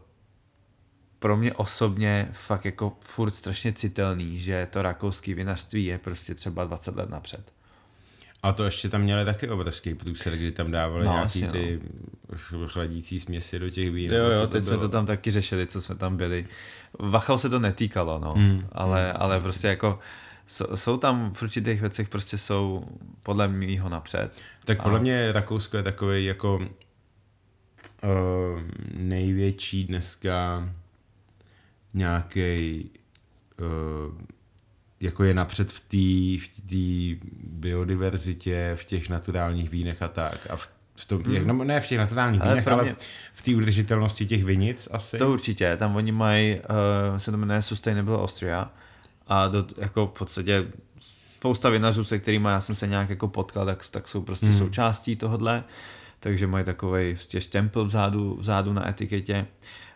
pro 1.19 1.37
mě 1.37 1.53
osobně 1.53 2.29
fakt 2.33 2.65
jako 2.65 2.97
furt 3.01 3.31
strašně 3.31 3.73
citelný, 3.73 4.39
že 4.39 4.69
to 4.71 4.83
rakouský 4.83 5.35
vinařství 5.35 5.85
je 5.85 5.99
prostě 5.99 6.35
třeba 6.35 6.65
20 6.65 6.97
let 6.97 7.11
napřed. 7.11 7.53
A 8.43 8.53
to 8.53 8.65
ještě 8.65 8.89
tam 8.89 9.01
měli 9.01 9.25
taky 9.25 9.49
obrovský 9.49 9.95
průser, 9.95 10.37
kdy 10.37 10.53
tam 10.53 10.71
dávali 10.71 11.05
no, 11.05 11.13
nějaký 11.13 11.45
asi, 11.45 11.53
ty 11.53 11.81
no. 12.53 12.69
chladící 12.69 13.21
směsi 13.21 13.59
do 13.59 13.71
těch 13.71 13.91
vín. 13.91 14.13
Jo, 14.13 14.25
jo, 14.25 14.47
teď 14.47 14.65
jsme 14.65 14.77
to 14.77 14.89
tam 14.89 15.07
taky 15.07 15.31
řešili, 15.31 15.67
co 15.67 15.81
jsme 15.81 15.95
tam 15.95 16.17
byli. 16.17 16.47
Vachal 16.99 17.39
se 17.39 17.49
to 17.49 17.59
netýkalo, 17.59 18.19
no, 18.19 18.35
mm. 18.37 18.67
ale, 18.73 19.13
mm. 19.13 19.23
ale 19.23 19.41
prostě 19.41 19.69
jako 19.69 19.99
jsou 20.75 20.97
tam 20.97 21.35
v 21.35 21.43
určitých 21.43 21.81
věcech 21.81 22.09
prostě 22.09 22.39
jsou 22.39 22.85
podle 23.23 23.49
mýho 23.49 23.89
napřed. 23.89 24.31
Tak 24.65 24.83
podle 24.83 24.99
a... 24.99 25.03
mě 25.03 25.33
Rakousko 25.33 25.77
je 25.77 25.83
takový 25.83 26.25
jako 26.25 26.61
uh, 28.03 28.61
největší 28.95 29.85
dneska 29.85 30.69
nějaký 31.95 32.91
uh, 33.61 34.23
jako 35.01 35.25
je 35.25 35.35
napřed 35.35 35.73
v 35.73 35.81
té 35.81 36.47
v 36.59 37.17
biodiverzitě, 37.45 38.73
v 38.75 38.85
těch 38.85 39.09
naturálních 39.09 39.71
vínech 39.71 40.03
a 40.03 40.09
tak. 40.09 40.47
A 40.51 40.57
v, 40.57 40.69
v 40.97 41.05
tom, 41.05 41.23
hmm. 41.23 41.47
no, 41.47 41.65
ne 41.65 41.81
v 41.81 41.89
těch 41.89 41.99
naturálních 41.99 42.41
ale 42.41 42.51
vínech, 42.51 42.69
ale 42.69 42.97
v 43.35 43.43
té 43.43 43.57
udržitelnosti 43.57 44.27
těch 44.27 44.45
vinic 44.45 44.89
asi. 44.91 45.19
To 45.19 45.33
určitě, 45.33 45.77
tam 45.77 45.97
oni 45.97 46.13
mají, 46.13 46.61
uh, 46.61 47.19
se 47.19 47.31
to 47.31 47.37
jmenuje 47.37 47.63
Sustainable 47.63 48.19
Austria 48.19 48.71
a 49.27 49.49
do, 49.49 49.67
jako 49.79 50.07
v 50.07 50.19
podstatě 50.19 50.67
spousta 51.37 51.71
vinařů, 51.71 52.05
se 52.05 52.19
kterými 52.19 52.49
já 52.49 52.61
jsem 52.61 52.75
se 52.75 52.87
nějak 52.87 53.11
jako 53.11 53.29
potkal, 53.29 53.67
tak, 53.67 53.89
tak 53.91 54.09
jsou 54.09 54.23
prostě 54.23 54.47
hmm. 54.47 54.59
součástí 54.59 55.17
tohohle 55.17 55.65
takže 56.25 56.47
mají 56.47 56.65
takový 56.65 57.17
štempel 57.39 57.85
vzadu, 57.85 58.37
vzadu 58.41 58.73
na 58.73 58.89
etiketě. 58.89 59.47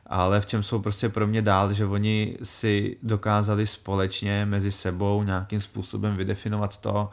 Ale 0.07 0.41
v 0.41 0.47
čem 0.47 0.63
jsou 0.63 0.79
prostě 0.79 1.09
pro 1.09 1.27
mě 1.27 1.43
dál, 1.43 1.73
že 1.73 1.87
oni 1.87 2.37
si 2.43 2.97
dokázali 3.03 3.67
společně 3.67 4.47
mezi 4.47 4.73
sebou 4.73 5.23
nějakým 5.23 5.61
způsobem 5.61 6.17
vydefinovat 6.17 6.79
to, 6.79 7.11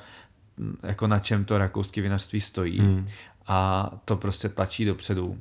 jako 0.83 1.07
na 1.07 1.19
čem 1.19 1.45
to 1.45 1.57
rakouské 1.57 2.01
vinařství 2.01 2.41
stojí. 2.41 2.79
Hmm. 2.79 3.07
A 3.47 3.91
to 4.05 4.15
prostě 4.17 4.49
tlačí 4.49 4.85
dopředu. 4.85 5.39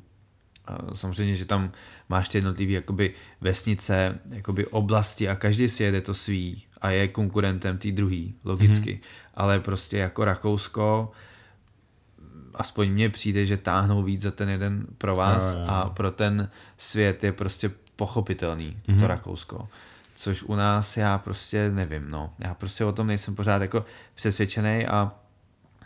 Samozřejmě, 0.94 1.34
že 1.34 1.44
tam 1.44 1.72
máš 2.08 2.28
ty 2.28 2.38
jednotlivé 2.38 2.72
jakoby 2.72 3.14
vesnice, 3.40 4.18
jakoby 4.30 4.66
oblasti 4.66 5.28
a 5.28 5.34
každý 5.34 5.68
si 5.68 5.82
jede 5.82 6.00
to 6.00 6.14
svý 6.14 6.62
a 6.80 6.90
je 6.90 7.08
konkurentem 7.08 7.78
té 7.78 7.90
druhý, 7.90 8.34
logicky. 8.44 8.92
Hmm. 8.92 9.00
Ale 9.34 9.60
prostě 9.60 9.98
jako 9.98 10.24
Rakousko 10.24 11.12
aspoň 12.54 12.88
mně 12.90 13.08
přijde, 13.08 13.46
že 13.46 13.56
táhnou 13.56 14.02
víc 14.02 14.20
za 14.22 14.30
ten 14.30 14.48
jeden 14.48 14.86
pro 14.98 15.16
vás 15.16 15.54
Jo, 15.54 15.60
jo. 15.60 15.66
a 15.68 15.90
pro 15.90 16.10
ten 16.10 16.50
svět 16.78 17.24
je 17.24 17.32
prostě 17.32 17.70
pochopitelný 17.96 18.76
Mhm. 18.88 19.00
to 19.00 19.06
Rakousko. 19.06 19.68
Což 20.16 20.42
u 20.42 20.54
nás 20.54 20.96
já 20.96 21.18
prostě 21.18 21.70
nevím, 21.70 22.10
no. 22.10 22.32
Já 22.38 22.54
prostě 22.54 22.84
o 22.84 22.92
tom 22.92 23.06
nejsem 23.06 23.34
pořád 23.34 23.62
jako 23.62 23.84
přesvědčený 24.14 24.86
a, 24.86 25.12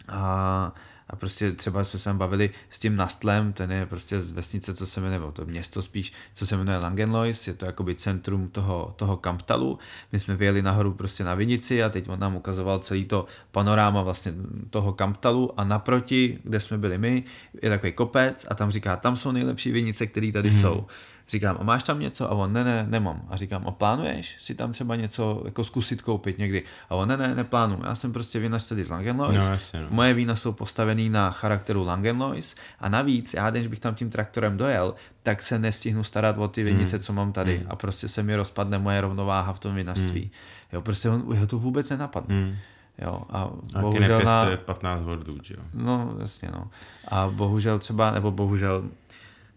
a, 0.08 0.72
a 1.10 1.16
prostě 1.16 1.52
třeba 1.52 1.84
jsme 1.84 1.98
se 1.98 2.12
bavili 2.12 2.50
s 2.70 2.78
tím 2.78 2.96
Nastlem, 2.96 3.52
ten 3.52 3.72
je 3.72 3.86
prostě 3.86 4.20
z 4.20 4.30
vesnice, 4.30 4.74
co 4.74 4.86
se 4.86 5.00
jmenuje, 5.00 5.18
nebo 5.18 5.32
to 5.32 5.44
město 5.44 5.82
spíš, 5.82 6.12
co 6.34 6.46
se 6.46 6.56
jmenuje 6.56 6.78
Langenlois, 6.78 7.46
je 7.46 7.54
to 7.54 7.66
jakoby 7.66 7.94
centrum 7.94 8.48
toho, 8.48 8.94
toho 8.96 9.16
Kamptalu. 9.16 9.78
My 10.12 10.18
jsme 10.18 10.36
vyjeli 10.36 10.62
nahoru 10.62 10.92
prostě 10.92 11.24
na 11.24 11.34
Vinici 11.34 11.82
a 11.82 11.88
teď 11.88 12.08
on 12.08 12.20
nám 12.20 12.36
ukazoval 12.36 12.78
celý 12.78 13.04
to 13.04 13.26
panoráma 13.52 14.02
vlastně 14.02 14.34
toho 14.70 14.92
Kamptalu 14.92 15.60
a 15.60 15.64
naproti, 15.64 16.38
kde 16.44 16.60
jsme 16.60 16.78
byli 16.78 16.98
my, 16.98 17.24
je 17.62 17.70
takový 17.70 17.92
kopec 17.92 18.46
a 18.50 18.54
tam 18.54 18.70
říká, 18.70 18.96
tam 18.96 19.16
jsou 19.16 19.32
nejlepší 19.32 19.72
vinice, 19.72 20.06
které 20.06 20.32
tady 20.32 20.50
mm-hmm. 20.50 20.60
jsou. 20.60 20.86
Říkám, 21.30 21.56
a 21.60 21.62
máš 21.62 21.82
tam 21.82 22.00
něco? 22.00 22.30
A 22.30 22.34
on, 22.34 22.52
ne, 22.52 22.64
ne, 22.64 22.86
nemám. 22.88 23.22
A 23.28 23.36
říkám, 23.36 23.64
a 23.68 23.70
plánuješ 23.70 24.36
si 24.40 24.54
tam 24.54 24.72
třeba 24.72 24.96
něco 24.96 25.42
jako 25.44 25.64
zkusit 25.64 26.02
koupit 26.02 26.38
někdy? 26.38 26.62
A 26.90 26.94
on, 26.94 27.08
ne, 27.08 27.16
ne, 27.16 27.34
neplánuju. 27.34 27.84
Já 27.84 27.94
jsem 27.94 28.12
prostě 28.12 28.38
vinař 28.38 28.68
tady 28.68 28.84
z 28.84 28.90
Langenlois. 28.90 29.34
No, 29.36 29.42
jasně, 29.44 29.80
no. 29.80 29.86
Moje 29.90 30.14
vína 30.14 30.36
jsou 30.36 30.52
postavený 30.52 31.08
na 31.10 31.30
charakteru 31.30 31.84
Langenlois 31.84 32.54
a 32.80 32.88
navíc, 32.88 33.34
já 33.34 33.50
když 33.50 33.66
bych 33.66 33.80
tam 33.80 33.94
tím 33.94 34.10
traktorem 34.10 34.56
dojel, 34.56 34.94
tak 35.22 35.42
se 35.42 35.58
nestihnu 35.58 36.04
starat 36.04 36.36
o 36.38 36.48
ty 36.48 36.62
vinice, 36.62 36.96
Hmm. 36.96 37.02
co 37.02 37.12
mám 37.12 37.32
tady 37.32 37.66
a 37.68 37.76
prostě 37.76 38.08
se 38.08 38.22
mi 38.22 38.36
rozpadne 38.36 38.78
moje 38.78 39.00
rovnováha 39.00 39.52
v 39.52 39.58
tom 39.58 39.74
vinařství. 39.74 40.30
Jo, 40.72 40.82
prostě 40.82 41.08
on, 41.10 41.24
jeho 41.32 41.46
to 41.46 41.58
vůbec 41.58 41.90
nenapadne. 41.90 42.34
Hmm. 42.34 42.56
Jo, 43.02 43.22
a 43.30 43.44
Taky 43.72 43.80
bohužel 43.80 44.20
na, 44.20 44.44
nepěstuje 44.44 44.56
15 44.66 45.02
wordů, 45.02 45.36
jo. 45.50 45.62
No, 45.74 46.14
jasně, 46.20 46.48
no. 46.52 46.70
A 47.08 47.28
bohužel 47.28 47.78
třeba, 47.78 48.10
nebo 48.10 48.30
bohužel, 48.30 48.84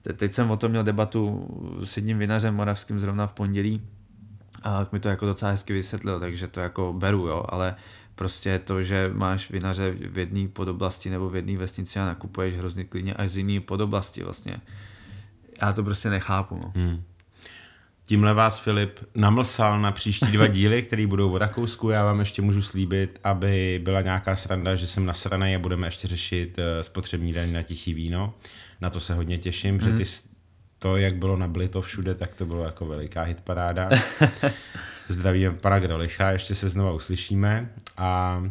te- 0.02 0.14
teď 0.14 0.34
jsem 0.34 0.52
o 0.52 0.58
tom 0.58 0.72
měl 0.72 0.84
debatu 0.84 1.48
s 1.84 1.98
jedním 1.98 2.20
vinařem 2.20 2.56
moravským 2.56 3.00
zrovna 3.00 3.28
v 3.28 3.34
pondělí 3.34 3.82
a 4.64 4.88
mi 4.92 5.00
to 5.00 5.10
jako 5.10 5.26
docela 5.26 5.52
hezky 5.52 5.74
vysvětlil, 5.74 6.20
takže 6.20 6.48
to 6.48 6.60
jako 6.60 6.94
beru, 6.94 7.28
jo, 7.28 7.46
ale 7.50 7.76
prostě 8.16 8.60
to, 8.60 8.84
že 8.84 9.12
máš 9.14 9.52
vinaře 9.52 9.92
v 9.92 10.18
jedné 10.18 10.48
podoblasti 10.48 11.10
nebo 11.10 11.30
v 11.30 11.36
jedné 11.36 11.58
vesnici 11.58 12.00
a 12.00 12.06
nakupuješ 12.06 12.56
hrozně 12.56 12.84
klidně 12.84 13.14
až 13.14 13.30
z 13.30 13.38
jiné 13.38 13.60
podoblasti 13.60 14.24
vlastně. 14.24 14.58
Já 15.62 15.74
to 15.74 15.84
prostě 15.84 16.10
nechápu, 16.10 16.56
no. 16.56 16.72
Hmm. 16.76 17.04
Tímhle 18.06 18.34
vás 18.34 18.60
Filip 18.60 19.00
namlsal 19.16 19.82
na 19.82 19.92
příští 19.92 20.26
dva 20.26 20.48
díly, 20.58 20.84
které 20.84 21.08
budou 21.08 21.32
o 21.32 21.38
Rakousku. 21.38 21.90
Já 21.90 22.06
vám 22.06 22.20
ještě 22.20 22.42
můžu 22.42 22.62
slíbit, 22.62 23.20
aby 23.24 23.82
byla 23.84 24.02
nějaká 24.02 24.36
sranda, 24.36 24.76
že 24.76 24.88
jsem 24.88 25.06
nasranej 25.06 25.56
a 25.56 25.60
budeme 25.60 25.88
ještě 25.88 26.08
řešit 26.08 26.60
eh, 26.60 26.84
spotřební 26.84 27.34
daň 27.34 27.52
na 27.52 27.62
tichý 27.62 27.94
víno. 27.94 28.34
Na 28.82 28.90
to 28.90 29.00
se 29.00 29.14
hodně 29.14 29.38
těším, 29.38 29.78
protože 29.78 29.94
ty, 29.98 30.06
s- 30.06 30.24
to, 30.80 30.98
jak 30.98 31.16
bylo 31.16 31.38
nablito 31.38 31.82
všude, 31.82 32.16
tak 32.16 32.36
to 32.36 32.46
bylo 32.46 32.64
jako 32.64 32.86
veliká 32.86 33.22
hitparáda. 33.24 33.90
Zdravíme 35.08 35.52
pana 35.54 35.80
Grolicha, 35.80 36.32
ještě 36.32 36.56
se 36.56 36.70
znova 36.70 36.92
uslyšíme 36.94 37.70
a 37.98 38.42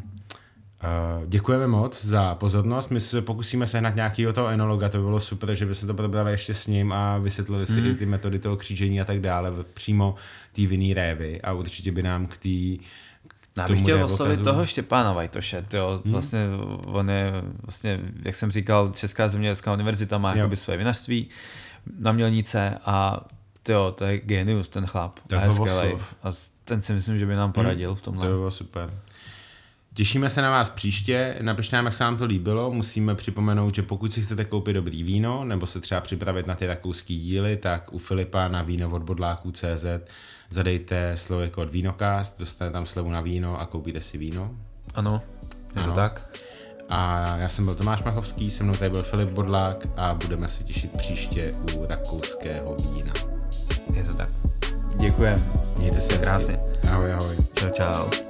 Uh, 0.85 1.27
děkujeme 1.29 1.67
moc 1.67 2.05
za 2.05 2.35
pozornost. 2.35 2.91
My 2.91 3.01
se 3.01 3.23
pokusíme 3.23 3.67
sehnat 3.67 3.95
nějakého 3.97 4.33
toho 4.33 4.49
enologa, 4.49 4.89
to 4.89 4.99
by 4.99 5.05
bylo 5.05 5.21
super, 5.21 5.55
že 5.55 5.67
by 5.67 5.75
se 5.75 5.87
to 5.87 5.95
probrali 5.95 6.31
ještě 6.33 6.55
s 6.55 6.67
ním 6.67 6.93
a 6.93 7.19
vysvětlili 7.19 7.67
si 7.67 7.81
i 7.81 7.95
ty 7.95 8.07
metody 8.07 8.39
toho 8.39 8.57
křížení 8.57 9.01
a 9.01 9.05
tak 9.05 9.21
dále 9.21 9.51
přímo 9.75 10.15
té 10.53 10.67
vinný 10.67 10.95
révy 10.95 11.41
a 11.43 11.53
určitě 11.53 11.93
by 11.93 12.03
nám 12.03 12.27
k 12.27 12.37
té 12.37 12.85
Já 13.57 13.67
tomu 13.67 13.77
bych 13.77 13.83
chtěl 13.83 14.05
oslovit 14.05 14.43
toho 14.43 14.67
Štěpána 14.67 15.13
Vajtoše, 15.13 15.67
jo. 15.73 16.01
Hmm. 16.05 16.13
Vlastně 16.13 16.47
on 16.87 17.11
je, 17.11 17.33
vlastně, 17.63 18.01
jak 18.25 18.35
jsem 18.35 18.51
říkal, 18.51 18.93
Česká 18.95 19.29
zemědělská 19.29 19.73
univerzita 19.73 20.19
má 20.19 20.31
Jo. 20.33 20.37
jakoby 20.39 20.57
své 20.57 20.77
vinařství 20.77 21.29
na 21.99 22.13
Mělnice 22.13 22.79
a 22.85 23.25
tyjo, 23.63 23.93
to 23.99 24.05
je 24.05 24.19
genius 24.19 24.69
ten 24.69 24.87
chlap. 24.87 25.19
Tak 25.27 25.39
a 25.39 25.45
je 25.45 25.53
skvělej. 25.53 25.97
A 26.23 26.29
ten 26.65 26.83
si 26.83 26.93
myslím, 26.93 27.19
že 27.19 27.27
by 27.27 27.37
nám 27.37 27.53
poradil 27.53 27.95
v 27.95 27.99
To 27.99 28.05
tomhle. 28.05 28.27
by 28.27 28.33
bylo 28.33 28.51
super. 28.51 28.91
Těšíme 29.95 30.31
se 30.31 30.43
na 30.43 30.51
vás 30.51 30.71
příště, 30.71 31.37
napište 31.43 31.77
nám, 31.77 31.85
jak 31.85 31.95
se 31.95 32.05
vám 32.05 32.17
to 32.17 32.25
líbilo. 32.25 32.71
Musíme 32.73 33.15
připomenout, 33.15 33.75
že 33.75 33.83
pokud 33.83 34.13
si 34.13 34.23
chcete 34.23 34.45
koupit 34.45 34.73
dobrý 34.73 35.03
víno, 35.03 35.45
nebo 35.45 35.67
se 35.67 35.81
třeba 35.81 36.01
připravit 36.01 36.47
na 36.47 36.55
ty 36.55 36.67
rakouský 36.67 37.21
díly, 37.21 37.57
tak 37.57 37.93
u 37.93 37.99
Filipa 37.99 38.49
na 38.49 38.63
víno 38.63 38.91
od 38.91 39.03
zadejte 40.51 41.17
slovo 41.17 41.43
jako 41.43 41.63
od 41.63 41.71
Vínokast, 41.71 42.35
dostanete 42.39 42.73
tam 42.73 42.87
slevu 42.87 43.11
na 43.11 43.21
víno 43.21 43.61
a 43.61 43.67
koupíte 43.67 44.01
si 44.01 44.19
víno. 44.19 44.51
Ano, 44.95 45.23
je 45.77 45.83
Ano. 45.83 45.93
to 45.93 45.97
tak? 45.97 46.23
A 46.91 47.27
já 47.37 47.49
jsem 47.49 47.65
byl 47.65 47.75
Tomáš 47.75 48.03
Machovský, 48.03 48.51
se 48.51 48.65
mnou 48.65 48.75
tady 48.75 48.91
byl 48.91 49.03
Filip 49.03 49.29
Bodlák 49.29 49.87
a 49.97 50.15
budeme 50.15 50.49
se 50.49 50.65
těšit 50.65 50.99
příště 50.99 51.53
u 51.77 51.87
rakouského 51.89 52.77
vína. 52.95 53.13
Je 53.95 54.05
to 54.05 54.15
tak. 54.15 54.29
Děkujem. 54.97 55.35
Mějte 55.79 56.01
se. 56.01 56.19
Krásně. 56.19 56.61
Ahoj, 56.93 57.13
ahoj. 57.13 57.37
Čau, 57.55 57.69
čau. 57.71 58.30